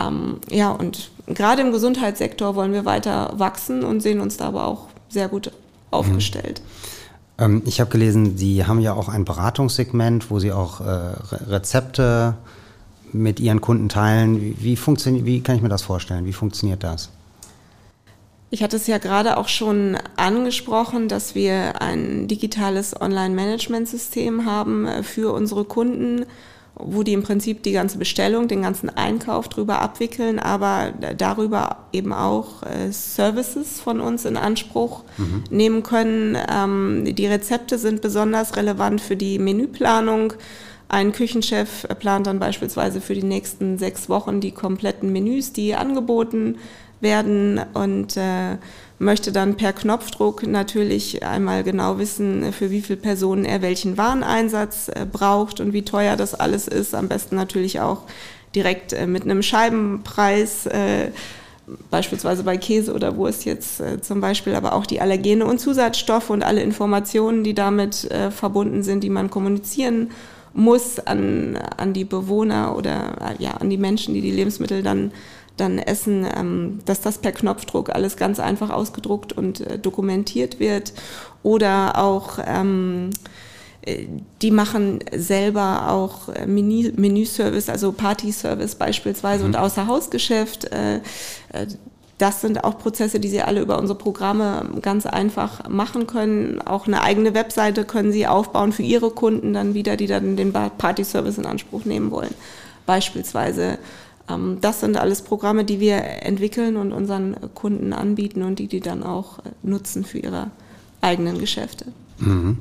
Ähm, 0.00 0.40
ja, 0.48 0.70
und 0.70 1.10
gerade 1.34 1.62
im 1.62 1.72
Gesundheitssektor 1.72 2.54
wollen 2.54 2.72
wir 2.72 2.84
weiter 2.84 3.32
wachsen 3.36 3.84
und 3.84 4.00
sehen 4.00 4.20
uns 4.20 4.36
da 4.36 4.48
aber 4.48 4.66
auch 4.66 4.88
sehr 5.08 5.28
gut 5.28 5.52
aufgestellt. 5.90 6.60
Mhm. 6.60 7.44
Ähm, 7.44 7.62
ich 7.66 7.80
habe 7.80 7.90
gelesen, 7.90 8.36
Sie 8.36 8.66
haben 8.66 8.80
ja 8.80 8.94
auch 8.94 9.08
ein 9.08 9.24
Beratungssegment, 9.24 10.30
wo 10.30 10.38
Sie 10.38 10.52
auch 10.52 10.80
äh, 10.80 10.84
Rezepte 11.48 12.34
mit 13.12 13.40
Ihren 13.40 13.60
Kunden 13.60 13.88
teilen. 13.88 14.40
Wie, 14.40 14.56
wie, 14.58 14.76
funktioniert, 14.76 15.24
wie 15.24 15.40
kann 15.40 15.56
ich 15.56 15.62
mir 15.62 15.68
das 15.68 15.82
vorstellen? 15.82 16.24
Wie 16.24 16.32
funktioniert 16.32 16.82
das? 16.84 17.10
Ich 18.50 18.62
hatte 18.62 18.76
es 18.76 18.86
ja 18.86 18.98
gerade 18.98 19.36
auch 19.36 19.48
schon 19.48 19.98
angesprochen, 20.16 21.08
dass 21.08 21.34
wir 21.34 21.82
ein 21.82 22.28
digitales 22.28 22.98
Online-Management-System 22.98 24.46
haben 24.46 24.86
äh, 24.86 25.02
für 25.02 25.32
unsere 25.32 25.64
Kunden 25.64 26.26
wo 26.78 27.02
die 27.02 27.12
im 27.12 27.22
Prinzip 27.22 27.62
die 27.62 27.72
ganze 27.72 27.98
Bestellung, 27.98 28.48
den 28.48 28.62
ganzen 28.62 28.88
Einkauf 28.88 29.48
drüber 29.48 29.80
abwickeln, 29.80 30.38
aber 30.38 30.92
darüber 31.16 31.84
eben 31.92 32.12
auch 32.12 32.62
äh, 32.62 32.92
Services 32.92 33.80
von 33.80 34.00
uns 34.00 34.24
in 34.24 34.36
Anspruch 34.36 35.04
mhm. 35.16 35.44
nehmen 35.50 35.82
können. 35.82 36.36
Ähm, 36.50 37.04
die 37.14 37.26
Rezepte 37.26 37.78
sind 37.78 38.00
besonders 38.00 38.56
relevant 38.56 39.00
für 39.00 39.16
die 39.16 39.38
Menüplanung. 39.38 40.34
Ein 40.88 41.12
Küchenchef 41.12 41.86
plant 41.98 42.26
dann 42.26 42.38
beispielsweise 42.38 43.00
für 43.00 43.14
die 43.14 43.24
nächsten 43.24 43.76
sechs 43.76 44.08
Wochen 44.08 44.40
die 44.40 44.52
kompletten 44.52 45.12
Menüs, 45.12 45.52
die 45.52 45.74
angeboten 45.74 46.56
werden 47.00 47.60
und 47.74 48.16
äh, 48.16 48.56
möchte 48.98 49.30
dann 49.30 49.56
per 49.56 49.72
Knopfdruck 49.72 50.46
natürlich 50.46 51.22
einmal 51.24 51.62
genau 51.62 51.98
wissen, 51.98 52.52
für 52.52 52.70
wie 52.70 52.80
viele 52.80 52.98
Personen 52.98 53.44
er 53.44 53.62
welchen 53.62 53.96
Wareneinsatz 53.96 54.88
äh, 54.88 55.06
braucht 55.10 55.60
und 55.60 55.72
wie 55.72 55.82
teuer 55.82 56.16
das 56.16 56.34
alles 56.34 56.66
ist. 56.66 56.94
Am 56.94 57.08
besten 57.08 57.36
natürlich 57.36 57.80
auch 57.80 58.02
direkt 58.54 58.92
äh, 58.92 59.06
mit 59.06 59.22
einem 59.22 59.42
Scheibenpreis, 59.42 60.66
äh, 60.66 61.10
beispielsweise 61.90 62.42
bei 62.42 62.56
Käse 62.56 62.94
oder 62.94 63.16
Wurst 63.16 63.44
jetzt 63.44 63.82
zum 64.00 64.22
Beispiel, 64.22 64.54
aber 64.54 64.72
auch 64.72 64.86
die 64.86 65.02
Allergene 65.02 65.44
und 65.44 65.58
Zusatzstoffe 65.58 66.30
und 66.30 66.42
alle 66.42 66.62
Informationen, 66.62 67.44
die 67.44 67.52
damit 67.52 68.08
verbunden 68.30 68.82
sind, 68.82 69.04
die 69.04 69.10
man 69.10 69.28
kommunizieren 69.28 70.10
muss 70.54 70.98
an, 70.98 71.58
an 71.76 71.92
die 71.92 72.06
Bewohner 72.06 72.74
oder 72.74 73.36
ja, 73.38 73.50
an 73.58 73.68
die 73.68 73.76
Menschen, 73.76 74.14
die 74.14 74.22
die 74.22 74.30
Lebensmittel 74.30 74.82
dann 74.82 75.12
dann 75.60 75.78
Essen, 75.78 76.26
ähm, 76.34 76.78
dass 76.84 77.00
das 77.00 77.18
per 77.18 77.32
Knopfdruck 77.32 77.90
alles 77.90 78.16
ganz 78.16 78.40
einfach 78.40 78.70
ausgedruckt 78.70 79.32
und 79.32 79.60
äh, 79.60 79.78
dokumentiert 79.78 80.60
wird. 80.60 80.92
Oder 81.42 81.98
auch 81.98 82.38
ähm, 82.44 83.10
äh, 83.82 84.06
die 84.42 84.50
machen 84.50 85.00
selber 85.14 85.90
auch 85.90 86.28
äh, 86.28 86.46
Menü 86.46 86.92
Menüservice, 86.96 87.68
also 87.68 87.92
Partyservice 87.92 88.74
beispielsweise 88.74 89.44
mhm. 89.44 89.50
und 89.50 89.56
Außerhausgeschäft. 89.56 90.72
Äh, 90.72 90.96
äh, 90.96 91.66
das 92.18 92.40
sind 92.40 92.64
auch 92.64 92.78
Prozesse, 92.78 93.20
die 93.20 93.28
Sie 93.28 93.42
alle 93.42 93.60
über 93.60 93.78
unsere 93.78 93.96
Programme 93.96 94.68
ganz 94.82 95.06
einfach 95.06 95.68
machen 95.68 96.08
können. 96.08 96.60
Auch 96.60 96.88
eine 96.88 97.02
eigene 97.02 97.32
Webseite 97.32 97.84
können 97.84 98.10
Sie 98.10 98.26
aufbauen 98.26 98.72
für 98.72 98.82
Ihre 98.82 99.10
Kunden 99.10 99.52
dann 99.52 99.72
wieder, 99.74 99.96
die 99.96 100.08
dann 100.08 100.36
den 100.36 100.52
Party-Service 100.52 101.38
in 101.38 101.46
Anspruch 101.46 101.84
nehmen 101.84 102.10
wollen. 102.10 102.34
Beispielsweise 102.86 103.72
ähm, 103.72 103.78
das 104.60 104.80
sind 104.80 104.96
alles 104.96 105.22
Programme, 105.22 105.64
die 105.64 105.80
wir 105.80 105.96
entwickeln 106.22 106.76
und 106.76 106.92
unseren 106.92 107.36
Kunden 107.54 107.92
anbieten 107.92 108.42
und 108.42 108.58
die 108.58 108.66
die 108.66 108.80
dann 108.80 109.02
auch 109.02 109.38
äh, 109.38 109.50
nutzen 109.62 110.04
für 110.04 110.18
ihre 110.18 110.50
eigenen 111.00 111.38
Geschäfte. 111.38 111.86
Mhm. 112.18 112.58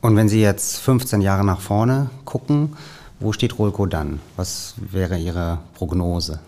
Und 0.00 0.16
wenn 0.16 0.28
Sie 0.28 0.40
jetzt 0.40 0.78
15 0.78 1.20
Jahre 1.20 1.44
nach 1.44 1.60
vorne 1.60 2.10
gucken, 2.24 2.74
wo 3.18 3.32
steht 3.32 3.58
Rolco 3.58 3.86
dann? 3.86 4.20
Was 4.36 4.74
wäre 4.78 5.18
Ihre 5.18 5.58
Prognose? 5.74 6.40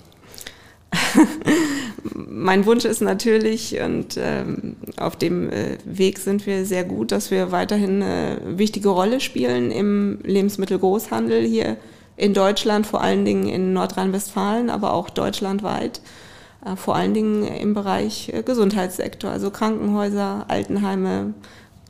mein 2.15 2.67
Wunsch 2.67 2.85
ist 2.85 3.01
natürlich, 3.01 3.81
und 3.81 4.19
ähm, 4.19 4.77
auf 4.97 5.17
dem 5.17 5.51
äh, 5.51 5.79
Weg 5.85 6.19
sind 6.19 6.47
wir 6.47 6.65
sehr 6.65 6.85
gut, 6.85 7.13
dass 7.13 7.31
wir 7.31 7.53
weiterhin 7.53 8.03
eine 8.03 8.39
wichtige 8.47 8.89
Rolle 8.89 9.21
spielen 9.21 9.71
im 9.71 10.19
Lebensmittelgroßhandel 10.23 11.45
hier 11.45 11.77
in 12.17 12.35
Deutschland, 12.35 12.87
vor 12.87 13.01
allen 13.01 13.25
Dingen 13.25 13.49
in 13.49 13.73
Nordrhein-Westfalen, 13.73 14.71
aber 14.71 14.93
auch 14.93 15.11
deutschlandweit, 15.11 16.01
äh, 16.65 16.77
vor 16.77 16.95
allen 16.95 17.15
Dingen 17.15 17.45
im 17.45 17.75
Bereich 17.75 18.31
äh, 18.33 18.43
Gesundheitssektor, 18.43 19.31
also 19.31 19.51
Krankenhäuser, 19.51 20.45
Altenheime. 20.49 21.35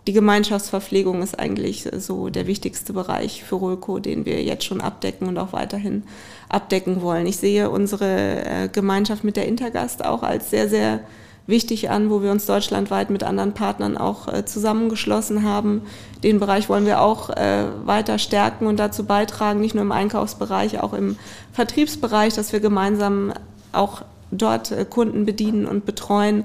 Die 0.07 0.13
Gemeinschaftsverpflegung 0.13 1.23
ist 1.23 1.39
eigentlich 1.39 1.89
so 1.99 2.29
der 2.29 2.49
wichtigste 2.49 2.93
Bereich 2.93 3.45
für 3.45 3.55
Rolco, 3.55 4.01
den 4.01 4.25
wir 4.27 4.43
jetzt 4.43 4.65
schon 4.65 4.81
abdecken 4.81 5.29
und 5.29 5.39
auch 5.39 5.53
weiterhin 5.53 6.03
abdecken 6.49 7.03
wollen. 7.03 7.27
Ich 7.27 7.37
sehe 7.37 7.71
unsere 7.71 8.45
äh, 8.45 8.69
Gemeinschaft 8.69 9.23
mit 9.23 9.37
der 9.37 9.47
Intergast 9.47 10.05
auch 10.05 10.25
als 10.25 10.51
sehr, 10.51 10.69
sehr 10.69 11.01
wichtig 11.47 11.91
an, 11.91 12.11
wo 12.11 12.23
wir 12.23 12.31
uns 12.31 12.47
deutschlandweit 12.47 13.11
mit 13.11 13.25
anderen 13.25 13.53
Partnern 13.53 13.97
auch 13.97 14.29
äh, 14.29 14.45
zusammengeschlossen 14.45 15.43
haben. 15.43 15.83
Den 16.23 16.39
Bereich 16.39 16.69
wollen 16.69 16.87
wir 16.87 17.01
auch 17.01 17.31
äh, 17.31 17.65
weiter 17.85 18.19
stärken 18.19 18.67
und 18.67 18.79
dazu 18.79 19.05
beitragen, 19.05 19.61
nicht 19.61 19.75
nur 19.75 19.83
im 19.83 19.93
Einkaufsbereich, 19.93 20.81
auch 20.81 20.93
im 20.93 21.17
Vertriebsbereich, 21.53 22.35
dass 22.35 22.53
wir 22.53 22.61
gemeinsam 22.61 23.33
auch 23.73 24.03
dort 24.31 24.71
äh, 24.71 24.85
Kunden 24.89 25.27
bedienen 25.27 25.67
und 25.67 25.85
betreuen. 25.85 26.45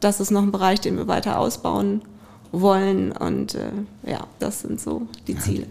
Das 0.00 0.20
ist 0.20 0.30
noch 0.30 0.42
ein 0.42 0.52
Bereich, 0.52 0.80
den 0.80 0.96
wir 0.96 1.08
weiter 1.08 1.38
ausbauen 1.38 2.02
wollen. 2.52 3.12
Und 3.12 3.54
äh, 3.54 3.70
ja, 4.06 4.26
das 4.38 4.60
sind 4.60 4.80
so 4.80 5.02
die 5.26 5.36
Ziele. 5.36 5.66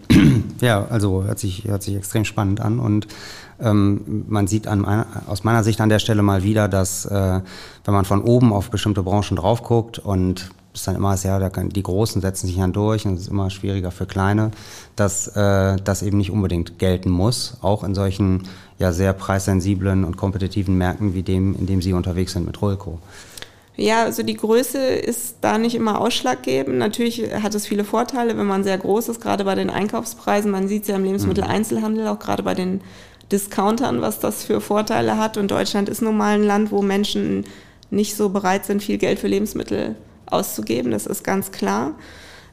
Ja, 0.60 0.86
also 0.86 1.24
hört 1.24 1.38
sich, 1.38 1.64
hört 1.64 1.82
sich 1.82 1.96
extrem 1.96 2.24
spannend 2.24 2.60
an. 2.60 2.78
Und 2.78 3.06
ähm, 3.64 4.24
man 4.28 4.46
sieht 4.46 4.66
an, 4.66 4.84
aus 5.26 5.44
meiner 5.44 5.64
Sicht 5.64 5.80
an 5.80 5.88
der 5.88 5.98
Stelle 5.98 6.22
mal 6.22 6.42
wieder, 6.42 6.68
dass 6.68 7.06
äh, 7.06 7.40
wenn 7.84 7.94
man 7.94 8.04
von 8.04 8.22
oben 8.22 8.52
auf 8.52 8.70
bestimmte 8.70 9.02
Branchen 9.02 9.36
drauf 9.36 9.62
guckt 9.62 9.98
und 9.98 10.50
es 10.74 10.84
dann 10.84 10.96
immer 10.96 11.14
ist, 11.14 11.24
ja, 11.24 11.38
die 11.48 11.82
Großen 11.82 12.20
setzen 12.20 12.46
sich 12.48 12.56
dann 12.56 12.72
durch 12.72 13.06
und 13.06 13.14
es 13.14 13.22
ist 13.22 13.28
immer 13.28 13.48
schwieriger 13.50 13.90
für 13.90 14.06
Kleine, 14.06 14.50
dass 14.96 15.28
äh, 15.28 15.76
das 15.82 16.02
eben 16.02 16.18
nicht 16.18 16.30
unbedingt 16.30 16.78
gelten 16.78 17.10
muss, 17.10 17.58
auch 17.62 17.84
in 17.84 17.94
solchen 17.94 18.42
ja 18.78 18.92
sehr 18.92 19.12
preissensiblen 19.12 20.04
und 20.04 20.16
kompetitiven 20.16 20.76
Märkten 20.76 21.14
wie 21.14 21.22
dem, 21.22 21.54
in 21.56 21.66
dem 21.66 21.80
Sie 21.80 21.92
unterwegs 21.92 22.32
sind 22.32 22.44
mit 22.44 22.60
Rolco. 22.60 22.98
Ja, 23.76 24.04
also 24.04 24.22
die 24.22 24.36
Größe 24.36 24.78
ist 24.78 25.38
da 25.40 25.58
nicht 25.58 25.74
immer 25.74 26.00
ausschlaggebend. 26.00 26.78
Natürlich 26.78 27.22
hat 27.42 27.54
es 27.56 27.66
viele 27.66 27.84
Vorteile, 27.84 28.36
wenn 28.38 28.46
man 28.46 28.62
sehr 28.62 28.78
groß 28.78 29.08
ist, 29.08 29.20
gerade 29.20 29.44
bei 29.44 29.56
den 29.56 29.68
Einkaufspreisen. 29.68 30.50
Man 30.50 30.68
sieht 30.68 30.82
es 30.82 30.88
ja 30.88 30.96
im 30.96 31.04
Lebensmitteleinzelhandel, 31.04 32.06
auch 32.06 32.20
gerade 32.20 32.44
bei 32.44 32.54
den 32.54 32.82
Discountern, 33.34 34.00
was 34.00 34.20
das 34.20 34.44
für 34.44 34.60
Vorteile 34.60 35.18
hat. 35.18 35.36
Und 35.36 35.50
Deutschland 35.50 35.88
ist 35.88 36.02
nun 36.02 36.16
mal 36.16 36.36
ein 36.36 36.44
Land, 36.44 36.70
wo 36.70 36.82
Menschen 36.82 37.44
nicht 37.90 38.14
so 38.16 38.28
bereit 38.28 38.64
sind, 38.64 38.80
viel 38.80 38.96
Geld 38.96 39.18
für 39.18 39.26
Lebensmittel 39.26 39.96
auszugeben. 40.26 40.92
Das 40.92 41.06
ist 41.06 41.24
ganz 41.24 41.50
klar. 41.50 41.94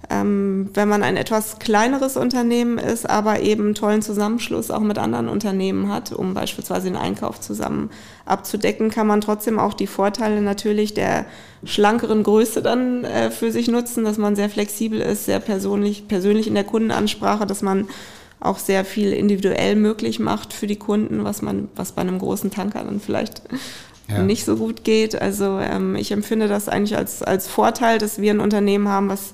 Ähm, 0.09 0.71
wenn 0.73 0.89
man 0.89 1.03
ein 1.03 1.17
etwas 1.17 1.59
kleineres 1.59 2.17
Unternehmen 2.17 2.79
ist, 2.79 3.07
aber 3.07 3.41
eben 3.41 3.65
einen 3.65 3.75
tollen 3.75 4.01
Zusammenschluss 4.01 4.71
auch 4.71 4.79
mit 4.79 4.97
anderen 4.97 5.29
Unternehmen 5.29 5.93
hat, 5.93 6.11
um 6.11 6.33
beispielsweise 6.33 6.85
den 6.85 6.95
Einkauf 6.95 7.39
zusammen 7.39 7.91
abzudecken, 8.25 8.89
kann 8.89 9.05
man 9.05 9.21
trotzdem 9.21 9.59
auch 9.59 9.75
die 9.75 9.85
Vorteile 9.85 10.41
natürlich 10.41 10.95
der 10.95 11.25
schlankeren 11.63 12.23
Größe 12.23 12.63
dann 12.63 13.03
äh, 13.03 13.29
für 13.29 13.51
sich 13.51 13.67
nutzen, 13.67 14.03
dass 14.03 14.17
man 14.17 14.35
sehr 14.35 14.49
flexibel 14.49 14.99
ist, 14.99 15.25
sehr 15.25 15.39
persönlich, 15.39 16.07
persönlich 16.07 16.47
in 16.47 16.55
der 16.55 16.63
Kundenansprache, 16.63 17.45
dass 17.45 17.61
man 17.61 17.87
auch 18.41 18.59
sehr 18.59 18.83
viel 18.85 19.13
individuell 19.13 19.75
möglich 19.75 20.19
macht 20.19 20.53
für 20.53 20.67
die 20.67 20.75
Kunden, 20.75 21.23
was 21.23 21.41
man, 21.41 21.69
was 21.75 21.93
bei 21.93 22.01
einem 22.01 22.19
großen 22.19 22.51
Tanker 22.51 22.83
dann 22.83 22.99
vielleicht 22.99 23.41
ja. 24.09 24.21
nicht 24.23 24.45
so 24.45 24.57
gut 24.57 24.83
geht. 24.83 25.21
Also 25.21 25.59
ähm, 25.59 25.95
ich 25.95 26.11
empfinde 26.11 26.47
das 26.47 26.67
eigentlich 26.67 26.97
als, 26.97 27.23
als 27.23 27.47
Vorteil, 27.47 27.97
dass 27.97 28.19
wir 28.19 28.33
ein 28.33 28.39
Unternehmen 28.39 28.87
haben, 28.87 29.09
was 29.09 29.33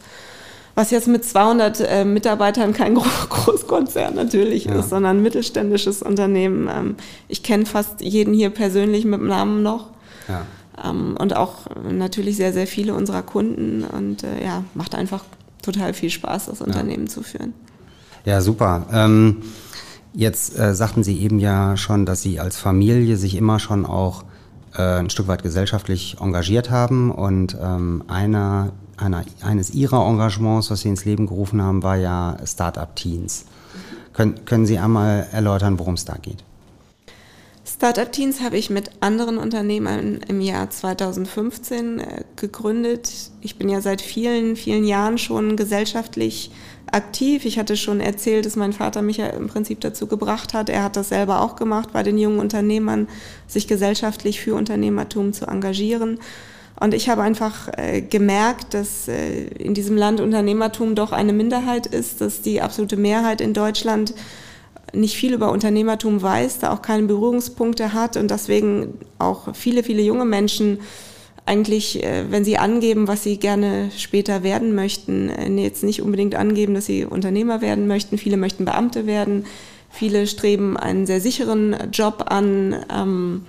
was 0.78 0.92
jetzt 0.92 1.08
mit 1.08 1.26
200 1.26 1.80
äh, 1.80 2.06
Mitarbeitern 2.06 2.72
kein 2.72 2.94
Großkonzern 3.30 4.14
natürlich 4.14 4.66
ja. 4.66 4.76
ist, 4.76 4.90
sondern 4.92 5.18
ein 5.18 5.24
mittelständisches 5.24 6.04
Unternehmen. 6.04 6.70
Ähm, 6.72 6.96
ich 7.28 7.42
kenne 7.42 7.66
fast 7.66 8.02
jeden 8.02 8.32
hier 8.32 8.52
persönlich 8.52 9.04
mit 9.04 9.20
dem 9.20 9.28
Namen 9.28 9.64
noch. 9.64 9.90
Ja. 10.28 10.46
Ähm, 10.88 11.18
und 11.20 11.36
auch 11.36 11.66
natürlich 11.90 12.36
sehr, 12.36 12.54
sehr 12.54 12.68
viele 12.68 12.94
unserer 12.94 13.24
Kunden. 13.24 13.86
Und 13.86 14.22
äh, 14.22 14.44
ja, 14.46 14.64
macht 14.76 14.94
einfach 14.94 15.26
total 15.64 15.96
viel 15.96 16.12
Spaß, 16.12 16.46
das 16.46 16.62
Unternehmen 16.62 17.08
zu 17.08 17.24
führen. 17.24 17.56
Ja, 18.26 18.42
super. 18.42 18.86
Ähm, 18.92 19.44
jetzt 20.14 20.58
äh, 20.58 20.74
sagten 20.74 21.04
Sie 21.04 21.20
eben 21.20 21.40
ja 21.40 21.78
schon, 21.78 22.06
dass 22.06 22.22
Sie 22.22 22.40
als 22.40 22.58
Familie 22.58 23.18
sich 23.18 23.36
immer 23.36 23.60
schon 23.60 23.86
auch 23.86 24.24
äh, 24.76 24.82
ein 24.82 25.10
Stück 25.10 25.28
weit 25.28 25.44
gesellschaftlich 25.44 26.18
engagiert 26.20 26.70
haben. 26.70 27.12
Und 27.12 27.58
ähm, 27.62 28.04
einer 28.08 28.72
einer, 28.98 29.24
eines 29.42 29.70
Ihrer 29.72 30.08
Engagements, 30.08 30.70
was 30.72 30.82
Sie 30.82 30.90
ins 30.90 31.06
Leben 31.06 31.28
gerufen 31.28 31.62
haben, 31.62 31.84
war 31.84 31.96
ja 31.96 32.38
Startup 32.46 32.94
Teens. 32.96 33.46
Können, 34.14 34.46
können 34.46 34.66
Sie 34.66 34.80
einmal 34.80 35.28
erläutern, 35.32 35.80
worum 35.80 35.94
es 35.94 36.06
da 36.06 36.16
geht? 36.16 36.44
Startup 37.66 38.12
Teens 38.12 38.42
habe 38.42 38.58
ich 38.58 38.70
mit 38.70 38.92
anderen 39.02 39.38
Unternehmern 39.38 40.22
im 40.28 40.42
Jahr 40.42 40.70
2015 40.70 42.00
äh, 42.00 42.24
gegründet. 42.36 43.12
Ich 43.42 43.58
bin 43.58 43.70
ja 43.70 43.82
seit 43.82 44.02
vielen, 44.02 44.56
vielen 44.56 44.84
Jahren 44.84 45.18
schon 45.18 45.58
gesellschaftlich 45.58 46.52
aktiv. 46.92 47.46
Ich 47.46 47.60
hatte 47.60 47.78
schon 47.78 48.00
erzählt, 48.00 48.46
dass 48.46 48.56
mein 48.56 48.74
Vater 48.74 49.02
mich 49.02 49.18
ja 49.18 49.28
im 49.28 49.48
Prinzip 49.48 49.82
dazu 49.82 50.08
gebracht 50.08 50.54
hat. 50.54 50.70
Er 50.70 50.84
hat 50.84 50.96
das 50.96 51.10
selber 51.10 51.42
auch 51.42 51.56
gemacht, 51.56 51.90
bei 51.94 52.04
den 52.04 52.18
jungen 52.18 52.40
Unternehmern, 52.40 53.08
sich 53.48 53.68
gesellschaftlich 53.68 54.40
für 54.42 54.56
Unternehmertum 54.56 55.34
zu 55.34 55.46
engagieren. 55.46 56.20
Und 56.80 56.94
ich 56.94 57.10
habe 57.10 57.24
einfach 57.24 57.70
äh, 57.76 58.02
gemerkt, 58.02 58.74
dass 58.74 59.08
äh, 59.08 59.46
in 59.46 59.74
diesem 59.74 59.98
Land 59.98 60.22
Unternehmertum 60.22 60.94
doch 60.94 61.12
eine 61.12 61.34
Minderheit 61.34 61.88
ist, 61.88 62.22
dass 62.22 62.42
die 62.42 62.62
absolute 62.62 62.98
Mehrheit 62.98 63.42
in 63.42 63.54
Deutschland 63.54 64.14
nicht 64.94 65.16
viel 65.16 65.34
über 65.34 65.52
Unternehmertum 65.52 66.22
weiß, 66.22 66.60
da 66.60 66.72
auch 66.72 66.82
keine 66.82 67.08
Berührungspunkte 67.08 67.94
hat 67.94 68.16
und 68.16 68.32
deswegen 68.32 68.94
auch 69.20 69.54
viele, 69.56 69.84
viele 69.84 70.02
junge 70.02 70.26
Menschen 70.26 70.80
eigentlich, 71.48 72.04
äh, 72.04 72.26
wenn 72.30 72.44
sie 72.44 72.58
angeben, 72.58 73.08
was 73.08 73.24
sie 73.24 73.38
gerne 73.38 73.90
später 73.98 74.44
werden 74.44 74.76
möchten, 74.76 75.30
äh, 75.30 75.50
jetzt 75.62 75.84
nicht 75.84 76.02
unbedingt 76.02 76.36
angeben, 76.36 76.74
dass 76.74 76.86
sie 76.86 77.06
Unternehmer 77.06 77.62
werden 77.62 77.88
möchten. 77.88 78.18
Viele 78.18 78.38
möchten 78.38 78.66
Beamte 78.66 79.06
werden. 79.08 79.46
Viele 79.90 80.28
streben 80.28 80.78
einen 80.78 81.06
sehr 81.06 81.22
sicheren 81.22 81.76
Job 81.92 82.26
an. 82.28 82.76
Ähm, 82.94 83.46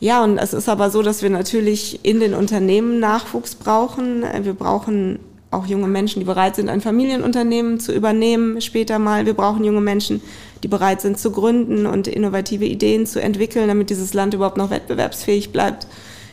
ja, 0.00 0.24
und 0.24 0.38
es 0.38 0.54
ist 0.54 0.68
aber 0.68 0.90
so, 0.90 1.02
dass 1.02 1.22
wir 1.22 1.30
natürlich 1.30 2.00
in 2.02 2.20
den 2.20 2.34
Unternehmen 2.34 2.98
Nachwuchs 2.98 3.54
brauchen. 3.54 4.24
Wir 4.42 4.54
brauchen 4.54 5.18
auch 5.50 5.66
junge 5.66 5.88
Menschen, 5.88 6.20
die 6.20 6.26
bereit 6.26 6.56
sind, 6.56 6.68
ein 6.68 6.80
Familienunternehmen 6.80 7.80
zu 7.80 7.92
übernehmen 7.92 8.60
später 8.60 8.98
mal. 8.98 9.26
Wir 9.26 9.34
brauchen 9.34 9.64
junge 9.64 9.80
Menschen, 9.80 10.22
die 10.62 10.68
bereit 10.68 11.00
sind 11.00 11.18
zu 11.18 11.30
gründen 11.30 11.86
und 11.86 12.06
innovative 12.06 12.64
Ideen 12.64 13.06
zu 13.06 13.20
entwickeln, 13.20 13.68
damit 13.68 13.90
dieses 13.90 14.14
Land 14.14 14.34
überhaupt 14.34 14.56
noch 14.56 14.70
wettbewerbsfähig 14.70 15.52
bleibt 15.52 15.86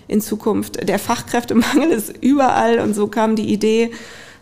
in 0.08 0.22
Zukunft. 0.22 0.88
Der 0.88 1.00
Fachkräftemangel 1.00 1.90
ist 1.92 2.14
überall 2.22 2.80
und 2.80 2.94
so 2.94 3.08
kam 3.08 3.36
die 3.36 3.52
Idee 3.52 3.92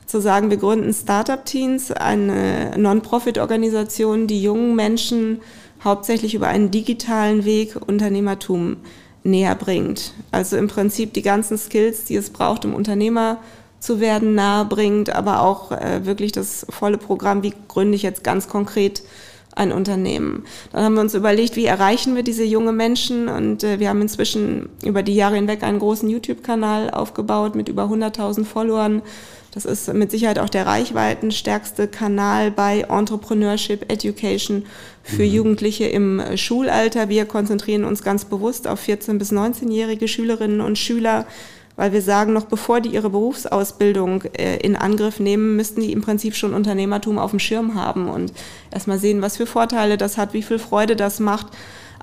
zu 0.06 0.22
sagen, 0.22 0.50
wir 0.50 0.58
gründen 0.58 0.94
Startup-Teams, 0.94 1.92
eine 1.92 2.74
Non-Profit-Organisation, 2.78 4.28
die 4.28 4.42
jungen 4.42 4.76
Menschen 4.76 5.42
hauptsächlich 5.84 6.36
über 6.36 6.48
einen 6.48 6.72
digitalen 6.72 7.46
Weg 7.46 7.76
Unternehmertum 7.76 8.78
näher 9.24 9.56
bringt. 9.56 10.14
Also 10.32 10.58
im 10.58 10.68
Prinzip 10.68 11.14
die 11.14 11.22
ganzen 11.22 11.58
Skills, 11.58 12.06
die 12.06 12.16
es 12.16 12.30
braucht, 12.30 12.66
um 12.66 12.74
Unternehmer 12.74 13.38
zu 13.80 14.00
werden, 14.00 14.36
nahe 14.36 14.66
bringt, 14.66 15.10
aber 15.10 15.42
auch 15.42 15.72
äh, 15.72 16.06
wirklich 16.06 16.32
das 16.32 16.66
volle 16.70 16.98
Programm, 16.98 17.44
wie 17.44 17.54
gründe 17.68 17.96
ich 17.96 18.04
jetzt 18.04 18.24
ganz 18.24 18.48
konkret 18.48 19.04
ein 19.56 19.72
Unternehmen. 19.72 20.46
Dann 20.72 20.84
haben 20.84 20.96
wir 20.96 21.02
uns 21.02 21.14
überlegt, 21.14 21.56
wie 21.56 21.66
erreichen 21.66 22.16
wir 22.16 22.24
diese 22.24 22.44
junge 22.44 22.72
Menschen 22.72 23.28
und 23.28 23.64
äh, 23.64 23.80
wir 23.80 23.90
haben 23.90 24.02
inzwischen 24.02 24.70
über 24.84 25.04
die 25.04 25.16
Jahre 25.16 25.36
hinweg 25.36 25.64
einen 25.64 25.80
großen 25.80 26.10
YouTube-Kanal 26.10 26.90
aufgebaut 26.90 27.56
mit 27.56 27.70
über 27.70 27.84
100.000 27.84 28.46
Followern 28.46 29.02
das 29.54 29.66
ist 29.66 29.94
mit 29.94 30.10
Sicherheit 30.10 30.40
auch 30.40 30.50
der 30.50 30.66
reichweitenstärkste 30.66 31.88
Kanal 31.88 32.50
bei 32.50 32.86
Entrepreneurship 32.90 33.92
Education 33.92 34.66
für 35.04 35.24
mhm. 35.24 35.34
Jugendliche 35.34 35.86
im 35.86 36.22
Schulalter. 36.36 37.08
Wir 37.08 37.26
konzentrieren 37.26 37.84
uns 37.84 38.02
ganz 38.02 38.26
bewusst 38.26 38.68
auf 38.68 38.82
14- 38.82 39.20
bis 39.20 39.32
19-jährige 39.32 40.08
Schülerinnen 40.08 40.60
und 40.60 40.80
Schüler, 40.80 41.28
weil 41.76 41.92
wir 41.92 42.02
sagen, 42.02 42.34
noch 42.34 42.46
bevor 42.46 42.82
die 42.82 42.90
ihre 42.90 43.10
Berufsausbildung 43.10 44.24
äh, 44.38 44.58
in 44.58 44.76
Angriff 44.76 45.20
nehmen, 45.20 45.56
müssten 45.56 45.82
die 45.82 45.92
im 45.92 46.02
Prinzip 46.02 46.36
schon 46.36 46.54
Unternehmertum 46.54 47.20
auf 47.20 47.32
dem 47.32 47.40
Schirm 47.40 47.76
haben 47.76 48.10
und 48.10 48.34
erstmal 48.72 49.00
sehen, 49.00 49.22
was 49.22 49.38
für 49.38 49.46
Vorteile 49.46 49.98
das 49.98 50.18
hat, 50.18 50.34
wie 50.34 50.44
viel 50.44 50.60
Freude 50.60 50.96
das 50.96 51.20
macht 51.20 51.48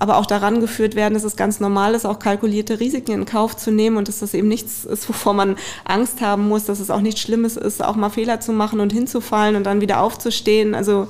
aber 0.00 0.16
auch 0.16 0.26
daran 0.26 0.60
geführt 0.60 0.96
werden, 0.96 1.12
dass 1.12 1.24
es 1.24 1.36
ganz 1.36 1.60
normal 1.60 1.94
ist, 1.94 2.06
auch 2.06 2.18
kalkulierte 2.18 2.80
Risiken 2.80 3.12
in 3.12 3.26
Kauf 3.26 3.54
zu 3.54 3.70
nehmen 3.70 3.98
und 3.98 4.08
dass 4.08 4.20
das 4.20 4.32
eben 4.32 4.48
nichts 4.48 4.86
ist, 4.86 5.06
wovor 5.08 5.34
man 5.34 5.56
Angst 5.84 6.22
haben 6.22 6.48
muss, 6.48 6.64
dass 6.64 6.80
es 6.80 6.90
auch 6.90 7.02
nichts 7.02 7.20
Schlimmes 7.20 7.58
ist, 7.58 7.84
auch 7.84 7.96
mal 7.96 8.08
Fehler 8.08 8.40
zu 8.40 8.52
machen 8.52 8.80
und 8.80 8.94
hinzufallen 8.94 9.56
und 9.56 9.64
dann 9.64 9.82
wieder 9.82 10.00
aufzustehen. 10.00 10.74
Also 10.74 11.06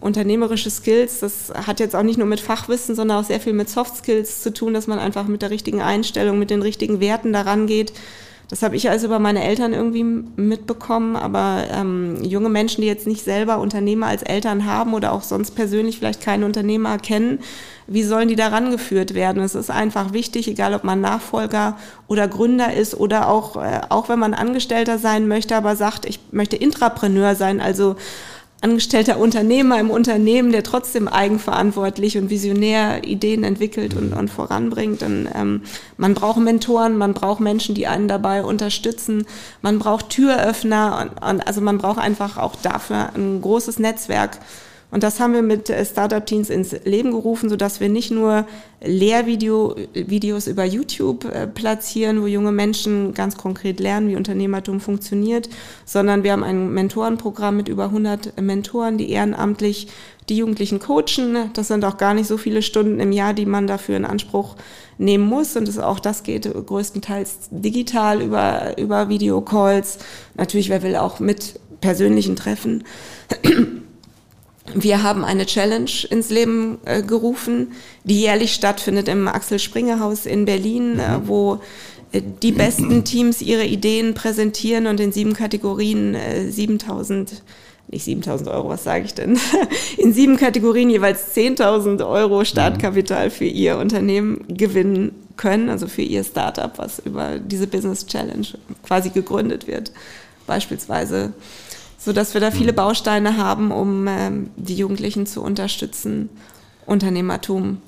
unternehmerische 0.00 0.70
Skills, 0.70 1.20
das 1.20 1.52
hat 1.66 1.80
jetzt 1.80 1.96
auch 1.96 2.02
nicht 2.02 2.18
nur 2.18 2.26
mit 2.26 2.40
Fachwissen, 2.40 2.94
sondern 2.94 3.18
auch 3.18 3.24
sehr 3.24 3.40
viel 3.40 3.52
mit 3.52 3.68
Soft 3.68 3.96
Skills 3.96 4.42
zu 4.42 4.52
tun, 4.52 4.74
dass 4.74 4.86
man 4.86 4.98
einfach 4.98 5.26
mit 5.26 5.42
der 5.42 5.50
richtigen 5.50 5.82
Einstellung, 5.82 6.38
mit 6.38 6.50
den 6.50 6.62
richtigen 6.62 7.00
Werten 7.00 7.32
daran 7.32 7.66
geht. 7.66 7.92
Das 8.48 8.62
habe 8.62 8.76
ich 8.76 8.88
also 8.88 9.08
über 9.08 9.18
meine 9.18 9.42
Eltern 9.42 9.72
irgendwie 9.72 10.04
mitbekommen, 10.04 11.16
aber 11.16 11.64
ähm, 11.72 12.22
junge 12.22 12.48
Menschen, 12.48 12.80
die 12.80 12.86
jetzt 12.86 13.06
nicht 13.06 13.24
selber 13.24 13.58
Unternehmer 13.58 14.06
als 14.06 14.22
Eltern 14.22 14.66
haben 14.66 14.94
oder 14.94 15.12
auch 15.12 15.22
sonst 15.22 15.56
persönlich 15.56 15.98
vielleicht 15.98 16.20
keine 16.20 16.46
Unternehmer 16.46 16.98
kennen, 16.98 17.40
wie 17.88 18.04
sollen 18.04 18.28
die 18.28 18.36
daran 18.36 18.70
geführt 18.70 19.14
werden? 19.14 19.42
Es 19.42 19.56
ist 19.56 19.70
einfach 19.70 20.12
wichtig, 20.12 20.46
egal 20.46 20.74
ob 20.74 20.84
man 20.84 21.00
Nachfolger 21.00 21.76
oder 22.06 22.28
Gründer 22.28 22.72
ist 22.72 22.94
oder 22.94 23.28
auch, 23.28 23.56
äh, 23.56 23.80
auch 23.88 24.08
wenn 24.08 24.20
man 24.20 24.32
Angestellter 24.32 24.98
sein 24.98 25.26
möchte, 25.26 25.56
aber 25.56 25.74
sagt, 25.74 26.06
ich 26.06 26.20
möchte 26.30 26.54
Intrapreneur 26.54 27.34
sein, 27.34 27.60
also 27.60 27.96
angestellter 28.66 29.18
Unternehmer 29.18 29.78
im 29.78 29.90
Unternehmen, 29.90 30.50
der 30.50 30.64
trotzdem 30.64 31.06
eigenverantwortlich 31.06 32.18
und 32.18 32.30
visionär 32.30 33.04
Ideen 33.04 33.44
entwickelt 33.44 33.94
und, 33.94 34.12
und 34.12 34.28
voranbringt. 34.28 35.04
Und, 35.04 35.28
ähm, 35.32 35.62
man 35.96 36.14
braucht 36.14 36.40
Mentoren, 36.40 36.96
man 36.96 37.14
braucht 37.14 37.38
Menschen, 37.38 37.76
die 37.76 37.86
einen 37.86 38.08
dabei 38.08 38.42
unterstützen, 38.42 39.24
man 39.62 39.78
braucht 39.78 40.10
Türöffner 40.10 40.98
und, 41.00 41.24
und 41.24 41.46
also 41.46 41.60
man 41.60 41.78
braucht 41.78 42.00
einfach 42.00 42.38
auch 42.38 42.56
dafür 42.56 43.10
ein 43.14 43.40
großes 43.40 43.78
Netzwerk 43.78 44.40
und 44.90 45.02
das 45.02 45.18
haben 45.18 45.34
wir 45.34 45.42
mit 45.42 45.68
äh, 45.68 45.84
Startup 45.84 46.24
Teens 46.24 46.48
ins 46.48 46.72
Leben 46.84 47.10
gerufen, 47.10 47.48
sodass 47.48 47.80
wir 47.80 47.88
nicht 47.88 48.10
nur 48.10 48.46
Lehrvideos 48.80 50.46
über 50.46 50.64
YouTube 50.64 51.24
äh, 51.24 51.46
platzieren, 51.46 52.22
wo 52.22 52.26
junge 52.26 52.52
Menschen 52.52 53.12
ganz 53.12 53.36
konkret 53.36 53.80
lernen, 53.80 54.08
wie 54.08 54.16
Unternehmertum 54.16 54.80
funktioniert, 54.80 55.48
sondern 55.84 56.22
wir 56.22 56.32
haben 56.32 56.44
ein 56.44 56.72
Mentorenprogramm 56.72 57.56
mit 57.56 57.68
über 57.68 57.84
100 57.84 58.40
Mentoren, 58.40 58.96
die 58.96 59.10
ehrenamtlich 59.10 59.88
die 60.28 60.36
Jugendlichen 60.36 60.78
coachen. 60.78 61.50
Das 61.54 61.68
sind 61.68 61.84
auch 61.84 61.98
gar 61.98 62.14
nicht 62.14 62.26
so 62.26 62.36
viele 62.36 62.62
Stunden 62.62 63.00
im 63.00 63.12
Jahr, 63.12 63.34
die 63.34 63.46
man 63.46 63.66
dafür 63.66 63.96
in 63.96 64.04
Anspruch 64.04 64.56
nehmen 64.98 65.26
muss. 65.26 65.56
Und 65.56 65.68
das, 65.68 65.78
auch 65.78 66.00
das 66.00 66.22
geht 66.22 66.48
größtenteils 66.52 67.48
digital 67.50 68.22
über, 68.22 68.78
über 68.78 69.08
Videocalls. 69.08 69.98
Natürlich, 70.34 70.68
wer 70.68 70.82
will 70.82 70.96
auch 70.96 71.20
mit 71.20 71.60
persönlichen 71.80 72.36
Treffen. 72.36 72.84
Wir 74.74 75.02
haben 75.02 75.24
eine 75.24 75.46
Challenge 75.46 75.90
ins 76.10 76.30
Leben 76.30 76.78
äh, 76.84 77.02
gerufen, 77.02 77.72
die 78.04 78.20
jährlich 78.20 78.52
stattfindet 78.54 79.08
im 79.08 79.28
Axel 79.28 79.58
Springer 79.58 80.00
Haus 80.00 80.26
in 80.26 80.44
Berlin, 80.44 80.98
äh, 80.98 81.18
mhm. 81.18 81.24
äh, 81.24 81.28
wo 81.28 81.60
die 82.42 82.52
besten 82.52 83.04
Teams 83.04 83.42
ihre 83.42 83.64
Ideen 83.64 84.14
präsentieren 84.14 84.86
und 84.86 85.00
in 85.00 85.12
sieben 85.12 85.34
Kategorien 85.34 86.14
äh, 86.14 86.50
7000 86.50 87.42
nicht 87.88 88.04
7000 88.04 88.48
Euro, 88.48 88.68
was 88.68 88.84
sage 88.84 89.04
ich 89.04 89.14
denn? 89.14 89.38
In 89.96 90.12
sieben 90.12 90.36
Kategorien 90.36 90.90
jeweils 90.90 91.36
10.000 91.36 92.04
Euro 92.04 92.44
Startkapital 92.44 93.30
für 93.30 93.44
ihr 93.44 93.78
Unternehmen 93.78 94.44
gewinnen 94.48 95.12
können, 95.36 95.68
also 95.68 95.86
für 95.86 96.02
ihr 96.02 96.24
Startup, 96.24 96.72
was 96.78 96.98
über 96.98 97.38
diese 97.38 97.68
Business 97.68 98.06
Challenge 98.06 98.46
quasi 98.82 99.10
gegründet 99.10 99.68
wird, 99.68 99.92
beispielsweise, 100.46 101.32
so 102.06 102.12
dass 102.12 102.34
wir 102.34 102.40
da 102.40 102.52
viele 102.52 102.70
mhm. 102.70 102.76
Bausteine 102.76 103.36
haben, 103.36 103.72
um 103.72 104.06
ähm, 104.06 104.50
die 104.54 104.76
Jugendlichen 104.76 105.26
zu 105.26 105.42
unterstützen, 105.42 106.28
Unternehmertum 106.86 107.78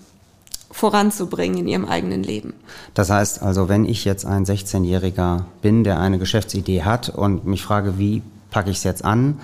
voranzubringen 0.72 1.58
in 1.58 1.68
ihrem 1.68 1.84
eigenen 1.84 2.24
Leben. 2.24 2.54
Das 2.94 3.10
heißt 3.10 3.42
also, 3.42 3.68
wenn 3.68 3.84
ich 3.84 4.04
jetzt 4.04 4.26
ein 4.26 4.44
16-Jähriger 4.44 5.44
bin, 5.62 5.84
der 5.84 6.00
eine 6.00 6.18
Geschäftsidee 6.18 6.82
hat 6.82 7.10
und 7.10 7.46
mich 7.46 7.62
frage, 7.62 7.96
wie 7.96 8.22
packe 8.50 8.70
ich 8.70 8.78
es 8.78 8.84
jetzt 8.84 9.04
an, 9.04 9.38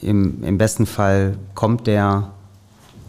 im, 0.00 0.42
im 0.42 0.56
besten 0.56 0.86
Fall 0.86 1.36
kommt 1.54 1.86
der 1.86 2.30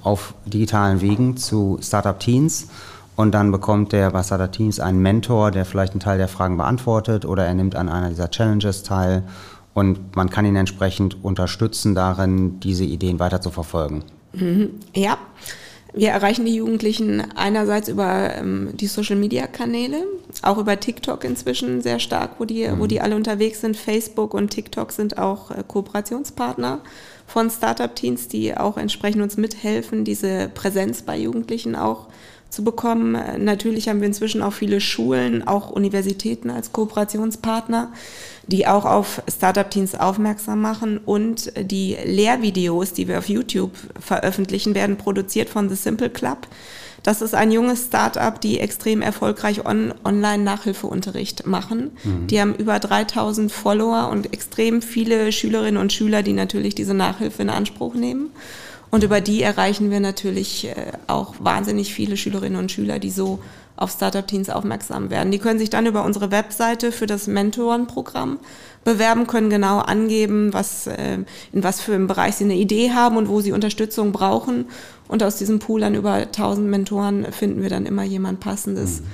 auf 0.03 0.33
digitalen 0.45 0.99
Wegen 0.99 1.37
zu 1.37 1.79
Startup 1.81 2.19
Teens 2.19 2.67
und 3.15 3.31
dann 3.31 3.53
bekommt 3.53 3.93
der 3.93 4.11
bei 4.11 4.21
Startup 4.21 4.51
Teens 4.51 4.81
einen 4.81 5.01
Mentor, 5.01 5.51
der 5.51 5.63
vielleicht 5.63 5.93
einen 5.93 6.01
Teil 6.01 6.17
der 6.17 6.27
Fragen 6.27 6.57
beantwortet 6.57 7.25
oder 7.25 7.45
er 7.45 7.53
nimmt 7.53 7.75
an 7.75 7.87
einer 7.87 8.09
dieser 8.09 8.29
Challenges 8.29 8.83
teil 8.83 9.23
und 9.73 10.15
man 10.15 10.29
kann 10.29 10.45
ihn 10.45 10.55
entsprechend 10.55 11.23
unterstützen 11.23 11.95
darin, 11.95 12.59
diese 12.59 12.83
Ideen 12.83 13.19
weiter 13.19 13.41
zu 13.41 13.49
verfolgen. 13.49 14.03
Mhm. 14.33 14.71
Ja, 14.93 15.17
wir 15.95 16.09
erreichen 16.09 16.45
die 16.45 16.55
Jugendlichen 16.55 17.23
einerseits 17.35 17.87
über 17.87 18.35
ähm, 18.35 18.69
die 18.73 18.87
Social-Media-Kanäle, 18.87 20.03
auch 20.41 20.57
über 20.57 20.79
TikTok 20.79 21.23
inzwischen 21.23 21.81
sehr 21.81 21.99
stark, 21.99 22.39
wo 22.39 22.45
die, 22.45 22.67
mhm. 22.67 22.79
wo 22.79 22.87
die 22.87 22.99
alle 22.99 23.15
unterwegs 23.15 23.61
sind. 23.61 23.77
Facebook 23.77 24.33
und 24.33 24.49
TikTok 24.49 24.91
sind 24.91 25.19
auch 25.19 25.51
äh, 25.51 25.63
Kooperationspartner 25.67 26.79
von 27.27 27.49
Startup-Teams, 27.51 28.27
die 28.27 28.57
auch 28.57 28.77
entsprechend 28.77 29.21
uns 29.21 29.37
mithelfen, 29.37 30.03
diese 30.03 30.49
Präsenz 30.49 31.03
bei 31.03 31.17
Jugendlichen 31.17 31.75
auch 31.75 32.07
zu 32.53 32.63
bekommen. 32.63 33.17
Natürlich 33.43 33.89
haben 33.89 33.99
wir 33.99 34.07
inzwischen 34.07 34.41
auch 34.41 34.53
viele 34.53 34.79
Schulen, 34.79 35.45
auch 35.47 35.71
Universitäten 35.71 36.49
als 36.49 36.71
Kooperationspartner, 36.71 37.91
die 38.47 38.67
auch 38.67 38.85
auf 38.85 39.21
Startup-Teams 39.27 39.95
aufmerksam 39.95 40.61
machen 40.61 40.99
und 41.03 41.51
die 41.59 41.97
Lehrvideos, 42.03 42.93
die 42.93 43.07
wir 43.07 43.17
auf 43.17 43.27
YouTube 43.27 43.71
veröffentlichen, 43.99 44.75
werden 44.75 44.97
produziert 44.97 45.49
von 45.49 45.69
The 45.69 45.75
Simple 45.75 46.09
Club. 46.09 46.47
Das 47.03 47.21
ist 47.21 47.35
ein 47.35 47.51
junges 47.51 47.87
Startup, 47.87 48.39
die 48.39 48.59
extrem 48.59 49.01
erfolgreich 49.01 49.65
on 49.65 49.93
Online-Nachhilfeunterricht 50.05 51.45
machen. 51.45 51.91
Mhm. 52.03 52.27
Die 52.27 52.39
haben 52.39 52.55
über 52.55 52.79
3000 52.79 53.51
Follower 53.51 54.09
und 54.09 54.31
extrem 54.31 54.81
viele 54.81 55.31
Schülerinnen 55.33 55.81
und 55.81 55.91
Schüler, 55.91 56.23
die 56.23 56.33
natürlich 56.33 56.75
diese 56.75 56.93
Nachhilfe 56.93 57.41
in 57.41 57.49
Anspruch 57.49 57.93
nehmen. 57.93 58.31
Und 58.93 59.03
über 59.03 59.21
die 59.21 59.41
erreichen 59.41 59.89
wir 59.89 59.99
natürlich 59.99 60.67
äh, 60.67 60.91
auch 61.07 61.33
wahnsinnig 61.39 61.95
viele 61.95 62.15
Schülerinnen 62.15 62.59
und 62.59 62.71
Schüler, 62.71 62.99
die 62.99 63.09
so 63.09 63.39
auf 63.75 63.89
Startup 63.89 64.27
Teens 64.27 64.51
aufmerksam 64.51 65.09
werden. 65.09 65.31
Die 65.31 65.39
können 65.39 65.57
sich 65.57 65.71
dann 65.71 65.87
über 65.87 66.05
unsere 66.05 66.29
Webseite 66.29 66.91
für 66.91 67.07
das 67.07 67.25
Mentorenprogramm 67.25 68.37
bewerben, 68.83 69.25
können 69.25 69.49
genau 69.49 69.79
angeben, 69.79 70.53
was, 70.53 70.85
äh, 70.85 71.17
in 71.51 71.63
was 71.63 71.81
für 71.81 71.95
einem 71.95 72.05
Bereich 72.05 72.35
sie 72.35 72.43
eine 72.43 72.53
Idee 72.53 72.91
haben 72.91 73.17
und 73.17 73.29
wo 73.29 73.41
sie 73.41 73.51
Unterstützung 73.51 74.11
brauchen. 74.11 74.65
Und 75.07 75.23
aus 75.23 75.37
diesem 75.37 75.57
Pool 75.57 75.83
an 75.83 75.95
über 75.95 76.13
1000 76.13 76.69
Mentoren 76.69 77.25
finden 77.31 77.63
wir 77.63 77.71
dann 77.71 77.87
immer 77.87 78.03
jemand 78.03 78.41
Passendes. 78.41 79.01
Mhm. 79.01 79.05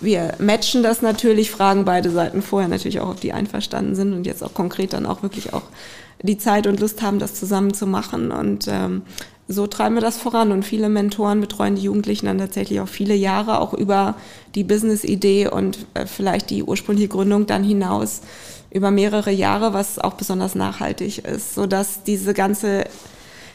Wir 0.00 0.34
matchen 0.40 0.82
das 0.82 1.00
natürlich, 1.00 1.52
fragen 1.52 1.84
beide 1.84 2.10
Seiten 2.10 2.42
vorher 2.42 2.68
natürlich 2.68 2.98
auch, 2.98 3.10
ob 3.10 3.20
die 3.20 3.32
einverstanden 3.32 3.94
sind 3.94 4.14
und 4.14 4.26
jetzt 4.26 4.42
auch 4.42 4.54
konkret 4.54 4.94
dann 4.94 5.06
auch 5.06 5.22
wirklich 5.22 5.52
auch 5.52 5.62
die 6.22 6.38
Zeit 6.38 6.66
und 6.66 6.80
Lust 6.80 7.02
haben, 7.02 7.18
das 7.18 7.34
zusammen 7.34 7.74
zu 7.74 7.86
machen. 7.86 8.30
Und 8.30 8.66
ähm, 8.68 9.02
so 9.46 9.66
treiben 9.66 9.94
wir 9.94 10.02
das 10.02 10.18
voran. 10.18 10.52
Und 10.52 10.64
viele 10.64 10.88
Mentoren 10.88 11.40
betreuen 11.40 11.76
die 11.76 11.82
Jugendlichen 11.82 12.26
dann 12.26 12.38
tatsächlich 12.38 12.80
auch 12.80 12.88
viele 12.88 13.14
Jahre, 13.14 13.60
auch 13.60 13.74
über 13.74 14.14
die 14.54 14.64
Business-Idee 14.64 15.48
und 15.48 15.86
äh, 15.94 16.06
vielleicht 16.06 16.50
die 16.50 16.62
ursprüngliche 16.62 17.08
Gründung 17.08 17.46
dann 17.46 17.64
hinaus 17.64 18.20
über 18.70 18.90
mehrere 18.90 19.30
Jahre, 19.30 19.72
was 19.72 19.98
auch 19.98 20.14
besonders 20.14 20.54
nachhaltig 20.54 21.24
ist, 21.24 21.54
sodass 21.54 22.02
diese 22.04 22.34
ganze 22.34 22.84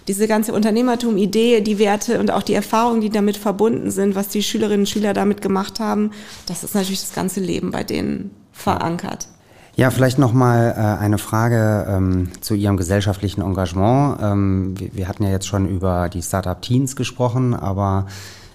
diese 0.07 0.28
ganze 0.28 0.51
Unternehmertum-Idee, 0.53 1.61
die 1.61 1.80
Werte 1.80 2.20
und 2.20 2.30
auch 2.30 2.43
die 2.43 2.53
Erfahrungen, 2.53 2.99
die 2.99 3.09
damit 3.09 3.38
verbunden 3.38 3.89
sind, 3.89 4.16
was 4.16 4.28
die 4.28 4.43
Schülerinnen 4.43 4.82
und 4.82 4.89
Schüler 4.89 5.14
damit 5.14 5.41
gemacht 5.41 5.80
haben, 5.80 6.11
das 6.45 6.66
ist 6.66 6.76
natürlich 6.76 6.99
das 6.99 7.14
ganze 7.14 7.39
Leben 7.39 7.72
bei 7.72 7.86
denen 7.86 8.32
verankert. 8.51 9.30
Ja, 9.76 9.89
vielleicht 9.89 10.19
noch 10.19 10.34
mal 10.34 10.71
äh, 10.78 11.01
eine 11.01 11.17
Frage 11.17 11.88
ähm, 11.89 12.30
zu 12.41 12.53
Ihrem 12.53 12.78
gesellschaftlichen 12.78 13.41
Engagement. 13.41 14.19
Ähm, 14.21 14.76
wir, 14.78 14.93
wir, 14.93 15.07
hatten 15.07 15.24
ja 15.24 15.32
jetzt 15.32 15.47
schon 15.47 15.67
über 15.67 16.09
die 16.09 16.21
Startup 16.21 16.61
Teens 16.61 16.95
gesprochen, 16.95 17.55
aber 17.55 18.05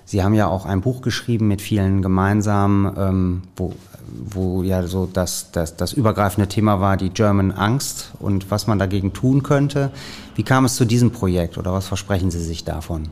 Sie 0.05 0.23
haben 0.23 0.33
ja 0.33 0.47
auch 0.47 0.65
ein 0.65 0.81
Buch 0.81 1.03
geschrieben 1.03 1.49
mit 1.49 1.61
vielen 1.61 2.03
gemeinsam, 2.03 2.95
ähm, 2.97 3.43
wo, 3.57 3.75
wo 4.07 4.63
ja 4.63 4.87
so 4.87 5.07
das, 5.13 5.51
das, 5.51 5.77
das 5.77 5.93
übergreifende 5.93 6.49
Thema 6.49 6.81
war, 6.81 6.97
die 6.97 7.11
German 7.11 7.51
Angst 7.51 8.13
und 8.21 8.51
was 8.51 8.69
man 8.69 8.79
dagegen 8.79 9.13
tun 9.13 9.43
könnte. 9.43 9.91
Wie 10.37 10.45
kam 10.45 10.65
es 10.65 10.77
zu 10.77 10.85
diesem 10.85 11.11
Projekt 11.11 11.59
oder 11.59 11.73
was 11.73 11.89
versprechen 11.89 12.31
Sie 12.31 12.43
sich 12.43 12.65
davon? 12.65 13.09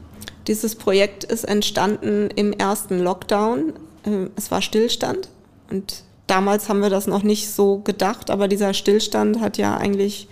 Dieses 0.47 0.77
Projekt 0.77 1.25
ist 1.25 1.43
entstanden 1.45 2.31
im 2.35 2.53
ersten 2.53 3.01
Lockdown. 3.01 3.73
Äh, 4.05 4.29
es 4.37 4.53
war 4.53 4.63
Stillstand 4.63 5.29
und 5.71 6.05
damals 6.27 6.69
haben 6.69 6.81
wir 6.81 6.91
das 6.91 7.07
noch 7.07 7.23
nicht 7.23 7.51
so 7.51 7.79
gedacht, 7.79 8.31
aber 8.31 8.49
dieser 8.49 8.75
Stillstand 8.75 9.41
hat 9.41 9.59
ja 9.59 9.77
eigentlich 9.77 10.29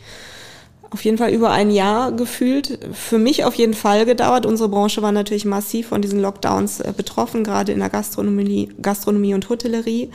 auf 0.95 1.05
jeden 1.05 1.18
Fall 1.18 1.32
über 1.32 1.51
ein 1.51 1.72
Jahr 1.72 2.12
gefühlt. 2.12 2.78
Für 2.92 3.18
mich 3.18 3.45
auf 3.45 3.55
jeden 3.55 3.74
Fall 3.74 4.07
gedauert. 4.07 4.47
Unsere 4.47 4.68
Branche 4.68 5.03
war 5.03 5.11
natürlich 5.11 5.45
massiv 5.45 5.88
von 5.88 6.01
diesen 6.01 6.20
Lockdowns 6.20 6.78
äh, 6.80 6.92
betroffen, 6.97 7.42
gerade 7.42 7.72
in 7.72 7.80
der 7.80 7.90
Gastronomie, 7.90 8.70
Gastronomie 8.80 9.34
und 9.34 9.49
Hotellerie, 9.49 10.11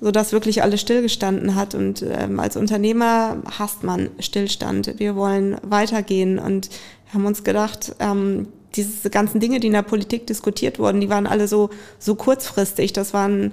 so 0.00 0.12
dass 0.12 0.32
wirklich 0.32 0.62
alles 0.62 0.80
stillgestanden 0.80 1.56
hat. 1.56 1.74
Und 1.74 2.04
ähm, 2.08 2.38
als 2.38 2.56
Unternehmer 2.56 3.38
hasst 3.58 3.82
man 3.82 4.10
Stillstand. 4.20 4.94
Wir 4.98 5.16
wollen 5.16 5.56
weitergehen 5.64 6.38
und 6.38 6.70
haben 7.12 7.26
uns 7.26 7.42
gedacht, 7.42 7.96
ähm, 7.98 8.46
diese 8.76 9.10
ganzen 9.10 9.40
Dinge, 9.40 9.58
die 9.58 9.66
in 9.66 9.72
der 9.72 9.82
Politik 9.82 10.28
diskutiert 10.28 10.78
wurden, 10.78 11.00
die 11.00 11.10
waren 11.10 11.26
alle 11.26 11.48
so, 11.48 11.70
so 11.98 12.14
kurzfristig. 12.14 12.92
Das 12.92 13.12
waren 13.12 13.52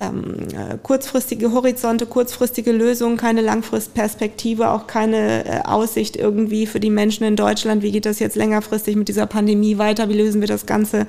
ähm, 0.00 0.36
äh, 0.52 0.78
kurzfristige 0.82 1.52
Horizonte, 1.52 2.06
kurzfristige 2.06 2.72
Lösungen, 2.72 3.16
keine 3.16 3.40
Langfristperspektive, 3.40 4.70
auch 4.70 4.86
keine 4.86 5.44
äh, 5.44 5.60
Aussicht 5.64 6.16
irgendwie 6.16 6.66
für 6.66 6.80
die 6.80 6.90
Menschen 6.90 7.24
in 7.24 7.36
Deutschland. 7.36 7.82
Wie 7.82 7.90
geht 7.90 8.06
das 8.06 8.18
jetzt 8.20 8.36
längerfristig 8.36 8.96
mit 8.96 9.08
dieser 9.08 9.26
Pandemie 9.26 9.78
weiter? 9.78 10.08
Wie 10.08 10.16
lösen 10.16 10.40
wir 10.40 10.48
das 10.48 10.66
Ganze? 10.66 11.06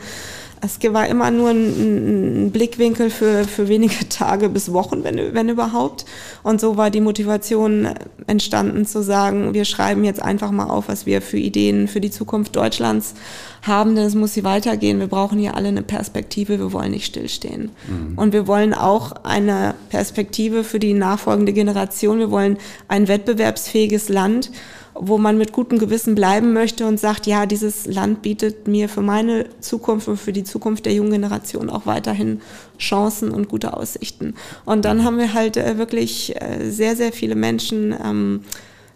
Es 0.61 0.79
war 0.93 1.07
immer 1.07 1.31
nur 1.31 1.49
ein, 1.49 2.45
ein, 2.47 2.51
Blickwinkel 2.51 3.09
für, 3.09 3.45
für 3.45 3.67
wenige 3.67 4.09
Tage 4.09 4.49
bis 4.49 4.73
Wochen, 4.73 5.03
wenn, 5.03 5.33
wenn 5.33 5.49
überhaupt. 5.49 6.05
Und 6.43 6.59
so 6.59 6.77
war 6.77 6.89
die 6.89 7.01
Motivation 7.01 7.87
entstanden 8.27 8.85
zu 8.85 9.01
sagen, 9.01 9.53
wir 9.53 9.65
schreiben 9.65 10.03
jetzt 10.03 10.21
einfach 10.21 10.51
mal 10.51 10.69
auf, 10.69 10.87
was 10.87 11.05
wir 11.05 11.21
für 11.21 11.37
Ideen 11.37 11.87
für 11.87 12.01
die 12.01 12.11
Zukunft 12.11 12.55
Deutschlands 12.55 13.15
haben, 13.61 13.95
denn 13.95 14.05
es 14.05 14.15
muss 14.15 14.33
sie 14.33 14.43
weitergehen. 14.43 14.99
Wir 14.99 15.07
brauchen 15.07 15.39
hier 15.39 15.55
alle 15.55 15.69
eine 15.69 15.81
Perspektive, 15.81 16.59
wir 16.59 16.73
wollen 16.73 16.91
nicht 16.91 17.05
stillstehen. 17.05 17.71
Mhm. 17.87 18.17
Und 18.17 18.33
wir 18.33 18.47
wollen 18.47 18.73
auch 18.73 19.11
eine 19.23 19.75
Perspektive 19.89 20.63
für 20.63 20.79
die 20.79 20.93
nachfolgende 20.93 21.53
Generation. 21.53 22.19
Wir 22.19 22.31
wollen 22.31 22.57
ein 22.87 23.07
wettbewerbsfähiges 23.07 24.09
Land 24.09 24.51
wo 24.93 25.17
man 25.17 25.37
mit 25.37 25.53
gutem 25.53 25.79
Gewissen 25.79 26.15
bleiben 26.15 26.53
möchte 26.53 26.85
und 26.85 26.99
sagt, 26.99 27.27
ja, 27.27 27.45
dieses 27.45 27.85
Land 27.85 28.21
bietet 28.21 28.67
mir 28.67 28.89
für 28.89 29.01
meine 29.01 29.45
Zukunft 29.59 30.07
und 30.07 30.17
für 30.17 30.33
die 30.33 30.43
Zukunft 30.43 30.85
der 30.85 30.93
jungen 30.93 31.11
Generation 31.11 31.69
auch 31.69 31.85
weiterhin 31.85 32.41
Chancen 32.77 33.31
und 33.31 33.49
gute 33.49 33.75
Aussichten. 33.75 34.35
Und 34.65 34.85
dann 34.85 35.03
haben 35.03 35.17
wir 35.17 35.33
halt 35.33 35.57
äh, 35.57 35.77
wirklich 35.77 36.35
äh, 36.41 36.69
sehr, 36.69 36.95
sehr 36.95 37.11
viele 37.11 37.35
Menschen 37.35 37.95
ähm, 38.03 38.41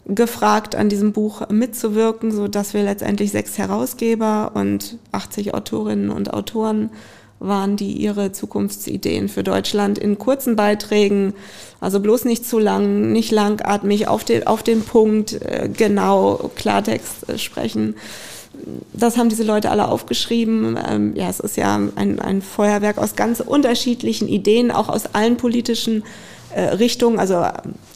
gefragt, 0.06 0.76
an 0.76 0.90
diesem 0.90 1.14
Buch 1.14 1.48
mitzuwirken, 1.50 2.32
so 2.32 2.48
dass 2.48 2.74
wir 2.74 2.84
letztendlich 2.84 3.32
sechs 3.32 3.58
Herausgeber 3.58 4.52
und 4.54 4.98
80 5.12 5.54
Autorinnen 5.54 6.10
und 6.10 6.34
Autoren 6.34 6.90
waren, 7.44 7.76
die 7.76 7.92
ihre 7.92 8.32
Zukunftsideen 8.32 9.30
für 9.30 9.44
Deutschland 9.44 9.98
in 9.98 10.18
kurzen 10.18 10.56
Beiträgen, 10.56 11.34
also 11.80 12.00
bloß 12.00 12.26
nicht 12.26 12.48
zu 12.48 12.60
lang, 12.60 13.12
nicht 13.12 13.32
langatmig, 13.32 14.08
auf 14.08 14.24
den, 14.24 14.48
auf 14.48 14.64
den 14.64 14.84
Punkt, 14.84 15.34
äh, 15.34 15.70
genau 15.72 16.52
Klartext 16.56 17.30
äh, 17.30 17.38
sprechen. 17.38 17.96
Das 18.94 19.18
haben 19.18 19.30
diese 19.30 19.44
Leute 19.44 19.70
alle 19.72 19.88
aufgeschrieben. 19.88 20.78
Ähm, 20.88 21.16
ja, 21.16 21.30
es 21.30 21.40
ist 21.40 21.58
ja 21.58 21.76
ein, 21.96 22.20
ein 22.20 22.42
Feuerwerk 22.42 22.98
aus 22.98 23.16
ganz 23.16 23.40
unterschiedlichen 23.40 24.28
Ideen, 24.28 24.72
auch 24.72 24.90
aus 24.90 25.14
allen 25.14 25.38
politischen 25.38 26.04
äh, 26.56 26.62
Richtungen, 26.62 27.20
also 27.20 27.44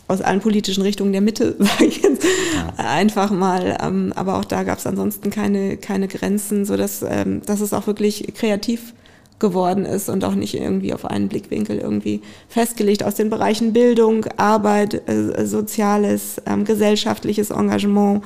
aus 0.08 0.22
allen 0.22 0.40
politischen 0.40 0.82
Richtungen 0.82 1.12
der 1.12 1.22
Mitte, 1.22 1.56
sage 1.60 1.86
ich 1.86 2.02
jetzt 2.02 2.24
ja. 2.24 2.86
einfach 2.86 3.32
mal. 3.32 3.78
Ähm, 3.82 4.14
aber 4.16 4.38
auch 4.38 4.46
da 4.46 4.64
gab 4.64 4.80
es 4.80 4.88
ansonsten 4.88 5.30
keine, 5.30 5.78
keine 5.78 6.08
Grenzen, 6.08 6.66
so 6.66 6.76
dass, 6.76 7.04
ähm, 7.08 7.42
dass 7.46 7.62
es 7.62 7.72
auch 7.74 7.88
wirklich 7.88 8.34
kreativ 8.36 8.94
geworden 9.40 9.86
ist 9.86 10.10
und 10.10 10.24
auch 10.24 10.36
nicht 10.36 10.56
irgendwie 10.56 10.94
auf 10.94 11.06
einen 11.06 11.28
Blickwinkel 11.28 11.78
irgendwie 11.78 12.22
festgelegt 12.50 13.04
aus 13.04 13.16
den 13.16 13.30
Bereichen 13.30 13.74
Bildung, 13.74 14.26
Arbeit, 14.38 15.08
äh, 15.08 15.46
soziales, 15.46 16.42
ähm, 16.46 16.66
gesellschaftliches 16.66 17.52
Engagement. 17.52 18.24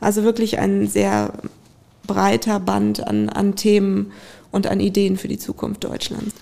Also 0.00 0.22
wirklich 0.22 0.58
ein 0.58 0.86
sehr 0.86 1.32
breiter 2.06 2.60
Band 2.60 3.06
an, 3.06 3.28
an 3.28 3.56
Themen 3.56 4.12
und 4.50 4.66
an 4.66 4.80
Ideen 4.80 5.16
für 5.16 5.28
die 5.28 5.38
Zukunft 5.38 5.84
Deutschlands. 5.84 6.34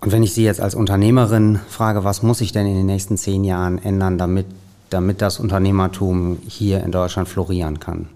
Und 0.00 0.12
wenn 0.12 0.22
ich 0.22 0.32
Sie 0.32 0.44
jetzt 0.44 0.60
als 0.60 0.74
Unternehmerin 0.74 1.60
frage, 1.68 2.04
was 2.04 2.22
muss 2.22 2.40
ich 2.40 2.52
denn 2.52 2.66
in 2.66 2.74
den 2.74 2.86
nächsten 2.86 3.18
zehn 3.18 3.44
Jahren 3.44 3.78
ändern, 3.78 4.16
damit, 4.16 4.46
damit 4.88 5.20
das 5.20 5.38
Unternehmertum 5.38 6.38
hier 6.46 6.82
in 6.82 6.90
Deutschland 6.90 7.28
florieren 7.28 7.80
kann? 7.80 8.08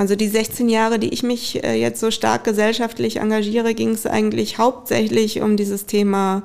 Also 0.00 0.16
die 0.16 0.28
16 0.28 0.70
Jahre, 0.70 0.98
die 0.98 1.12
ich 1.12 1.22
mich 1.22 1.62
äh, 1.62 1.74
jetzt 1.74 2.00
so 2.00 2.10
stark 2.10 2.44
gesellschaftlich 2.44 3.18
engagiere, 3.18 3.74
ging 3.74 3.90
es 3.90 4.06
eigentlich 4.06 4.56
hauptsächlich 4.56 5.42
um 5.42 5.58
dieses 5.58 5.84
Thema 5.84 6.44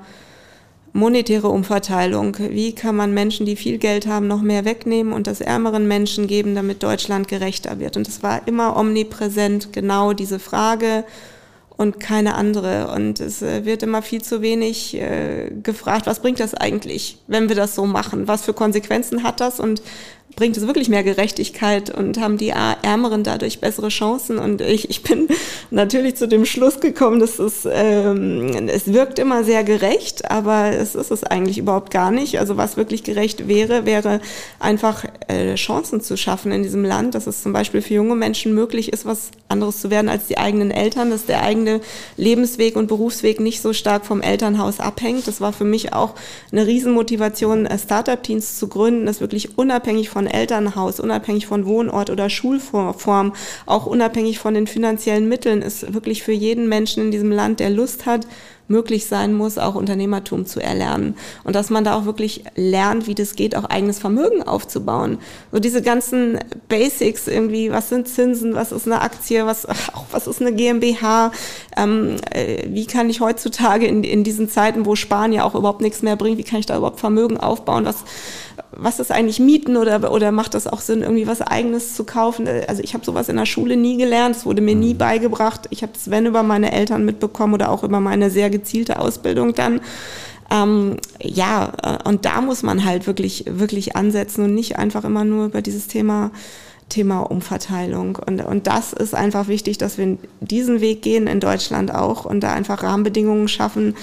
monetäre 0.92 1.48
Umverteilung. 1.48 2.36
Wie 2.38 2.76
kann 2.76 2.98
man 2.98 3.14
Menschen, 3.14 3.46
die 3.46 3.56
viel 3.56 3.78
Geld 3.78 4.08
haben, 4.08 4.28
noch 4.28 4.42
mehr 4.42 4.66
wegnehmen 4.66 5.14
und 5.14 5.26
das 5.26 5.40
ärmeren 5.40 5.88
Menschen 5.88 6.28
geben, 6.28 6.54
damit 6.54 6.84
Deutschland 6.84 7.30
gerechter 7.30 7.80
wird? 7.80 7.96
Und 7.96 8.10
es 8.10 8.22
war 8.22 8.46
immer 8.46 8.76
omnipräsent 8.76 9.72
genau 9.72 10.12
diese 10.12 10.40
Frage 10.40 11.06
und 11.78 12.02
keine 12.02 12.36
andere. 12.36 12.92
Und 12.94 13.22
es 13.22 13.42
äh, 13.42 13.64
wird 13.64 13.84
immer 13.84 14.02
viel 14.02 14.22
zu 14.22 14.42
wenig 14.42 14.96
äh, 14.96 15.50
gefragt, 15.64 16.08
was 16.08 16.20
bringt 16.20 16.42
das 16.42 16.56
eigentlich, 16.56 17.20
wenn 17.28 17.48
wir 17.48 17.56
das 17.56 17.74
so 17.74 17.86
machen? 17.86 18.28
Was 18.28 18.44
für 18.44 18.54
Konsequenzen 18.54 19.24
hat 19.24 19.40
das? 19.40 19.62
Und 19.62 19.82
bringt 20.36 20.58
es 20.58 20.68
wirklich 20.68 20.90
mehr 20.90 21.04
Gerechtigkeit 21.04 21.90
und 21.90 22.20
haben 22.20 22.38
die 22.38 22.50
Ärmeren 22.50 23.24
dadurch 23.24 23.60
bessere 23.60 23.90
Chancen. 23.90 24.38
Und 24.38 24.62
ich, 24.62 24.90
ich 24.90 25.02
bin 25.02 25.28
natürlich 25.72 26.16
zu 26.16 26.28
dem 26.28 26.46
Schluss 26.46 26.80
gekommen, 26.80 27.20
dass 27.20 27.40
es, 27.40 27.68
ähm, 27.72 28.68
es 28.68 28.92
wirkt 28.92 29.20
immer 29.20 29.44
sehr 29.44 29.64
gerecht, 29.64 30.30
aber 30.30 30.72
es 30.72 30.96
ist 30.96 31.12
es 31.12 31.24
eigentlich 31.24 31.58
überhaupt 31.58 31.92
gar 31.92 32.12
nicht. 32.12 32.40
Also 32.40 32.58
was 32.58 32.78
wirklich 32.78 33.04
gerecht 33.04 33.48
wäre, 33.48 33.86
wäre 33.86 34.20
einfach 34.60 35.06
äh, 35.28 35.56
Chancen 35.56 36.02
zu 36.02 36.18
schaffen 36.18 36.52
in 36.52 36.64
diesem 36.64 36.84
Land, 36.84 37.16
dass 37.16 37.28
es 37.28 37.42
zum 37.42 37.54
Beispiel 37.54 37.82
für 37.82 37.94
junge 37.94 38.16
Menschen 38.16 38.54
möglich 38.54 38.92
ist, 38.92 39.06
was 39.06 39.32
anderes 39.48 39.80
zu 39.80 39.90
werden 39.90 40.10
als 40.10 40.28
die 40.28 40.38
eigenen 40.38 40.72
Eltern, 40.72 41.12
dass 41.12 41.26
der 41.26 41.44
eigene 41.44 41.80
Lebensweg 42.18 42.76
und 42.76 42.88
Berufsweg 42.88 43.40
nicht 43.40 43.62
so 43.62 43.74
stark 43.74 44.06
vom 44.06 44.22
Elternhaus 44.22 44.80
abhängt. 44.80 45.28
Das 45.28 45.40
war 45.40 45.54
für 45.54 45.64
mich 45.64 45.94
auch 45.94 46.16
eine 46.52 46.68
Riesenmotivation, 46.68 47.68
Startup-Teams 47.78 48.60
zu 48.60 48.68
gründen, 48.68 49.06
das 49.06 49.22
wirklich 49.22 49.58
unabhängig 49.58 50.10
von 50.10 50.25
Elternhaus, 50.28 51.00
unabhängig 51.00 51.48
von 51.48 51.66
Wohnort 51.66 52.10
oder 52.10 52.30
Schulform, 52.30 53.34
auch 53.66 53.86
unabhängig 53.86 54.40
von 54.40 54.54
den 54.54 54.68
finanziellen 54.68 55.30
Mitteln, 55.30 55.62
ist 55.62 55.94
wirklich 55.94 56.24
für 56.24 56.32
jeden 56.32 56.70
Menschen 56.70 57.04
in 57.04 57.12
diesem 57.12 57.32
Land, 57.32 57.60
der 57.60 57.70
Lust 57.70 58.06
hat, 58.06 58.28
möglich 58.68 59.06
sein 59.06 59.34
muss, 59.34 59.58
auch 59.58 59.76
Unternehmertum 59.76 60.46
zu 60.46 60.60
erlernen. 60.60 61.16
Und 61.44 61.56
dass 61.56 61.70
man 61.70 61.84
da 61.84 61.96
auch 61.96 62.06
wirklich 62.06 62.44
lernt, 62.56 63.08
wie 63.08 63.16
das 63.16 63.36
geht, 63.36 63.56
auch 63.56 63.66
eigenes 63.66 64.00
Vermögen 64.00 64.44
aufzubauen. 64.44 65.20
So 65.52 65.60
diese 65.60 65.82
ganzen 65.82 66.40
Basics 66.68 67.28
irgendwie, 67.28 67.72
was 67.72 67.90
sind 67.90 68.08
Zinsen, 68.08 68.56
was 68.56 68.72
ist 68.72 68.88
eine 68.88 69.02
Aktie, 69.02 69.46
was, 69.46 69.66
auch 69.94 70.06
was 70.12 70.28
ist 70.28 70.42
eine 70.42 70.54
GmbH, 70.54 71.32
ähm, 71.78 72.16
äh, 72.32 72.64
wie 72.68 72.88
kann 72.88 73.10
ich 73.10 73.22
heutzutage 73.22 73.86
in, 73.86 74.04
in 74.04 74.24
diesen 74.24 74.50
Zeiten, 74.50 74.86
wo 74.86 74.96
Sparen 74.96 75.34
ja 75.34 75.44
auch 75.44 75.56
überhaupt 75.56 75.82
nichts 75.82 76.02
mehr 76.02 76.16
bringt, 76.16 76.38
wie 76.38 76.44
kann 76.44 76.60
ich 76.60 76.66
da 76.66 76.78
überhaupt 76.78 77.00
Vermögen 77.00 77.38
aufbauen, 77.38 77.86
was, 77.86 78.04
was 78.78 79.00
ist 79.00 79.12
eigentlich 79.12 79.40
Mieten 79.40 79.78
oder, 79.78 80.12
oder 80.12 80.32
macht 80.32 80.54
das 80.54 80.68
auch 80.68 80.82
Sinn, 80.82 81.02
irgendwie 81.02 81.28
was 81.28 81.42
eigenes 81.42 81.96
zu 81.96 82.04
kaufen? 82.04 82.48
Also 82.68 82.84
ich 82.84 82.94
habe 82.94 83.06
sowas 83.06 83.30
in 83.30 83.38
der 83.38 83.46
Schule 83.46 83.78
nie 83.78 83.98
gelernt, 83.98 84.36
es 84.36 84.46
wurde 84.46 84.62
mir 84.62 84.76
nie 84.76 84.94
mhm. 84.94 85.00
beigebracht. 85.00 85.68
Ich 85.70 85.82
habe 85.82 85.94
es, 85.96 86.10
wenn, 86.10 86.26
über 86.26 86.44
meine 86.44 86.72
Eltern 86.72 87.06
mitbekommen 87.06 87.54
oder 87.54 87.72
auch 87.72 87.84
über 87.84 88.00
meine 88.00 88.30
sehr 88.30 88.50
gezielte 88.50 89.00
Ausbildung 89.00 89.54
dann. 89.54 89.82
Ähm, 90.52 90.98
ja, 91.22 91.72
äh, 91.82 92.08
und 92.08 92.26
da 92.26 92.42
muss 92.42 92.64
man 92.64 92.86
halt 92.86 93.08
wirklich, 93.08 93.46
wirklich 93.48 93.96
ansetzen 93.96 94.44
und 94.44 94.54
nicht 94.54 94.78
einfach 94.78 95.04
immer 95.04 95.26
nur 95.26 95.46
über 95.46 95.62
dieses 95.62 95.88
Thema 95.88 96.32
Thema 96.90 97.22
Umverteilung. 97.22 98.18
Und, 98.18 98.46
und 98.46 98.68
das 98.68 98.94
ist 98.94 99.16
einfach 99.16 99.48
wichtig, 99.48 99.78
dass 99.78 99.98
wir 99.98 100.18
diesen 100.40 100.82
Weg 100.82 101.02
gehen 101.02 101.28
in 101.28 101.40
Deutschland 101.40 101.94
auch 101.94 102.26
und 102.26 102.42
da 102.42 102.54
einfach 102.54 102.84
Rahmenbedingungen 102.84 103.48
schaffen, 103.48 103.96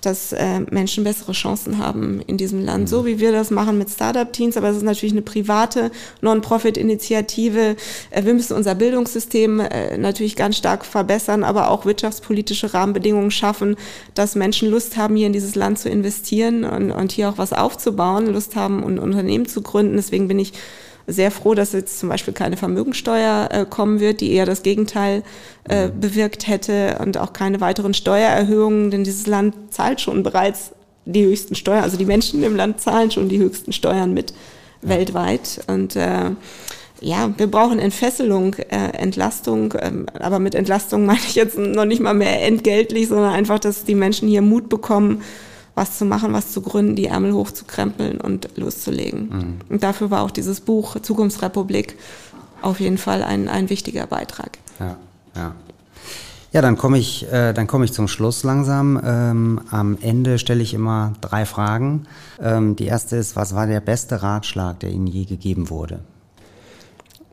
dass 0.00 0.32
äh, 0.32 0.60
Menschen 0.70 1.04
bessere 1.04 1.32
Chancen 1.32 1.78
haben 1.78 2.20
in 2.26 2.36
diesem 2.36 2.64
Land, 2.64 2.88
so 2.88 3.06
wie 3.06 3.18
wir 3.18 3.32
das 3.32 3.50
machen 3.50 3.78
mit 3.78 3.90
Startup-Teams. 3.90 4.56
Aber 4.56 4.68
es 4.68 4.76
ist 4.76 4.82
natürlich 4.82 5.12
eine 5.12 5.22
private 5.22 5.90
Non-Profit-Initiative. 6.20 7.76
Äh, 8.10 8.24
wir 8.24 8.34
müssen 8.34 8.56
unser 8.56 8.74
Bildungssystem 8.74 9.60
äh, 9.60 9.98
natürlich 9.98 10.36
ganz 10.36 10.56
stark 10.56 10.84
verbessern, 10.84 11.44
aber 11.44 11.70
auch 11.70 11.84
wirtschaftspolitische 11.84 12.74
Rahmenbedingungen 12.74 13.30
schaffen, 13.30 13.76
dass 14.14 14.34
Menschen 14.34 14.70
Lust 14.70 14.96
haben, 14.96 15.16
hier 15.16 15.26
in 15.26 15.32
dieses 15.32 15.54
Land 15.54 15.78
zu 15.78 15.88
investieren 15.88 16.64
und, 16.64 16.90
und 16.90 17.12
hier 17.12 17.28
auch 17.28 17.38
was 17.38 17.52
aufzubauen, 17.52 18.26
Lust 18.26 18.56
haben, 18.56 18.84
ein 18.84 18.98
Unternehmen 18.98 19.46
zu 19.46 19.62
gründen. 19.62 19.96
Deswegen 19.96 20.28
bin 20.28 20.38
ich 20.38 20.52
sehr 21.12 21.30
froh, 21.30 21.54
dass 21.54 21.72
jetzt 21.72 21.98
zum 21.98 22.08
Beispiel 22.08 22.34
keine 22.34 22.56
Vermögensteuer 22.56 23.48
äh, 23.50 23.66
kommen 23.68 24.00
wird, 24.00 24.20
die 24.20 24.32
eher 24.32 24.46
das 24.46 24.62
Gegenteil 24.62 25.22
äh, 25.68 25.86
mhm. 25.86 26.00
bewirkt 26.00 26.46
hätte 26.46 26.98
und 27.00 27.18
auch 27.18 27.32
keine 27.32 27.60
weiteren 27.60 27.94
Steuererhöhungen, 27.94 28.90
denn 28.90 29.04
dieses 29.04 29.26
Land 29.26 29.54
zahlt 29.70 30.00
schon 30.00 30.22
bereits 30.22 30.72
die 31.04 31.24
höchsten 31.24 31.54
Steuern, 31.54 31.82
also 31.82 31.96
die 31.96 32.04
Menschen 32.04 32.42
im 32.42 32.56
Land 32.56 32.80
zahlen 32.80 33.10
schon 33.10 33.28
die 33.28 33.38
höchsten 33.38 33.72
Steuern 33.72 34.12
mit 34.12 34.32
ja. 34.82 34.90
weltweit 34.90 35.60
und 35.66 35.96
äh, 35.96 36.30
ja, 37.02 37.32
wir 37.38 37.46
brauchen 37.46 37.78
Entfesselung, 37.78 38.54
äh, 38.54 38.92
Entlastung, 38.92 39.74
ähm, 39.80 40.06
aber 40.18 40.38
mit 40.38 40.54
Entlastung 40.54 41.06
meine 41.06 41.20
ich 41.26 41.34
jetzt 41.34 41.58
noch 41.58 41.86
nicht 41.86 42.00
mal 42.00 42.14
mehr 42.14 42.42
entgeltlich, 42.42 43.08
sondern 43.08 43.32
einfach, 43.32 43.58
dass 43.58 43.84
die 43.84 43.94
Menschen 43.94 44.28
hier 44.28 44.42
Mut 44.42 44.68
bekommen, 44.68 45.22
was 45.80 45.96
zu 45.96 46.04
machen, 46.04 46.34
was 46.34 46.52
zu 46.52 46.60
gründen, 46.60 46.94
die 46.94 47.06
Ärmel 47.06 47.32
hochzukrempeln 47.32 48.20
und 48.20 48.50
loszulegen. 48.56 49.28
Mhm. 49.28 49.54
Und 49.70 49.82
dafür 49.82 50.10
war 50.10 50.20
auch 50.22 50.30
dieses 50.30 50.60
Buch 50.60 51.00
Zukunftsrepublik 51.00 51.96
auf 52.60 52.80
jeden 52.80 52.98
Fall 52.98 53.22
ein, 53.22 53.48
ein 53.48 53.70
wichtiger 53.70 54.06
Beitrag. 54.06 54.58
Ja, 54.78 54.96
ja. 55.34 55.54
Ja, 56.52 56.60
dann 56.60 56.76
komme 56.76 56.98
ich, 56.98 57.32
äh, 57.32 57.54
dann 57.54 57.66
komme 57.66 57.86
ich 57.86 57.92
zum 57.92 58.08
Schluss 58.08 58.42
langsam. 58.42 59.00
Ähm, 59.02 59.60
am 59.70 59.96
Ende 60.02 60.38
stelle 60.38 60.62
ich 60.62 60.74
immer 60.74 61.14
drei 61.22 61.46
Fragen. 61.46 62.06
Ähm, 62.42 62.76
die 62.76 62.86
erste 62.86 63.16
ist, 63.16 63.36
was 63.36 63.54
war 63.54 63.66
der 63.66 63.80
beste 63.80 64.22
Ratschlag, 64.22 64.80
der 64.80 64.90
Ihnen 64.90 65.06
je 65.06 65.24
gegeben 65.24 65.70
wurde? 65.70 66.00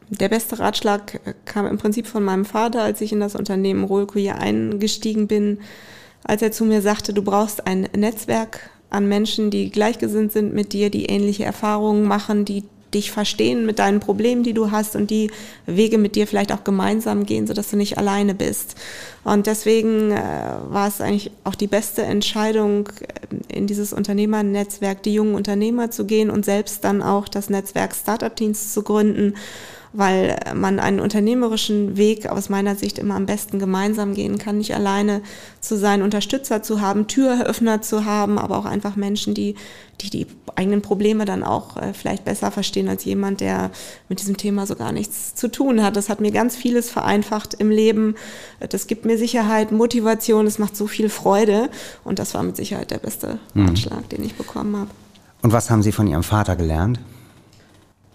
Der 0.10 0.30
beste 0.30 0.60
Ratschlag 0.60 1.20
kam 1.44 1.66
im 1.66 1.80
Prinzip 1.80 2.08
von 2.08 2.24
meinem 2.24 2.46
Vater, 2.46 2.82
als 2.84 3.02
ich 3.02 3.12
in 3.12 3.20
das 3.20 3.36
Unternehmen 3.36 3.84
Rolco 3.84 4.20
hier 4.20 4.38
eingestiegen 4.38 5.28
bin 5.28 5.58
als 6.24 6.42
er 6.42 6.52
zu 6.52 6.66
mir 6.66 6.82
sagte, 6.82 7.14
du 7.14 7.22
brauchst 7.22 7.68
ein 7.68 7.88
Netzwerk 7.96 8.70
an 8.90 9.08
Menschen, 9.08 9.50
die 9.50 9.70
gleichgesinnt 9.70 10.32
sind 10.32 10.54
mit 10.54 10.74
dir, 10.74 10.90
die 10.90 11.06
ähnliche 11.06 11.46
Erfahrungen 11.46 12.04
machen, 12.04 12.46
die 12.46 12.64
dich 12.94 13.12
verstehen 13.12 13.66
mit 13.66 13.80
deinen 13.80 14.00
Problemen, 14.00 14.44
die 14.44 14.54
du 14.54 14.72
hast 14.72 14.96
und 14.96 15.10
die 15.10 15.30
Wege 15.66 15.98
mit 15.98 16.16
dir 16.16 16.26
vielleicht 16.26 16.54
auch 16.54 16.64
gemeinsam 16.64 17.26
gehen, 17.26 17.46
sodass 17.46 17.70
du 17.70 17.78
nicht 17.78 17.98
alleine 17.98 18.34
bist. 18.34 18.76
Und 19.24 19.46
deswegen 19.46 20.12
äh, 20.12 20.22
war 20.70 20.88
es 20.88 21.02
eigentlich 21.02 21.32
auch 21.44 21.56
die 21.56 21.68
beste 21.68 22.04
Entscheidung, 22.04 22.88
äh, 22.88 23.56
in 23.56 23.68
dieses 23.68 23.92
Unternehmernetzwerk, 23.92 25.04
die 25.04 25.14
jungen 25.14 25.36
Unternehmer 25.36 25.92
zu 25.92 26.06
gehen 26.06 26.30
und 26.30 26.46
selbst 26.46 26.84
dann 26.86 27.04
auch 27.04 27.28
das 27.28 27.50
Netzwerk 27.50 27.94
Startup 27.94 28.34
Teams 28.34 28.74
zu 28.74 28.84
gründen 28.84 29.34
weil 29.98 30.38
man 30.54 30.80
einen 30.80 31.00
unternehmerischen 31.00 31.98
Weg 31.98 32.30
aus 32.30 32.50
meiner 32.50 32.76
Sicht 32.76 33.00
immer 33.00 33.16
am 33.16 33.26
besten 33.26 33.58
gemeinsam 33.58 34.14
gehen 34.14 34.38
kann, 34.38 34.60
nicht 34.60 34.76
alleine 34.76 35.24
zu 35.60 35.76
sein, 35.76 36.04
Unterstützer 36.04 36.62
zu 36.62 36.82
haben, 36.82 37.08
Türöffner 37.08 37.82
zu 37.82 38.06
haben, 38.06 38.38
aber 38.38 38.60
auch 38.60 38.66
einfach 38.66 38.96
Menschen, 38.96 39.34
die 39.34 39.56
die, 40.02 40.12
die 40.12 40.28
eigenen 40.56 40.84
Probleme 40.84 41.26
dann 41.26 41.44
auch 41.44 41.78
äh, 41.78 41.94
vielleicht 41.94 42.26
besser 42.26 42.52
verstehen 42.52 42.88
als 42.88 43.06
jemand, 43.06 43.42
der 43.42 43.72
mit 44.08 44.22
diesem 44.22 44.38
Thema 44.38 44.68
so 44.68 44.76
gar 44.76 44.92
nichts 44.92 45.34
zu 45.34 45.48
tun 45.48 45.82
hat. 45.84 45.96
Das 45.96 46.10
hat 46.10 46.22
mir 46.22 46.32
ganz 46.32 46.56
vieles 46.56 46.92
vereinfacht 46.92 47.56
im 47.56 47.72
Leben. 47.72 48.14
Das 48.70 48.86
gibt 48.86 49.06
mir 49.06 49.18
Sicherheit, 49.18 49.72
Motivation, 49.72 50.46
es 50.46 50.60
macht 50.60 50.76
so 50.76 50.86
viel 50.86 51.10
Freude 51.10 51.72
und 52.04 52.20
das 52.20 52.36
war 52.36 52.44
mit 52.44 52.56
Sicherheit 52.56 52.92
der 52.92 53.00
beste. 53.00 53.40
Ratschlag, 53.56 54.04
mhm. 54.04 54.10
den 54.10 54.24
ich 54.26 54.36
bekommen 54.36 54.78
habe. 54.78 54.92
Und 55.42 55.52
was 55.52 55.72
haben 55.72 55.82
Sie 55.82 55.92
von 55.92 56.06
Ihrem 56.06 56.24
Vater 56.24 56.56
gelernt? 56.56 57.00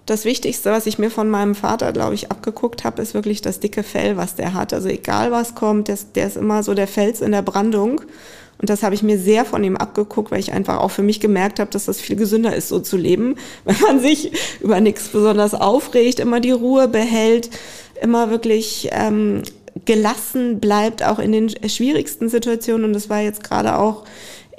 Das 0.07 0.25
Wichtigste, 0.25 0.71
was 0.71 0.87
ich 0.87 0.99
mir 0.99 1.11
von 1.11 1.31
meinem 1.31 1.55
Vater, 1.55 1.93
glaube 1.93 2.15
ich, 2.15 2.31
abgeguckt 2.31 2.85
habe, 2.85 3.01
ist 3.03 3.15
wirklich 3.15 3.41
das 3.41 3.61
dicke 3.61 3.83
Fell, 3.83 4.17
was 4.17 4.35
der 4.35 4.55
hat. 4.55 4.73
Also 4.73 4.89
egal 4.89 5.31
was 5.31 5.55
kommt, 5.55 5.89
der, 5.89 5.99
der 6.15 6.27
ist 6.27 6.37
immer 6.37 6.63
so 6.63 6.75
der 6.75 6.89
Fels 6.89 7.21
in 7.21 7.33
der 7.33 7.43
Brandung. 7.43 8.01
Und 8.59 8.71
das 8.71 8.83
habe 8.83 8.95
ich 8.95 9.03
mir 9.03 9.19
sehr 9.19 9.45
von 9.45 9.65
ihm 9.65 9.77
abgeguckt, 9.77 10.31
weil 10.31 10.41
ich 10.41 10.53
einfach 10.53 10.79
auch 10.79 10.91
für 10.91 11.03
mich 11.03 11.21
gemerkt 11.21 11.59
habe, 11.59 11.71
dass 11.71 11.87
das 11.87 12.01
viel 12.01 12.17
gesünder 12.17 12.55
ist, 12.55 12.69
so 12.69 12.79
zu 12.79 12.97
leben, 12.97 13.37
wenn 13.65 13.81
man 13.81 14.01
sich 14.01 14.33
über 14.61 14.81
nichts 14.81 15.09
besonders 15.09 15.55
aufregt, 15.55 16.21
immer 16.21 16.41
die 16.41 16.53
Ruhe 16.53 16.89
behält, 16.89 17.51
immer 18.01 18.31
wirklich 18.31 18.89
ähm, 18.93 19.43
gelassen 19.85 20.61
bleibt, 20.61 21.05
auch 21.05 21.19
in 21.19 21.33
den 21.33 21.51
schwierigsten 21.69 22.29
Situationen. 22.29 22.85
Und 22.85 22.93
das 22.93 23.09
war 23.09 23.21
jetzt 23.21 23.43
gerade 23.45 23.79
auch 23.79 24.05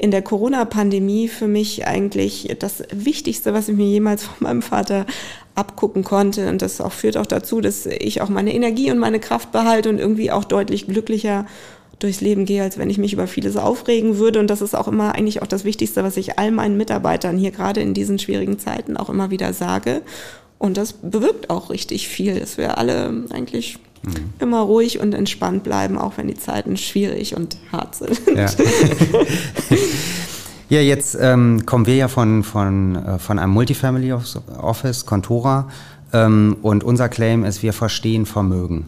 in 0.04 0.12
der 0.12 0.22
Corona-Pandemie 0.22 1.30
für 1.30 1.48
mich 1.48 1.88
eigentlich 1.88 2.54
das 2.60 2.84
Wichtigste, 2.92 3.54
was 3.54 3.70
ich 3.70 3.78
mir 3.78 3.88
jemals 3.88 4.26
von 4.26 4.36
meinem 4.42 4.62
Vater 4.62 5.06
abgucken 5.56 6.04
konnte. 6.04 6.50
Und 6.50 6.62
das 6.62 6.82
auch 6.82 6.92
führt 6.92 7.16
auch 7.16 7.26
dazu, 7.26 7.62
dass 7.62 7.86
ich 7.86 8.22
auch 8.22 8.28
meine 8.28 8.54
Energie 8.54 8.92
und 8.92 9.00
meine 9.00 9.22
Kraft 9.22 9.54
behalte 9.54 9.88
und 9.88 10.00
irgendwie 10.00 10.30
auch 10.30 10.44
deutlich 10.44 10.88
glücklicher 10.88 11.46
durchs 12.00 12.20
Leben 12.20 12.44
gehe, 12.44 12.64
als 12.64 12.78
wenn 12.78 12.90
ich 12.90 12.98
mich 12.98 13.14
über 13.14 13.28
vieles 13.28 13.56
aufregen 13.56 14.18
würde. 14.18 14.42
Und 14.42 14.48
das 14.50 14.62
ist 14.62 14.76
auch 14.76 14.90
immer 14.90 15.16
eigentlich 15.16 15.42
auch 15.42 15.48
das 15.48 15.64
Wichtigste, 15.64 16.04
was 16.04 16.18
ich 16.18 16.38
all 16.38 16.52
meinen 16.52 16.76
Mitarbeitern 16.76 17.38
hier 17.38 17.52
gerade 17.52 17.80
in 17.80 17.94
diesen 17.94 18.20
schwierigen 18.20 18.60
Zeiten 18.60 18.98
auch 18.98 19.10
immer 19.10 19.32
wieder 19.32 19.54
sage. 19.54 20.02
Und 20.58 20.76
das 20.76 20.92
bewirkt 20.92 21.50
auch 21.50 21.70
richtig 21.70 22.10
viel, 22.10 22.42
dass 22.42 22.58
wir 22.58 22.78
alle 22.78 23.24
eigentlich 23.30 23.80
mhm. 24.04 24.34
immer 24.40 24.62
ruhig 24.62 25.00
und 25.00 25.14
entspannt 25.14 25.64
bleiben, 25.64 25.98
auch 25.98 26.18
wenn 26.18 26.28
die 26.28 26.38
Zeiten 26.38 26.78
schwierig 26.78 27.36
und 27.36 27.58
hart 27.72 27.96
sind. 27.96 28.22
Ja. 28.36 28.48
Ja, 30.70 30.80
jetzt 30.80 31.16
ähm, 31.20 31.68
kommen 31.68 31.86
wir 31.86 31.96
ja 31.96 32.08
von, 32.08 32.42
von, 32.42 32.96
äh, 32.96 33.20
von 33.20 33.38
einem 33.38 33.52
Multifamily 33.52 34.12
Office, 34.12 35.06
Contora, 35.06 35.70
ähm, 36.14 36.58
und 36.64 36.84
unser 36.84 37.10
Claim 37.10 37.44
ist, 37.44 37.62
wir 37.62 37.74
verstehen 37.74 38.26
Vermögen. 38.26 38.88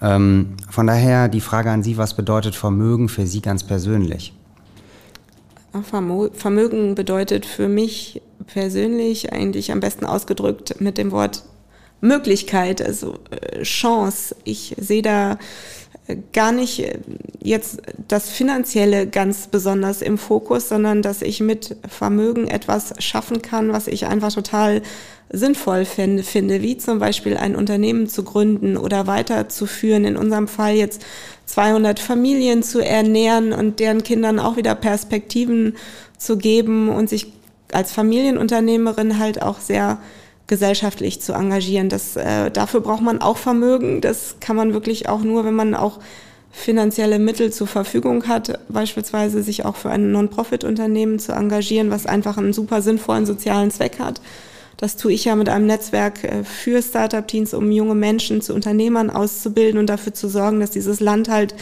Ähm, 0.00 0.54
von 0.70 0.86
daher 0.86 1.28
die 1.28 1.40
Frage 1.40 1.70
an 1.70 1.82
Sie, 1.82 1.96
was 1.96 2.14
bedeutet 2.14 2.54
Vermögen 2.54 3.08
für 3.08 3.26
Sie 3.26 3.42
ganz 3.42 3.64
persönlich? 3.64 4.32
Vermögen 5.82 6.94
bedeutet 6.94 7.44
für 7.44 7.68
mich 7.68 8.22
persönlich 8.46 9.32
eigentlich 9.32 9.72
am 9.72 9.80
besten 9.80 10.06
ausgedrückt 10.06 10.80
mit 10.80 10.96
dem 10.96 11.10
Wort 11.10 11.44
Möglichkeit, 12.00 12.82
also 12.82 13.18
äh, 13.30 13.62
Chance. 13.62 14.36
Ich 14.44 14.74
sehe 14.78 15.02
da 15.02 15.38
gar 16.32 16.52
nicht 16.52 16.80
äh, 16.80 16.98
jetzt 17.42 17.80
das 18.08 18.30
Finanzielle 18.30 19.06
ganz 19.06 19.48
besonders 19.48 20.02
im 20.02 20.18
Fokus, 20.18 20.68
sondern 20.68 21.02
dass 21.02 21.22
ich 21.22 21.40
mit 21.40 21.76
Vermögen 21.88 22.46
etwas 22.48 22.94
schaffen 22.98 23.42
kann, 23.42 23.72
was 23.72 23.86
ich 23.86 24.06
einfach 24.06 24.32
total 24.32 24.82
sinnvoll 25.30 25.84
finde, 25.84 26.22
finde, 26.22 26.62
wie 26.62 26.76
zum 26.76 27.00
Beispiel 27.00 27.36
ein 27.36 27.56
Unternehmen 27.56 28.08
zu 28.08 28.22
gründen 28.22 28.76
oder 28.76 29.06
weiterzuführen. 29.06 30.04
In 30.04 30.16
unserem 30.16 30.46
Fall 30.46 30.74
jetzt 30.74 31.04
200 31.46 31.98
Familien 31.98 32.62
zu 32.62 32.80
ernähren 32.80 33.52
und 33.52 33.80
deren 33.80 34.04
Kindern 34.04 34.38
auch 34.38 34.56
wieder 34.56 34.74
Perspektiven 34.76 35.76
zu 36.16 36.36
geben 36.36 36.88
und 36.88 37.08
sich 37.08 37.32
als 37.72 37.92
Familienunternehmerin 37.92 39.18
halt 39.18 39.42
auch 39.42 39.58
sehr 39.58 39.98
gesellschaftlich 40.46 41.20
zu 41.20 41.32
engagieren. 41.32 41.88
Das, 41.88 42.16
äh, 42.16 42.50
dafür 42.50 42.80
braucht 42.80 43.02
man 43.02 43.20
auch 43.20 43.36
Vermögen. 43.36 44.00
Das 44.00 44.36
kann 44.40 44.56
man 44.56 44.72
wirklich 44.72 45.08
auch 45.08 45.22
nur, 45.22 45.44
wenn 45.44 45.54
man 45.54 45.74
auch 45.74 45.98
finanzielle 46.52 47.18
Mittel 47.18 47.52
zur 47.52 47.66
Verfügung 47.66 48.28
hat, 48.28 48.58
beispielsweise 48.68 49.42
sich 49.42 49.64
auch 49.64 49.76
für 49.76 49.90
ein 49.90 50.10
Non-Profit-Unternehmen 50.10 51.18
zu 51.18 51.32
engagieren, 51.32 51.90
was 51.90 52.06
einfach 52.06 52.38
einen 52.38 52.54
super 52.54 52.80
sinnvollen 52.80 53.26
sozialen 53.26 53.70
Zweck 53.70 53.98
hat. 53.98 54.22
Das 54.78 54.96
tue 54.96 55.12
ich 55.12 55.24
ja 55.24 55.36
mit 55.36 55.48
einem 55.48 55.66
Netzwerk 55.66 56.24
äh, 56.24 56.44
für 56.44 56.82
Startup-Teams, 56.82 57.54
um 57.54 57.70
junge 57.70 57.94
Menschen 57.94 58.40
zu 58.40 58.54
Unternehmern 58.54 59.10
auszubilden 59.10 59.78
und 59.78 59.88
dafür 59.88 60.14
zu 60.14 60.28
sorgen, 60.28 60.60
dass 60.60 60.70
dieses 60.70 61.00
Land 61.00 61.28
halt 61.28 61.54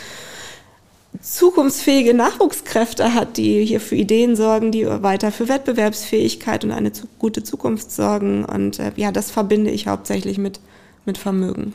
zukunftsfähige 1.21 2.15
Nachwuchskräfte 2.15 3.15
hat, 3.15 3.37
die 3.37 3.65
hier 3.65 3.81
für 3.81 3.97
Ideen 3.97 4.37
sorgen, 4.37 4.73
die 4.73 4.87
weiter 4.87 5.33
für 5.33 5.49
Wettbewerbsfähigkeit 5.49 6.65
und 6.65 6.73
eine 6.73 6.93
zu, 6.93 7.07
gute 7.19 7.43
Zukunft 7.43 7.91
sorgen. 7.91 8.45
Und 8.45 8.79
äh, 8.79 8.93
ja, 8.97 9.13
das 9.13 9.31
verbinde 9.31 9.71
ich 9.71 9.87
hauptsächlich 9.87 10.39
mit, 10.39 10.61
mit 11.05 11.19
Vermögen. 11.19 11.75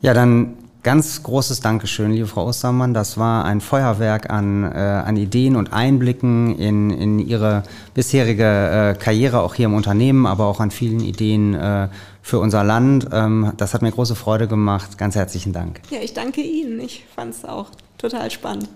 Ja, 0.00 0.14
dann 0.14 0.56
ganz 0.82 1.22
großes 1.22 1.60
Dankeschön, 1.60 2.12
liebe 2.12 2.26
Frau 2.26 2.46
Ostermann. 2.46 2.94
Das 2.94 3.18
war 3.18 3.44
ein 3.44 3.60
Feuerwerk 3.60 4.30
an, 4.30 4.64
äh, 4.64 4.76
an 4.76 5.16
Ideen 5.16 5.56
und 5.56 5.72
Einblicken 5.72 6.56
in, 6.58 6.90
in 6.90 7.18
Ihre 7.18 7.62
bisherige 7.94 8.44
äh, 8.44 8.98
Karriere, 8.98 9.42
auch 9.42 9.54
hier 9.54 9.66
im 9.66 9.74
Unternehmen, 9.74 10.26
aber 10.26 10.46
auch 10.46 10.60
an 10.60 10.70
vielen 10.70 11.00
Ideen 11.00 11.54
äh, 11.54 11.88
für 12.22 12.38
unser 12.38 12.64
Land. 12.64 13.08
Ähm, 13.12 13.52
das 13.56 13.74
hat 13.74 13.82
mir 13.82 13.90
große 13.90 14.14
Freude 14.14 14.48
gemacht. 14.48 14.98
Ganz 14.98 15.14
herzlichen 15.14 15.52
Dank. 15.52 15.80
Ja, 15.90 15.98
ich 16.00 16.14
danke 16.14 16.42
Ihnen. 16.42 16.80
Ich 16.80 17.04
fand 17.14 17.34
es 17.34 17.44
auch 17.44 17.70
total 17.98 18.30
spannend. 18.30 18.68